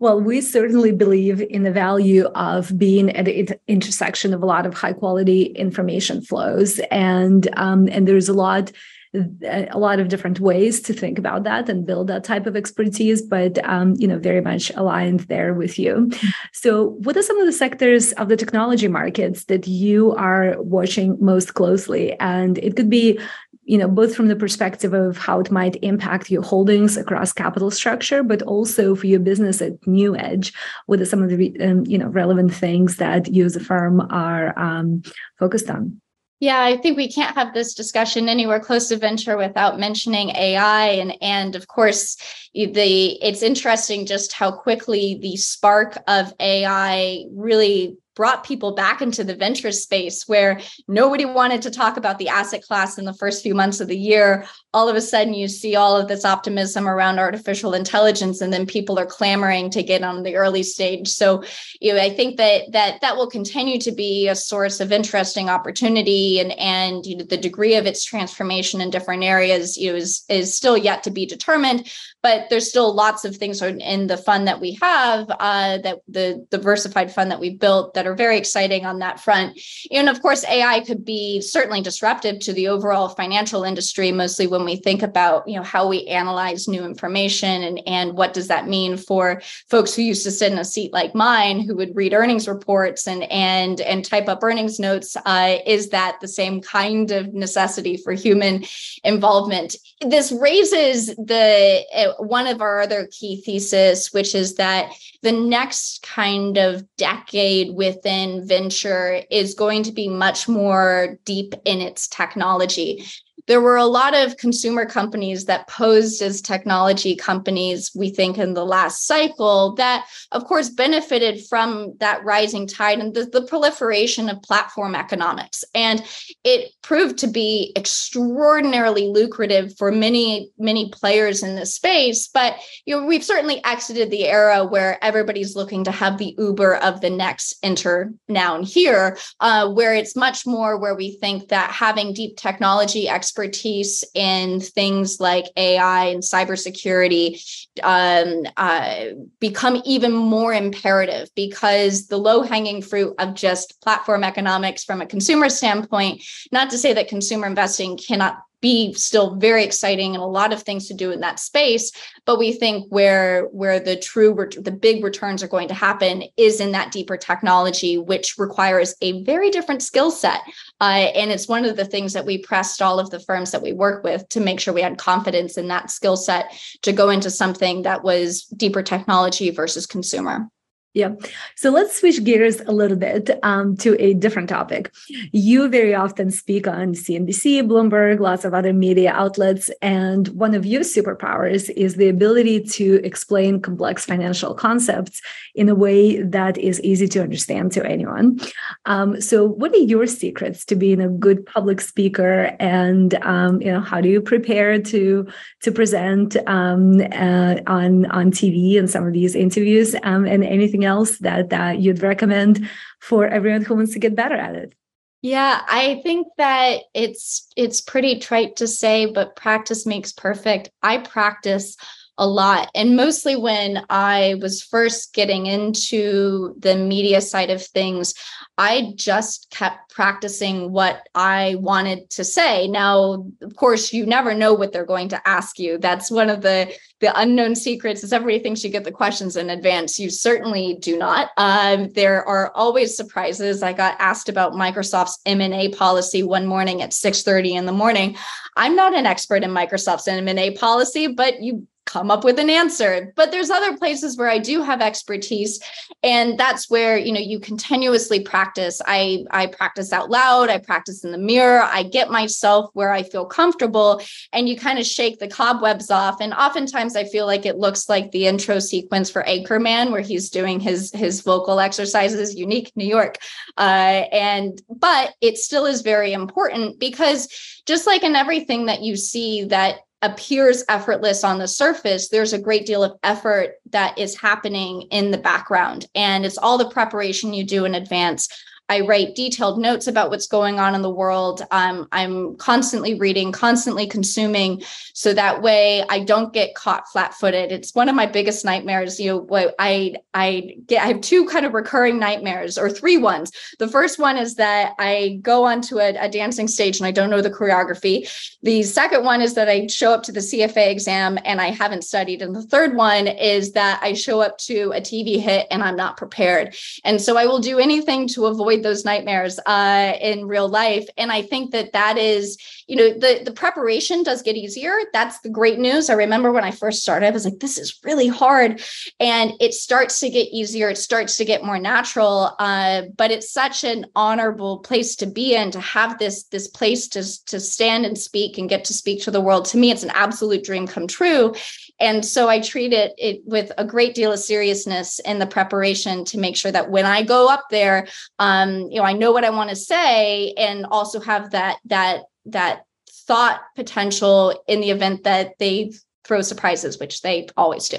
Well, 0.00 0.20
we 0.20 0.42
certainly 0.42 0.92
believe 0.92 1.40
in 1.40 1.62
the 1.62 1.72
value 1.72 2.26
of 2.34 2.78
being 2.78 3.08
at 3.16 3.24
the 3.24 3.58
intersection 3.66 4.34
of 4.34 4.42
a 4.42 4.46
lot 4.46 4.66
of 4.66 4.74
high 4.74 4.92
quality 4.92 5.44
information 5.44 6.20
flows, 6.20 6.78
and 6.90 7.48
um, 7.56 7.88
and 7.90 8.06
there's 8.06 8.28
a 8.28 8.34
lot 8.34 8.70
a 9.14 9.78
lot 9.78 10.00
of 10.00 10.08
different 10.08 10.40
ways 10.40 10.80
to 10.82 10.92
think 10.92 11.18
about 11.18 11.44
that 11.44 11.68
and 11.68 11.86
build 11.86 12.08
that 12.08 12.24
type 12.24 12.46
of 12.46 12.56
expertise 12.56 13.22
but 13.22 13.64
um, 13.64 13.94
you 13.96 14.08
know 14.08 14.18
very 14.18 14.40
much 14.40 14.70
aligned 14.74 15.20
there 15.20 15.54
with 15.54 15.78
you. 15.78 16.10
So 16.52 16.90
what 17.04 17.16
are 17.16 17.22
some 17.22 17.38
of 17.38 17.46
the 17.46 17.52
sectors 17.52 18.12
of 18.12 18.28
the 18.28 18.36
technology 18.36 18.88
markets 18.88 19.44
that 19.44 19.68
you 19.68 20.12
are 20.16 20.56
watching 20.58 21.16
most 21.20 21.54
closely? 21.54 22.18
And 22.18 22.58
it 22.58 22.76
could 22.76 22.90
be 22.90 23.20
you 23.66 23.78
know 23.78 23.88
both 23.88 24.14
from 24.14 24.28
the 24.28 24.36
perspective 24.36 24.92
of 24.92 25.16
how 25.16 25.40
it 25.40 25.50
might 25.50 25.76
impact 25.82 26.30
your 26.30 26.42
holdings 26.42 26.96
across 26.96 27.32
capital 27.32 27.70
structure 27.70 28.22
but 28.22 28.42
also 28.42 28.94
for 28.94 29.06
your 29.06 29.20
business 29.20 29.62
at 29.62 29.80
NewEdge. 29.82 30.52
What 30.86 31.00
are 31.00 31.06
some 31.06 31.22
of 31.22 31.30
the 31.30 31.56
um, 31.60 31.84
you 31.86 31.98
know 31.98 32.08
relevant 32.08 32.52
things 32.52 32.96
that 32.96 33.32
you 33.32 33.44
as 33.44 33.56
a 33.56 33.60
firm 33.60 34.00
are 34.10 34.58
um, 34.58 35.02
focused 35.38 35.70
on 35.70 36.00
yeah, 36.44 36.62
I 36.62 36.76
think 36.76 36.98
we 36.98 37.10
can't 37.10 37.34
have 37.36 37.54
this 37.54 37.72
discussion 37.72 38.28
anywhere 38.28 38.60
close 38.60 38.88
to 38.88 38.98
venture 38.98 39.38
without 39.38 39.80
mentioning 39.80 40.28
AI 40.36 40.88
and 40.88 41.16
and 41.22 41.56
of 41.56 41.68
course 41.68 42.18
the 42.52 43.12
it's 43.24 43.42
interesting 43.42 44.04
just 44.04 44.34
how 44.34 44.52
quickly 44.52 45.18
the 45.22 45.36
spark 45.36 45.96
of 46.06 46.34
AI 46.38 47.24
really 47.32 47.96
brought 48.14 48.44
people 48.44 48.74
back 48.74 49.02
into 49.02 49.24
the 49.24 49.34
venture 49.34 49.72
space 49.72 50.28
where 50.28 50.60
nobody 50.88 51.24
wanted 51.24 51.62
to 51.62 51.70
talk 51.70 51.96
about 51.96 52.18
the 52.18 52.28
asset 52.28 52.62
class 52.62 52.98
in 52.98 53.04
the 53.04 53.12
first 53.12 53.42
few 53.42 53.54
months 53.54 53.80
of 53.80 53.88
the 53.88 53.96
year. 53.96 54.46
All 54.72 54.88
of 54.88 54.96
a 54.96 55.00
sudden, 55.00 55.34
you 55.34 55.48
see 55.48 55.76
all 55.76 55.96
of 55.96 56.08
this 56.08 56.24
optimism 56.24 56.88
around 56.88 57.18
artificial 57.18 57.74
intelligence, 57.74 58.40
and 58.40 58.52
then 58.52 58.66
people 58.66 58.98
are 58.98 59.06
clamoring 59.06 59.70
to 59.70 59.82
get 59.82 60.02
on 60.02 60.22
the 60.22 60.36
early 60.36 60.62
stage. 60.62 61.08
So, 61.08 61.42
you 61.80 61.92
know, 61.92 62.00
I 62.00 62.10
think 62.10 62.36
that 62.38 62.72
that 62.72 63.00
that 63.00 63.16
will 63.16 63.28
continue 63.28 63.78
to 63.80 63.92
be 63.92 64.28
a 64.28 64.34
source 64.34 64.80
of 64.80 64.92
interesting 64.92 65.48
opportunity, 65.48 66.40
and 66.40 66.52
and 66.52 67.04
you 67.06 67.16
know, 67.16 67.24
the 67.24 67.36
degree 67.36 67.74
of 67.76 67.86
its 67.86 68.04
transformation 68.04 68.80
in 68.80 68.90
different 68.90 69.24
areas 69.24 69.76
you 69.76 69.90
know, 69.90 69.96
is 69.96 70.24
is 70.28 70.54
still 70.54 70.76
yet 70.76 71.02
to 71.04 71.10
be 71.10 71.26
determined. 71.26 71.90
But 72.22 72.48
there's 72.48 72.70
still 72.70 72.94
lots 72.94 73.26
of 73.26 73.36
things 73.36 73.60
in 73.60 74.06
the 74.06 74.16
fund 74.16 74.48
that 74.48 74.60
we 74.60 74.78
have, 74.80 75.30
uh, 75.30 75.78
that 75.78 75.98
the 76.08 76.46
diversified 76.50 77.12
fund 77.12 77.30
that 77.30 77.38
we 77.38 77.50
built 77.50 77.92
that 77.94 78.03
are 78.06 78.14
very 78.14 78.38
exciting 78.38 78.84
on 78.84 78.98
that 79.00 79.20
front. 79.20 79.60
And 79.90 80.08
of 80.08 80.20
course, 80.22 80.44
AI 80.44 80.80
could 80.80 81.04
be 81.04 81.40
certainly 81.40 81.80
disruptive 81.80 82.40
to 82.40 82.52
the 82.52 82.68
overall 82.68 83.08
financial 83.08 83.64
industry, 83.64 84.12
mostly 84.12 84.46
when 84.46 84.64
we 84.64 84.76
think 84.76 85.02
about 85.02 85.46
you 85.46 85.56
know 85.56 85.62
how 85.62 85.88
we 85.88 86.06
analyze 86.06 86.68
new 86.68 86.84
information 86.84 87.62
and 87.62 87.80
and 87.86 88.12
what 88.14 88.32
does 88.32 88.48
that 88.48 88.68
mean 88.68 88.96
for 88.96 89.42
folks 89.68 89.94
who 89.94 90.02
used 90.02 90.24
to 90.24 90.30
sit 90.30 90.52
in 90.52 90.58
a 90.58 90.64
seat 90.64 90.92
like 90.92 91.14
mine, 91.14 91.60
who 91.60 91.74
would 91.76 91.94
read 91.94 92.14
earnings 92.14 92.48
reports 92.48 93.06
and 93.06 93.24
and 93.24 93.80
and 93.80 94.04
type 94.04 94.28
up 94.28 94.42
earnings 94.42 94.78
notes. 94.78 95.16
Uh, 95.24 95.56
is 95.66 95.90
that 95.90 96.18
the 96.20 96.28
same 96.28 96.60
kind 96.60 97.10
of 97.10 97.32
necessity 97.34 97.96
for 97.96 98.12
human 98.12 98.64
involvement? 99.02 99.76
This 100.00 100.32
raises 100.32 101.06
the 101.16 101.84
uh, 101.94 102.22
one 102.22 102.46
of 102.46 102.60
our 102.60 102.80
other 102.80 103.08
key 103.10 103.40
thesis, 103.40 104.12
which 104.12 104.34
is 104.34 104.54
that 104.54 104.92
the 105.22 105.32
next 105.32 106.02
kind 106.02 106.58
of 106.58 106.84
decade 106.96 107.74
within 107.94 108.46
venture 108.46 109.22
is 109.30 109.54
going 109.54 109.82
to 109.84 109.92
be 109.92 110.08
much 110.08 110.48
more 110.48 111.18
deep 111.24 111.54
in 111.64 111.80
its 111.80 112.08
technology 112.08 113.04
there 113.46 113.60
were 113.60 113.76
a 113.76 113.84
lot 113.84 114.14
of 114.14 114.36
consumer 114.36 114.86
companies 114.86 115.44
that 115.44 115.68
posed 115.68 116.22
as 116.22 116.40
technology 116.40 117.14
companies, 117.14 117.90
we 117.94 118.10
think, 118.10 118.38
in 118.38 118.54
the 118.54 118.64
last 118.64 119.06
cycle 119.06 119.74
that, 119.74 120.06
of 120.32 120.44
course, 120.44 120.70
benefited 120.70 121.44
from 121.46 121.94
that 121.98 122.24
rising 122.24 122.66
tide 122.66 122.98
and 122.98 123.14
the, 123.14 123.26
the 123.26 123.42
proliferation 123.42 124.28
of 124.28 124.40
platform 124.42 124.94
economics. 124.94 125.64
And 125.74 126.02
it 126.42 126.72
proved 126.82 127.18
to 127.18 127.26
be 127.26 127.72
extraordinarily 127.76 129.08
lucrative 129.08 129.76
for 129.76 129.92
many, 129.92 130.50
many 130.58 130.90
players 130.90 131.42
in 131.42 131.54
this 131.54 131.74
space. 131.74 132.28
But 132.28 132.56
you 132.86 132.96
know, 132.96 133.04
we've 133.06 133.24
certainly 133.24 133.62
exited 133.64 134.10
the 134.10 134.26
era 134.26 134.64
where 134.64 135.02
everybody's 135.04 135.56
looking 135.56 135.84
to 135.84 135.90
have 135.90 136.18
the 136.18 136.34
Uber 136.38 136.76
of 136.76 137.00
the 137.00 137.10
next 137.10 137.58
enter 137.62 138.12
now 138.28 138.56
and 138.56 138.64
here, 138.64 139.18
uh, 139.40 139.70
where 139.70 139.94
it's 139.94 140.16
much 140.16 140.46
more 140.46 140.78
where 140.78 140.94
we 140.94 141.16
think 141.16 141.48
that 141.48 141.70
having 141.70 142.14
deep 142.14 142.36
technology 142.36 143.08
expertise 143.24 144.04
in 144.12 144.60
things 144.60 145.18
like 145.18 145.46
AI 145.56 146.08
and 146.08 146.22
cybersecurity 146.22 147.40
um, 147.82 148.42
uh, 148.58 149.06
become 149.40 149.80
even 149.86 150.12
more 150.12 150.52
imperative 150.52 151.30
because 151.34 152.08
the 152.08 152.18
low 152.18 152.42
hanging 152.42 152.82
fruit 152.82 153.14
of 153.18 153.32
just 153.32 153.80
platform 153.80 154.24
economics 154.24 154.84
from 154.84 155.00
a 155.00 155.06
consumer 155.06 155.48
standpoint, 155.48 156.22
not 156.52 156.68
to 156.68 156.76
say 156.76 156.92
that 156.92 157.08
consumer 157.08 157.46
investing 157.46 157.96
cannot 157.96 158.42
be 158.64 158.94
still 158.94 159.36
very 159.36 159.62
exciting 159.62 160.14
and 160.14 160.22
a 160.22 160.26
lot 160.40 160.52
of 160.54 160.62
things 160.62 160.88
to 160.88 160.94
do 160.94 161.10
in 161.10 161.20
that 161.20 161.38
space 161.38 161.92
but 162.24 162.38
we 162.38 162.50
think 162.52 162.86
where 162.88 163.44
where 163.48 163.78
the 163.78 163.96
true 163.96 164.34
the 164.60 164.70
big 164.72 165.04
returns 165.04 165.42
are 165.42 165.48
going 165.48 165.68
to 165.68 165.74
happen 165.74 166.22
is 166.36 166.60
in 166.60 166.72
that 166.72 166.90
deeper 166.90 167.16
technology 167.16 167.98
which 167.98 168.38
requires 168.38 168.94
a 169.02 169.22
very 169.24 169.50
different 169.50 169.82
skill 169.82 170.10
set. 170.10 170.40
Uh, 170.80 171.10
and 171.14 171.30
it's 171.30 171.48
one 171.48 171.64
of 171.64 171.76
the 171.76 171.84
things 171.84 172.12
that 172.12 172.26
we 172.26 172.38
pressed 172.38 172.80
all 172.80 172.98
of 172.98 173.10
the 173.10 173.20
firms 173.20 173.50
that 173.50 173.62
we 173.62 173.72
work 173.72 174.04
with 174.04 174.28
to 174.30 174.40
make 174.40 174.60
sure 174.60 174.74
we 174.74 174.82
had 174.82 174.98
confidence 174.98 175.56
in 175.56 175.68
that 175.68 175.90
skill 175.90 176.16
set 176.16 176.52
to 176.82 176.92
go 176.92 177.10
into 177.10 177.30
something 177.30 177.82
that 177.82 178.02
was 178.02 178.44
deeper 178.56 178.82
technology 178.82 179.50
versus 179.50 179.86
consumer 179.86 180.48
yeah. 180.94 181.10
So 181.56 181.70
let's 181.70 181.98
switch 181.98 182.22
gears 182.22 182.60
a 182.60 182.70
little 182.70 182.96
bit 182.96 183.28
um, 183.42 183.76
to 183.78 184.00
a 184.00 184.14
different 184.14 184.48
topic. 184.48 184.92
You 185.32 185.68
very 185.68 185.92
often 185.92 186.30
speak 186.30 186.68
on 186.68 186.94
CNBC, 186.94 187.66
Bloomberg, 187.66 188.20
lots 188.20 188.44
of 188.44 188.54
other 188.54 188.72
media 188.72 189.10
outlets. 189.12 189.70
And 189.82 190.28
one 190.28 190.54
of 190.54 190.64
your 190.64 190.82
superpowers 190.82 191.68
is 191.70 191.96
the 191.96 192.08
ability 192.08 192.60
to 192.60 193.00
explain 193.04 193.60
complex 193.60 194.06
financial 194.06 194.54
concepts 194.54 195.20
in 195.56 195.68
a 195.68 195.74
way 195.74 196.22
that 196.22 196.58
is 196.58 196.80
easy 196.82 197.08
to 197.08 197.22
understand 197.22 197.72
to 197.72 197.84
anyone. 197.84 198.38
Um, 198.86 199.20
so, 199.20 199.48
what 199.48 199.74
are 199.74 199.78
your 199.78 200.06
secrets 200.06 200.64
to 200.66 200.76
being 200.76 201.00
a 201.00 201.08
good 201.08 201.44
public 201.44 201.80
speaker? 201.80 202.54
And 202.60 203.14
um, 203.24 203.60
you 203.60 203.72
know, 203.72 203.80
how 203.80 204.00
do 204.00 204.08
you 204.08 204.20
prepare 204.20 204.80
to 204.80 205.26
to 205.62 205.72
present 205.72 206.36
um, 206.46 207.00
uh, 207.12 207.56
on 207.66 208.06
on 208.06 208.30
TV 208.30 208.78
and 208.78 208.88
some 208.88 209.04
of 209.04 209.12
these 209.12 209.34
interviews 209.34 209.96
um, 210.04 210.24
and 210.24 210.44
anything 210.44 210.83
else 210.84 211.18
that, 211.18 211.80
you'd 211.80 212.02
recommend 212.02 212.68
for 213.00 213.26
everyone 213.26 213.62
who 213.62 213.74
wants 213.74 213.92
to 213.94 213.98
get 213.98 214.14
better 214.14 214.36
at 214.36 214.54
it? 214.54 214.74
Yeah, 215.22 215.62
I 215.66 216.00
think 216.02 216.26
that 216.36 216.82
it's 216.92 217.48
it's 217.56 217.80
pretty 217.80 218.18
trite 218.18 218.56
to 218.56 218.66
say, 218.66 219.06
but 219.06 219.36
practice 219.36 219.86
makes 219.86 220.12
perfect. 220.12 220.70
I 220.82 220.98
practice 220.98 221.78
a 222.18 222.26
lot. 222.26 222.70
And 222.74 222.96
mostly 222.96 223.36
when 223.36 223.84
I 223.90 224.36
was 224.40 224.62
first 224.62 225.14
getting 225.14 225.46
into 225.46 226.54
the 226.58 226.76
media 226.76 227.20
side 227.20 227.50
of 227.50 227.64
things, 227.64 228.14
I 228.56 228.92
just 228.94 229.50
kept 229.50 229.92
practicing 229.92 230.70
what 230.70 231.08
I 231.14 231.56
wanted 231.58 232.08
to 232.10 232.24
say. 232.24 232.68
Now, 232.68 233.26
of 233.42 233.56
course, 233.56 233.92
you 233.92 234.06
never 234.06 234.32
know 234.32 234.54
what 234.54 234.72
they're 234.72 234.84
going 234.84 235.08
to 235.08 235.28
ask 235.28 235.58
you. 235.58 235.78
That's 235.78 236.10
one 236.10 236.30
of 236.30 236.42
the 236.42 236.72
the 237.00 237.20
unknown 237.20 237.54
secrets 237.54 238.02
is 238.04 238.12
everybody 238.12 238.42
thinks 238.42 238.64
you 238.64 238.70
get 238.70 238.84
the 238.84 238.92
questions 238.92 239.36
in 239.36 239.50
advance. 239.50 239.98
You 239.98 240.08
certainly 240.08 240.78
do 240.80 240.96
not. 240.96 241.30
Um, 241.36 241.90
there 241.92 242.24
are 242.26 242.50
always 242.54 242.96
surprises. 242.96 243.62
I 243.62 243.72
got 243.72 243.96
asked 243.98 244.28
about 244.28 244.52
Microsoft's 244.52 245.18
M&A 245.26 245.68
policy 245.70 246.22
one 246.22 246.46
morning 246.46 246.80
at 246.80 246.90
6:30 246.92 247.56
in 247.56 247.66
the 247.66 247.72
morning. 247.72 248.16
I'm 248.56 248.76
not 248.76 248.94
an 248.94 249.04
expert 249.04 249.42
in 249.42 249.50
Microsoft's 249.50 250.06
M&A 250.06 250.52
policy, 250.52 251.08
but 251.08 251.42
you 251.42 251.66
come 251.86 252.10
up 252.10 252.24
with 252.24 252.38
an 252.38 252.50
answer. 252.50 253.12
But 253.16 253.30
there's 253.30 253.50
other 253.50 253.76
places 253.76 254.16
where 254.16 254.28
i 254.28 254.38
do 254.38 254.62
have 254.62 254.80
expertise 254.80 255.60
and 256.02 256.38
that's 256.38 256.70
where 256.70 256.96
you 256.96 257.12
know 257.12 257.20
you 257.20 257.38
continuously 257.38 258.20
practice. 258.20 258.80
I 258.86 259.24
i 259.30 259.46
practice 259.46 259.92
out 259.92 260.10
loud 260.10 260.48
i 260.48 260.58
practice 260.58 261.04
in 261.04 261.12
the 261.12 261.18
mirror 261.18 261.62
i 261.62 261.82
get 261.82 262.10
myself 262.10 262.70
where 262.74 262.92
i 262.92 263.02
feel 263.02 263.26
comfortable 263.26 264.00
and 264.32 264.48
you 264.48 264.56
kind 264.56 264.78
of 264.78 264.86
shake 264.86 265.18
the 265.18 265.28
cobwebs 265.28 265.90
off. 265.90 266.20
And 266.20 266.32
oftentimes 266.34 266.96
i 266.96 267.04
feel 267.04 267.26
like 267.26 267.46
it 267.46 267.58
looks 267.58 267.88
like 267.88 268.10
the 268.10 268.26
intro 268.26 268.58
sequence 268.58 269.10
for 269.10 269.22
anchorman 269.24 269.90
where 269.90 270.00
he's 270.00 270.30
doing 270.30 270.60
his 270.60 270.90
his 270.94 271.20
vocal 271.20 271.60
exercises 271.60 272.34
unique 272.34 272.72
new 272.76 272.86
york. 272.86 273.18
Uh, 273.56 274.04
and 274.12 274.60
but 274.68 275.14
it 275.20 275.38
still 275.38 275.66
is 275.66 275.82
very 275.82 276.12
important 276.12 276.78
because 276.78 277.28
just 277.66 277.86
like 277.86 278.02
in 278.02 278.16
everything 278.16 278.66
that 278.66 278.82
you 278.82 278.96
see 278.96 279.44
that 279.44 279.76
appears 280.04 280.62
effortless 280.68 281.24
on 281.24 281.38
the 281.38 281.48
surface, 281.48 282.08
there's 282.08 282.34
a 282.34 282.38
great 282.38 282.66
deal 282.66 282.84
of 282.84 282.98
effort 283.02 283.56
that 283.70 283.98
is 283.98 284.16
happening 284.18 284.82
in 284.90 285.10
the 285.10 285.18
background. 285.18 285.86
And 285.94 286.26
it's 286.26 286.38
all 286.38 286.58
the 286.58 286.68
preparation 286.68 287.32
you 287.32 287.44
do 287.44 287.64
in 287.64 287.74
advance 287.74 288.28
I 288.68 288.80
write 288.80 289.14
detailed 289.14 289.58
notes 289.58 289.86
about 289.86 290.10
what's 290.10 290.26
going 290.26 290.58
on 290.58 290.74
in 290.74 290.82
the 290.82 290.90
world. 290.90 291.42
Um, 291.50 291.86
I'm 291.92 292.36
constantly 292.36 292.94
reading, 292.94 293.30
constantly 293.30 293.86
consuming, 293.86 294.62
so 294.94 295.12
that 295.12 295.42
way 295.42 295.84
I 295.90 296.00
don't 296.00 296.32
get 296.32 296.54
caught 296.54 296.88
flat-footed. 296.88 297.52
It's 297.52 297.74
one 297.74 297.88
of 297.88 297.94
my 297.94 298.06
biggest 298.06 298.44
nightmares. 298.44 298.98
You 298.98 299.26
know, 299.28 299.52
I 299.58 299.96
I 300.14 300.56
get 300.66 300.82
I 300.82 300.88
have 300.88 301.00
two 301.02 301.26
kind 301.26 301.44
of 301.44 301.52
recurring 301.52 301.98
nightmares 301.98 302.56
or 302.56 302.70
three 302.70 302.96
ones. 302.96 303.32
The 303.58 303.68
first 303.68 303.98
one 303.98 304.16
is 304.16 304.36
that 304.36 304.72
I 304.78 305.18
go 305.20 305.44
onto 305.44 305.78
a, 305.78 305.94
a 305.96 306.08
dancing 306.08 306.48
stage 306.48 306.78
and 306.78 306.86
I 306.86 306.90
don't 306.90 307.10
know 307.10 307.20
the 307.20 307.30
choreography. 307.30 308.08
The 308.42 308.62
second 308.62 309.04
one 309.04 309.20
is 309.20 309.34
that 309.34 309.48
I 309.48 309.66
show 309.66 309.92
up 309.92 310.02
to 310.04 310.12
the 310.12 310.20
CFA 310.20 310.70
exam 310.70 311.18
and 311.24 311.40
I 311.40 311.50
haven't 311.50 311.84
studied. 311.84 312.22
And 312.22 312.34
the 312.34 312.42
third 312.42 312.76
one 312.76 313.06
is 313.06 313.52
that 313.52 313.80
I 313.82 313.92
show 313.92 314.20
up 314.20 314.38
to 314.38 314.72
a 314.72 314.80
TV 314.80 315.20
hit 315.20 315.46
and 315.50 315.62
I'm 315.62 315.76
not 315.76 315.96
prepared. 315.96 316.54
And 316.84 317.00
so 317.00 317.16
I 317.16 317.26
will 317.26 317.40
do 317.40 317.58
anything 317.58 318.08
to 318.08 318.26
avoid 318.26 318.53
avoid 318.54 318.64
those 318.64 318.84
nightmares 318.84 319.38
uh, 319.46 319.92
in 320.00 320.26
real 320.26 320.48
life. 320.48 320.86
And 320.96 321.10
I 321.12 321.22
think 321.22 321.52
that 321.52 321.72
that 321.72 321.98
is, 321.98 322.38
you 322.66 322.76
know, 322.76 322.92
the 322.92 323.22
the 323.24 323.32
preparation 323.32 324.02
does 324.02 324.22
get 324.22 324.36
easier. 324.36 324.74
That's 324.92 325.20
the 325.20 325.28
great 325.28 325.58
news. 325.58 325.90
I 325.90 325.94
remember 325.94 326.32
when 326.32 326.44
I 326.44 326.50
first 326.50 326.82
started, 326.82 327.06
I 327.06 327.10
was 327.10 327.24
like, 327.24 327.40
this 327.40 327.58
is 327.58 327.80
really 327.84 328.08
hard, 328.08 328.62
and 329.00 329.32
it 329.40 329.54
starts 329.54 330.00
to 330.00 330.10
get 330.10 330.28
easier. 330.32 330.70
It 330.70 330.78
starts 330.78 331.16
to 331.16 331.24
get 331.24 331.44
more 331.44 331.58
natural. 331.58 332.34
Uh, 332.38 332.82
but 332.96 333.10
it's 333.10 333.30
such 333.30 333.64
an 333.64 333.86
honorable 333.94 334.58
place 334.58 334.96
to 334.96 335.06
be 335.06 335.34
in 335.34 335.50
to 335.50 335.60
have 335.60 335.98
this 335.98 336.24
this 336.24 336.48
place 336.48 336.88
to 336.88 337.02
to 337.26 337.40
stand 337.40 337.86
and 337.86 337.98
speak 337.98 338.38
and 338.38 338.48
get 338.48 338.64
to 338.64 338.72
speak 338.72 339.02
to 339.02 339.10
the 339.10 339.20
world. 339.20 339.44
To 339.46 339.58
me, 339.58 339.70
it's 339.70 339.84
an 339.84 339.90
absolute 339.90 340.44
dream 340.44 340.66
come 340.66 340.86
true. 340.86 341.34
And 341.80 342.04
so 342.04 342.28
I 342.28 342.40
treat 342.40 342.72
it, 342.72 342.94
it 342.98 343.22
with 343.24 343.50
a 343.58 343.64
great 343.64 343.94
deal 343.94 344.12
of 344.12 344.18
seriousness 344.18 345.00
in 345.00 345.18
the 345.18 345.26
preparation 345.26 346.04
to 346.06 346.18
make 346.18 346.36
sure 346.36 346.52
that 346.52 346.70
when 346.70 346.86
I 346.86 347.02
go 347.02 347.28
up 347.28 347.46
there, 347.50 347.88
um, 348.18 348.68
you 348.70 348.76
know, 348.76 348.84
I 348.84 348.92
know 348.92 349.12
what 349.12 349.24
I 349.24 349.30
want 349.30 349.50
to 349.50 349.56
say 349.56 350.32
and 350.38 350.66
also 350.66 351.00
have 351.00 351.30
that 351.30 351.58
that 351.66 352.02
that 352.26 352.64
thought 352.88 353.40
potential 353.56 354.42
in 354.46 354.60
the 354.60 354.70
event 354.70 355.04
that 355.04 355.34
they 355.38 355.72
throw 356.04 356.22
surprises, 356.22 356.78
which 356.78 357.02
they 357.02 357.28
always 357.36 357.68
do. 357.68 357.78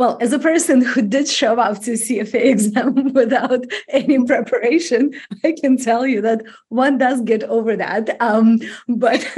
Well, 0.00 0.16
as 0.22 0.32
a 0.32 0.38
person 0.38 0.80
who 0.80 1.02
did 1.02 1.28
show 1.28 1.60
up 1.60 1.82
to 1.82 1.90
CFA 1.90 2.42
exam 2.46 3.12
without 3.12 3.66
any 3.90 4.24
preparation, 4.24 5.12
I 5.44 5.52
can 5.52 5.76
tell 5.76 6.06
you 6.06 6.22
that 6.22 6.40
one 6.70 6.96
does 6.96 7.20
get 7.20 7.42
over 7.42 7.76
that. 7.76 8.16
Um, 8.18 8.60
but 8.88 9.30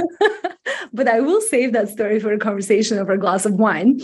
but 0.93 1.09
I 1.09 1.19
will 1.19 1.41
save 1.41 1.73
that 1.73 1.89
story 1.89 2.17
for 2.21 2.31
a 2.31 2.39
conversation 2.39 2.97
over 2.97 3.11
a 3.11 3.17
glass 3.17 3.45
of 3.45 3.55
wine. 3.55 3.99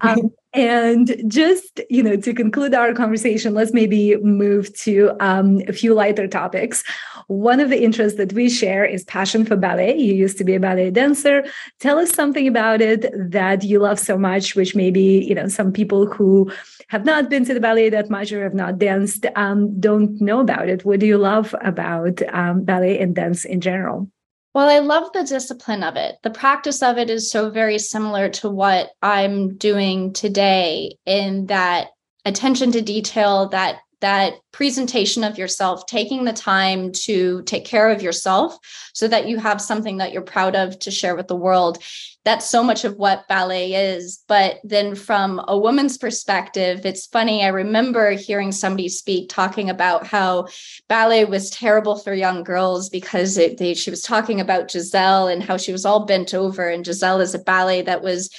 Um, 0.00 0.32
and 0.52 1.22
just 1.28 1.80
you 1.88 2.02
know, 2.02 2.16
to 2.16 2.34
conclude 2.34 2.74
our 2.74 2.92
conversation, 2.92 3.54
let's 3.54 3.72
maybe 3.72 4.16
move 4.16 4.74
to 4.78 5.12
um, 5.20 5.60
a 5.68 5.72
few 5.72 5.94
lighter 5.94 6.26
topics. 6.26 6.82
One 7.28 7.60
of 7.60 7.70
the 7.70 7.82
interests 7.82 8.18
that 8.18 8.32
we 8.32 8.50
share 8.50 8.84
is 8.84 9.04
passion 9.04 9.44
for 9.44 9.56
ballet. 9.56 9.96
You 9.96 10.14
used 10.14 10.38
to 10.38 10.44
be 10.44 10.54
a 10.54 10.60
ballet 10.60 10.90
dancer. 10.90 11.44
Tell 11.78 11.98
us 11.98 12.10
something 12.10 12.48
about 12.48 12.80
it 12.80 13.06
that 13.30 13.62
you 13.62 13.78
love 13.78 14.00
so 14.00 14.18
much, 14.18 14.56
which 14.56 14.74
maybe 14.74 15.24
you 15.28 15.34
know 15.34 15.48
some 15.48 15.72
people 15.72 16.06
who 16.06 16.50
have 16.88 17.04
not 17.04 17.30
been 17.30 17.44
to 17.44 17.54
the 17.54 17.60
ballet 17.60 17.88
that 17.90 18.10
much 18.10 18.32
or 18.32 18.42
have 18.42 18.54
not 18.54 18.78
danced 18.78 19.26
um, 19.36 19.78
don't 19.78 20.20
know 20.20 20.40
about 20.40 20.68
it. 20.68 20.84
What 20.84 21.00
do 21.00 21.06
you 21.06 21.18
love 21.18 21.54
about 21.60 22.20
um, 22.34 22.64
ballet 22.64 22.98
and 22.98 23.14
dance 23.14 23.44
in 23.44 23.60
general? 23.60 24.10
Well, 24.52 24.68
I 24.68 24.80
love 24.80 25.12
the 25.12 25.22
discipline 25.22 25.84
of 25.84 25.96
it. 25.96 26.16
The 26.22 26.30
practice 26.30 26.82
of 26.82 26.98
it 26.98 27.08
is 27.08 27.30
so 27.30 27.50
very 27.50 27.78
similar 27.78 28.28
to 28.30 28.50
what 28.50 28.90
I'm 29.00 29.56
doing 29.56 30.12
today 30.12 30.96
in 31.06 31.46
that 31.46 31.88
attention 32.24 32.72
to 32.72 32.82
detail, 32.82 33.48
that 33.50 33.78
that 34.00 34.34
presentation 34.52 35.24
of 35.24 35.38
yourself, 35.38 35.86
taking 35.86 36.24
the 36.24 36.32
time 36.32 36.92
to 36.92 37.42
take 37.42 37.64
care 37.64 37.90
of 37.90 38.02
yourself 38.02 38.58
so 38.94 39.06
that 39.08 39.28
you 39.28 39.38
have 39.38 39.60
something 39.60 39.98
that 39.98 40.12
you're 40.12 40.22
proud 40.22 40.56
of 40.56 40.78
to 40.80 40.90
share 40.90 41.14
with 41.16 41.28
the 41.28 41.36
world 41.36 41.78
that's 42.24 42.48
so 42.48 42.62
much 42.62 42.84
of 42.84 42.96
what 42.96 43.26
ballet 43.28 43.72
is. 43.72 44.22
But 44.28 44.60
then 44.62 44.94
from 44.94 45.42
a 45.48 45.56
woman's 45.56 45.96
perspective, 45.96 46.84
it's 46.84 47.06
funny. 47.06 47.44
I 47.44 47.48
remember 47.48 48.10
hearing 48.12 48.52
somebody 48.52 48.88
speak 48.88 49.30
talking 49.30 49.70
about 49.70 50.06
how 50.06 50.48
ballet 50.88 51.24
was 51.24 51.50
terrible 51.50 51.96
for 51.96 52.12
young 52.12 52.44
girls 52.44 52.90
because 52.90 53.38
it, 53.38 53.56
they, 53.56 53.72
she 53.72 53.90
was 53.90 54.02
talking 54.02 54.40
about 54.40 54.70
Giselle 54.70 55.28
and 55.28 55.42
how 55.42 55.56
she 55.56 55.72
was 55.72 55.86
all 55.86 56.04
bent 56.04 56.34
over. 56.34 56.68
And 56.68 56.84
Giselle 56.84 57.20
is 57.20 57.34
a 57.34 57.38
ballet 57.38 57.82
that 57.82 58.02
was 58.02 58.30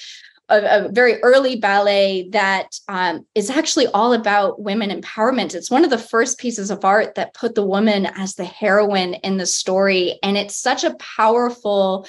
a, 0.52 0.86
a, 0.86 0.90
very 0.90 1.22
early 1.24 1.56
ballet 1.56 2.30
that 2.30 2.76
um, 2.88 3.26
is 3.34 3.50
actually 3.50 3.88
all 3.88 4.14
about 4.14 4.62
women 4.62 4.90
empowerment. 4.90 5.56
It's 5.56 5.72
one 5.72 5.84
of 5.84 5.90
the 5.90 5.98
first 5.98 6.38
pieces 6.38 6.70
of 6.70 6.86
art 6.86 7.16
that 7.16 7.34
put 7.34 7.56
the 7.56 7.66
woman 7.66 8.06
as 8.06 8.36
the 8.36 8.46
heroine 8.46 9.16
in 9.16 9.38
the 9.38 9.46
story. 9.46 10.20
And 10.22 10.38
it's 10.38 10.56
such 10.56 10.84
a 10.84 10.96
powerful 10.96 12.06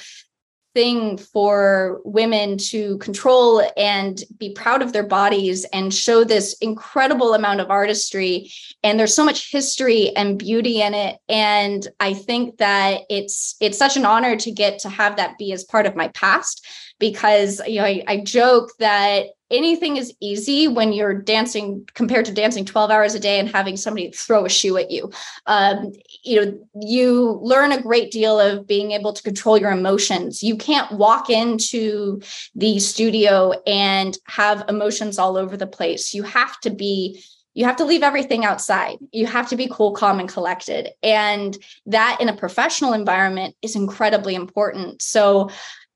thing 0.75 1.19
for 1.19 2.01
women 2.05 2.57
to 2.57 2.97
control 2.99 3.63
and 3.77 4.23
be 4.39 4.53
proud 4.53 4.83
of 4.83 4.93
their 4.93 5.07
bodies 5.07 5.65
and 5.67 5.93
show 5.93 6.25
this 6.25 6.55
incredible 6.61 7.35
amount 7.35 7.61
of 7.61 7.71
artistry 7.71 8.51
and 8.83 8.99
there's 8.99 9.15
so 9.15 9.25
much 9.25 9.51
history 9.51 10.17
and 10.17 10.39
beauty 10.39 10.81
in 10.81 10.95
it 10.95 11.19
and 11.29 11.89
i 12.01 12.15
think 12.15 12.57
that 12.57 13.03
it's 13.11 13.55
it's 13.61 13.77
such 13.77 13.97
an 13.97 14.07
honor 14.07 14.35
to 14.35 14.51
get 14.51 14.79
to 14.79 14.89
have 14.89 15.17
that 15.17 15.37
be 15.37 15.53
as 15.53 15.65
part 15.65 15.85
of 15.85 15.95
my 15.95 16.09
past 16.09 16.67
because 17.03 17.61
you 17.67 17.81
know 17.81 17.85
I, 17.85 18.05
I 18.07 18.17
joke 18.19 18.71
that 18.79 19.27
anything 19.51 19.97
is 19.97 20.15
easy 20.21 20.69
when 20.69 20.93
you're 20.93 21.21
dancing 21.21 21.85
compared 21.95 22.27
to 22.27 22.33
dancing 22.33 22.65
12 22.65 22.93
hours 22.93 23.17
a 23.17 23.19
day 23.19 23.41
and 23.41 23.49
having 23.49 23.77
somebody 23.77 24.13
throw 24.13 24.45
a 24.45 24.49
shoe 24.49 24.77
at 24.77 24.93
you 24.93 25.11
um, 25.47 25.91
you 26.23 26.41
know 26.41 26.69
you 26.81 27.41
learn 27.43 27.73
a 27.73 27.83
great 27.83 28.13
deal 28.13 28.39
of 28.39 28.69
being 28.69 28.93
able 28.93 29.13
to 29.13 29.23
control 29.25 29.59
your 29.59 29.73
emotions 29.73 30.45
you 30.45 30.57
can't 30.57 30.93
walk 30.93 31.29
into 31.29 32.21
the 32.55 32.79
studio 32.79 33.51
and 33.67 34.17
have 34.27 34.65
emotions 34.69 35.19
all 35.19 35.37
over 35.37 35.57
the 35.57 35.67
place 35.67 36.15
you 36.15 36.23
have 36.23 36.59
to 36.61 36.71
be 36.71 37.21
you 37.55 37.67
have 37.67 37.77
to 37.77 37.85
leave 37.85 38.03
everything 38.03 38.45
outside. 38.45 38.97
You 39.13 39.27
have 39.27 39.49
to 39.51 39.57
be 39.57 39.69
cool, 39.71 39.93
calm, 39.93 40.21
and 40.21 40.29
collected. 40.29 40.89
And 41.03 41.57
that 41.87 42.19
in 42.21 42.29
a 42.29 42.37
professional 42.37 42.95
environment 42.95 43.55
is 43.61 43.77
incredibly 43.77 44.35
important. 44.35 45.03
So 45.03 45.51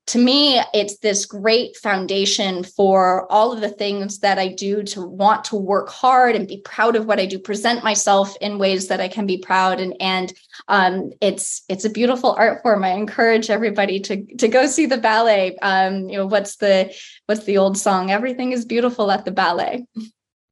to 0.07 0.17
me, 0.17 0.61
it's 0.73 0.99
this 0.99 1.25
great 1.25 1.75
foundation 1.75 2.63
for 2.63 3.29
all 3.29 3.51
of 3.51 3.59
the 3.59 3.69
things 3.69 4.19
that 4.19 4.39
I 4.39 4.47
do 4.47 4.81
to 4.83 5.01
want 5.05 5.43
to 5.45 5.57
work 5.57 5.89
hard 5.89 6.33
and 6.33 6.47
be 6.47 6.61
proud 6.61 6.95
of 6.95 7.05
what 7.05 7.19
I 7.19 7.25
do, 7.25 7.37
present 7.37 7.83
myself 7.83 8.33
in 8.39 8.57
ways 8.57 8.87
that 8.87 9.01
I 9.01 9.09
can 9.09 9.25
be 9.25 9.37
proud. 9.37 9.81
And 9.81 9.93
and 9.99 10.33
um, 10.69 11.11
it's 11.19 11.63
it's 11.67 11.83
a 11.83 11.89
beautiful 11.89 12.31
art 12.37 12.61
form. 12.61 12.85
I 12.85 12.91
encourage 12.91 13.49
everybody 13.49 13.99
to 14.01 14.25
to 14.37 14.47
go 14.47 14.65
see 14.65 14.85
the 14.85 14.97
ballet. 14.97 15.57
Um, 15.57 16.07
you 16.09 16.17
know, 16.17 16.25
what's 16.25 16.55
the 16.55 16.93
what's 17.25 17.43
the 17.43 17.57
old 17.57 17.77
song? 17.77 18.09
Everything 18.09 18.53
is 18.53 18.63
beautiful 18.63 19.11
at 19.11 19.25
the 19.25 19.31
ballet. 19.31 19.85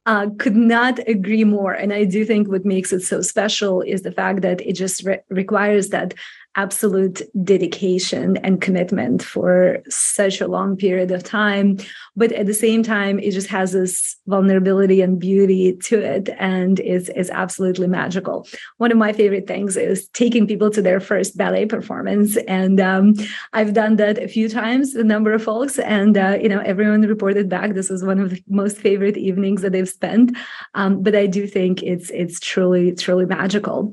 Uh, 0.04 0.28
could 0.38 0.54
not 0.54 1.00
agree 1.08 1.42
more. 1.42 1.72
And 1.72 1.92
I 1.92 2.04
do 2.04 2.24
think 2.24 2.46
what 2.46 2.64
makes 2.64 2.92
it 2.92 3.00
so 3.00 3.22
special 3.22 3.80
is 3.80 4.02
the 4.02 4.12
fact 4.12 4.42
that 4.42 4.60
it 4.60 4.74
just 4.74 5.02
re- 5.02 5.18
requires 5.30 5.88
that 5.88 6.14
absolute 6.56 7.22
dedication 7.44 8.38
and 8.38 8.60
commitment 8.60 9.22
for 9.22 9.82
such 9.88 10.40
a 10.40 10.48
long 10.48 10.76
period 10.76 11.10
of 11.10 11.22
time. 11.22 11.78
But 12.16 12.32
at 12.32 12.46
the 12.46 12.54
same 12.54 12.82
time 12.82 13.18
it 13.18 13.32
just 13.32 13.48
has 13.48 13.72
this 13.72 14.16
vulnerability 14.26 15.02
and 15.02 15.18
beauty 15.18 15.76
to 15.84 15.98
it 15.98 16.30
and 16.38 16.80
is 16.80 17.10
is 17.10 17.30
absolutely 17.30 17.86
magical. 17.86 18.48
One 18.78 18.90
of 18.90 18.98
my 18.98 19.12
favorite 19.12 19.46
things 19.46 19.76
is 19.76 20.08
taking 20.08 20.46
people 20.46 20.70
to 20.70 20.82
their 20.82 21.00
first 21.00 21.36
ballet 21.36 21.66
performance. 21.66 22.36
And 22.48 22.80
um, 22.80 23.14
i've 23.52 23.74
done 23.74 23.96
that 23.96 24.18
a 24.18 24.28
few 24.28 24.48
times 24.48 24.94
a 24.94 25.04
number 25.04 25.32
of 25.32 25.42
folks 25.42 25.78
and 25.78 26.16
uh, 26.16 26.38
you 26.40 26.48
know 26.48 26.60
everyone 26.60 27.02
reported 27.02 27.48
back 27.48 27.74
this 27.74 27.90
was 27.90 28.02
one 28.02 28.18
of 28.18 28.30
the 28.30 28.42
most 28.48 28.78
favorite 28.78 29.16
evenings 29.16 29.62
that 29.62 29.72
they've 29.72 29.88
spent. 29.88 30.36
Um, 30.74 31.02
but 31.02 31.14
i 31.14 31.26
do 31.26 31.46
think 31.46 31.82
it's 31.82 32.10
it's 32.10 32.40
truly 32.40 32.94
truly 32.94 33.26
magical 33.26 33.92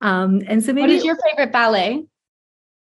um, 0.00 0.42
and 0.46 0.64
so 0.64 0.72
maybe 0.72 0.88
what 0.88 0.90
is 0.90 1.04
your 1.04 1.18
favorite 1.28 1.52
ballet? 1.52 2.04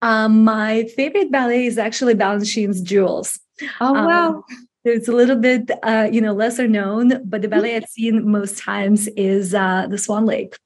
Um, 0.01 0.43
my 0.43 0.85
favorite 0.95 1.31
ballet 1.31 1.65
is 1.65 1.77
actually 1.77 2.15
Balanchine's 2.15 2.81
Jewels. 2.81 3.39
Oh 3.79 3.95
um, 3.95 4.05
wow. 4.05 4.27
Um, 4.29 4.43
it's 4.83 5.07
a 5.07 5.11
little 5.11 5.35
bit, 5.35 5.69
uh, 5.83 6.09
you 6.11 6.21
know, 6.21 6.33
lesser 6.33 6.67
known, 6.67 7.21
but 7.23 7.43
the 7.43 7.47
ballet 7.47 7.75
I've 7.75 7.85
seen 7.85 8.29
most 8.29 8.57
times 8.57 9.07
is 9.09 9.53
uh, 9.53 9.85
the 9.87 9.97
Swan 9.99 10.25
Lake. 10.25 10.57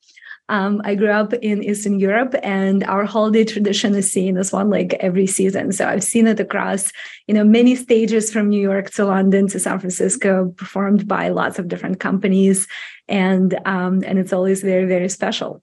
Um, 0.48 0.80
I 0.86 0.96
grew 0.96 1.10
up 1.10 1.34
in 1.34 1.64
Eastern 1.64 2.00
Europe, 2.00 2.36
and 2.44 2.84
our 2.84 3.04
holiday 3.04 3.44
tradition 3.44 3.96
is 3.96 4.10
seeing 4.10 4.36
the 4.36 4.44
Swan 4.44 4.70
Lake 4.70 4.94
every 5.00 5.26
season. 5.26 5.72
So 5.72 5.88
I've 5.88 6.04
seen 6.04 6.28
it 6.28 6.40
across, 6.40 6.92
you 7.28 7.34
know, 7.34 7.44
many 7.44 7.76
stages 7.76 8.32
from 8.32 8.50
New 8.50 8.62
York 8.62 8.92
to 8.92 9.06
London 9.06 9.48
to 9.48 9.60
San 9.60 9.80
Francisco, 9.80 10.54
performed 10.56 11.08
by 11.08 11.30
lots 11.30 11.58
of 11.58 11.68
different 11.68 12.00
companies, 12.00 12.68
and 13.10 13.60
um, 13.66 14.04
and 14.06 14.20
it's 14.20 14.32
always 14.32 14.62
very 14.62 14.86
very 14.86 15.10
special 15.10 15.62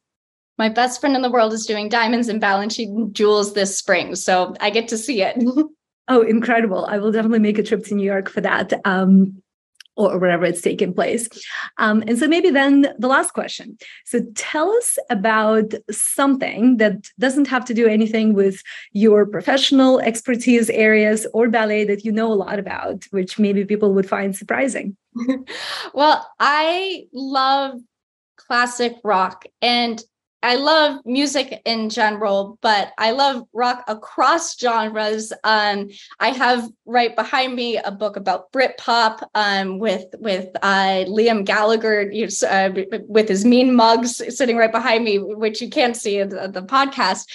my 0.59 0.68
best 0.68 1.00
friend 1.00 1.16
in 1.16 1.22
the 1.22 1.30
world 1.30 1.53
is 1.53 1.66
doing 1.66 1.88
diamonds 1.88 2.28
and 2.28 2.40
Balanchine 2.40 3.12
jewels 3.12 3.55
this 3.55 3.76
spring. 3.76 4.14
So 4.14 4.55
I 4.61 4.70
get 4.70 4.88
to 4.88 4.98
see 4.98 5.22
it. 5.22 5.42
oh, 6.09 6.22
incredible. 6.22 6.86
I 6.86 6.98
will 6.98 7.12
definitely 7.12 7.40
make 7.40 7.59
a 7.59 7.62
trip 7.62 7.84
to 7.86 7.94
New 7.94 8.05
York 8.05 8.28
for 8.28 8.40
that. 8.40 8.72
Um, 8.84 9.42
or 9.94 10.18
wherever 10.18 10.44
it's 10.44 10.62
taking 10.62 10.94
place. 10.94 11.28
Um, 11.76 12.03
and 12.07 12.18
so, 12.18 12.26
maybe 12.26 12.48
then 12.50 12.94
the 12.98 13.09
last 13.09 13.32
question. 13.32 13.76
So, 14.07 14.20
tell 14.34 14.70
us 14.70 14.98
about 15.11 15.74
something 15.90 16.78
that 16.78 17.09
doesn't 17.18 17.46
have 17.48 17.64
to 17.66 17.74
do 17.74 17.86
anything 17.86 18.32
with 18.32 18.62
your 18.92 19.26
professional 19.26 20.00
expertise 20.00 20.70
areas 20.70 21.26
or 21.34 21.50
ballet 21.50 21.84
that 21.84 22.07
you 22.07 22.12
know 22.12 22.32
a 22.32 22.34
lot 22.34 22.59
about, 22.59 23.05
which 23.11 23.38
maybe 23.38 23.66
people 23.66 23.92
would 23.92 24.09
find 24.09 24.34
surprising. 24.34 24.96
well, 25.94 26.26
I 26.40 27.05
love 27.12 27.78
classic 28.36 28.96
rock. 29.05 29.44
And 29.61 30.03
I 30.43 30.57
love 30.57 31.01
music 31.07 31.62
in 31.64 31.88
general, 31.88 32.59
but 32.62 32.93
I 32.99 33.12
love 33.12 33.45
rock 33.53 33.84
across 33.86 34.59
genres. 34.59 35.32
Um, 35.45 35.90
I 36.18 36.30
have 36.30 36.68
right 36.84 37.14
behind 37.14 37.55
me 37.55 37.76
a 37.76 37.93
book 37.93 38.16
about 38.16 38.51
Britpop 38.51 39.22
um, 39.34 39.78
with 39.78 40.07
with 40.18 40.49
uh, 40.62 41.05
Liam 41.07 41.45
Gallagher 41.45 42.11
uh, 42.49 42.70
with 43.07 43.28
his 43.28 43.45
mean 43.45 43.74
mugs 43.74 44.20
sitting 44.36 44.57
right 44.57 44.72
behind 44.72 45.05
me, 45.05 45.18
which 45.18 45.61
you 45.61 45.70
can't 45.70 45.97
see 45.97 46.18
in 46.18 46.30
the, 46.30 46.49
the 46.49 46.62
podcast. 46.62 47.28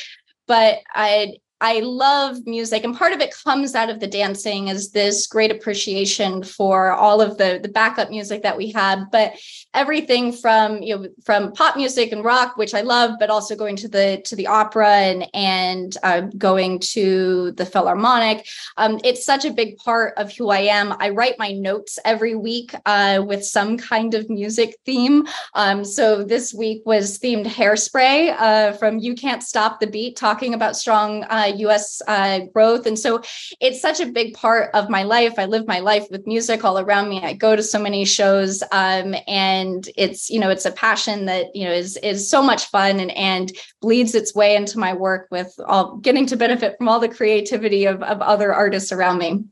But 0.45 0.79
I 0.93 1.35
I 1.59 1.79
love 1.79 2.45
music, 2.45 2.83
and 2.83 2.95
part 2.95 3.13
of 3.13 3.19
it 3.19 3.33
comes 3.43 3.73
out 3.73 3.89
of 3.89 3.99
the 3.99 4.07
dancing 4.07 4.67
is 4.67 4.91
this 4.91 5.25
great 5.25 5.49
appreciation 5.49 6.43
for 6.43 6.91
all 6.91 7.19
of 7.19 7.37
the 7.37 7.59
the 7.61 7.69
backup 7.69 8.09
music 8.09 8.43
that 8.43 8.57
we 8.57 8.71
had, 8.71 9.05
but 9.11 9.33
everything 9.77 10.33
from 10.33 10.81
you 10.81 10.97
know 10.97 11.07
from 11.23 11.53
pop 11.53 11.77
music 11.77 12.11
and 12.11 12.23
rock, 12.25 12.57
which 12.57 12.73
I 12.73 12.81
love, 12.81 13.11
but 13.19 13.29
also 13.29 13.55
going 13.55 13.77
to 13.77 13.87
the 13.87 14.21
to 14.25 14.35
the 14.35 14.47
opera 14.47 14.89
and 14.89 15.21
and 15.33 15.97
uh, 16.03 16.21
going 16.37 16.79
to 16.95 17.51
the 17.53 17.65
Philharmonic. 17.65 18.45
Um, 18.75 18.99
it's 19.03 19.25
such 19.25 19.45
a 19.45 19.51
big 19.51 19.77
part 19.77 20.13
of 20.17 20.33
who 20.35 20.49
I 20.49 20.59
am. 20.79 20.93
I 20.99 21.09
write 21.09 21.39
my 21.39 21.51
notes 21.51 21.97
every 22.03 22.35
week 22.35 22.75
uh, 22.85 23.23
with 23.25 23.43
some 23.45 23.77
kind 23.77 24.13
of 24.13 24.29
music 24.29 24.77
theme. 24.85 25.25
Um, 25.53 25.85
so 25.85 26.23
this 26.23 26.53
week 26.53 26.81
was 26.85 27.17
themed 27.19 27.45
Hairspray 27.45 28.35
uh, 28.37 28.73
from 28.73 28.99
You 28.99 29.15
Can't 29.15 29.43
Stop 29.43 29.79
the 29.79 29.87
Beat, 29.87 30.17
talking 30.17 30.53
about 30.53 30.75
strong 30.75 31.25
US 31.67 32.01
uh, 32.07 32.17
uh, 32.17 32.39
growth. 32.53 32.85
And 32.85 32.97
so 32.97 33.21
it's 33.59 33.81
such 33.81 33.99
a 33.99 34.07
big 34.07 34.33
part 34.33 34.71
of 34.73 34.89
my 34.89 35.03
life. 35.03 35.35
I 35.37 35.45
live 35.45 35.67
my 35.67 35.79
life 35.79 36.07
with 36.11 36.25
music 36.25 36.65
all 36.65 36.79
around 36.79 37.09
me. 37.09 37.21
I 37.23 37.33
go 37.33 37.55
to 37.55 37.63
so 37.63 37.79
many 37.79 38.05
shows 38.05 38.63
um, 38.71 39.15
and 39.27 39.66
it's, 39.95 40.29
you 40.29 40.39
know, 40.39 40.49
it's 40.49 40.65
a 40.65 40.71
passion 40.71 41.25
that, 41.25 41.45
you 41.55 41.65
know, 41.65 41.75
is, 41.83 41.97
is 41.97 42.29
so 42.29 42.41
much 42.41 42.63
fun 42.75 42.99
and, 42.99 43.11
and 43.11 43.51
bleeds 43.81 44.13
its 44.15 44.33
way 44.33 44.55
into 44.55 44.79
my 44.79 44.93
work 44.93 45.27
with 45.31 45.53
all 45.65 45.97
getting 45.97 46.25
to 46.27 46.37
benefit 46.37 46.75
from 46.77 46.89
all 46.89 46.99
the 46.99 47.15
creativity 47.19 47.85
of, 47.85 48.01
of 48.03 48.21
other 48.21 48.53
artists 48.53 48.91
around 48.91 49.17
me. 49.17 49.43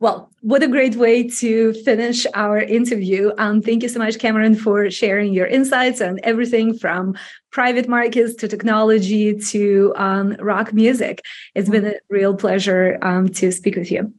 Well, 0.00 0.30
what 0.42 0.62
a 0.62 0.68
great 0.68 0.94
way 0.94 1.28
to 1.42 1.72
finish 1.88 2.24
our 2.34 2.60
interview. 2.60 3.32
Um, 3.36 3.60
thank 3.60 3.82
you 3.82 3.88
so 3.88 3.98
much, 3.98 4.20
Cameron, 4.20 4.54
for 4.54 4.90
sharing 4.90 5.34
your 5.34 5.46
insights 5.46 6.00
on 6.00 6.20
everything 6.22 6.78
from 6.78 7.16
private 7.50 7.88
markets 7.88 8.34
to 8.36 8.46
technology 8.46 9.36
to 9.50 9.92
um, 9.96 10.36
rock 10.38 10.72
music. 10.72 11.20
It's 11.56 11.68
been 11.68 11.86
a 11.86 11.94
real 12.08 12.34
pleasure 12.36 12.98
um, 13.02 13.28
to 13.40 13.50
speak 13.50 13.74
with 13.74 13.90
you. 13.90 14.14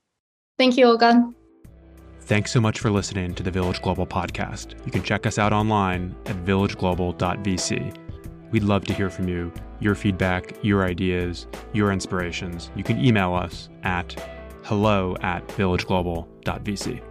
Thank 0.58 0.76
you, 0.76 0.86
Olga. 0.86 1.34
Thanks 2.30 2.52
so 2.52 2.62
much 2.62 2.80
for 2.80 2.92
listening 2.92 3.34
to 3.34 3.42
the 3.42 3.50
Village 3.50 3.82
Global 3.82 4.06
podcast. 4.06 4.76
You 4.86 4.92
can 4.92 5.02
check 5.02 5.26
us 5.26 5.40
out 5.40 5.52
online 5.52 6.16
at 6.28 6.36
villageglobal.vc. 6.46 7.98
We'd 8.52 8.62
love 8.62 8.86
to 8.86 8.94
hear 8.94 9.10
from 9.10 9.28
you, 9.28 9.52
your 9.80 9.96
feedback, 9.96 10.54
your 10.62 10.86
ideas, 10.86 11.48
your 11.74 11.92
inspirations. 11.92 12.70
You 12.76 12.84
can 12.84 13.04
email 13.04 13.34
us 13.34 13.70
at 13.82 14.14
hello 14.64 15.16
at 15.22 15.48
villageglobal.vc. 15.48 17.09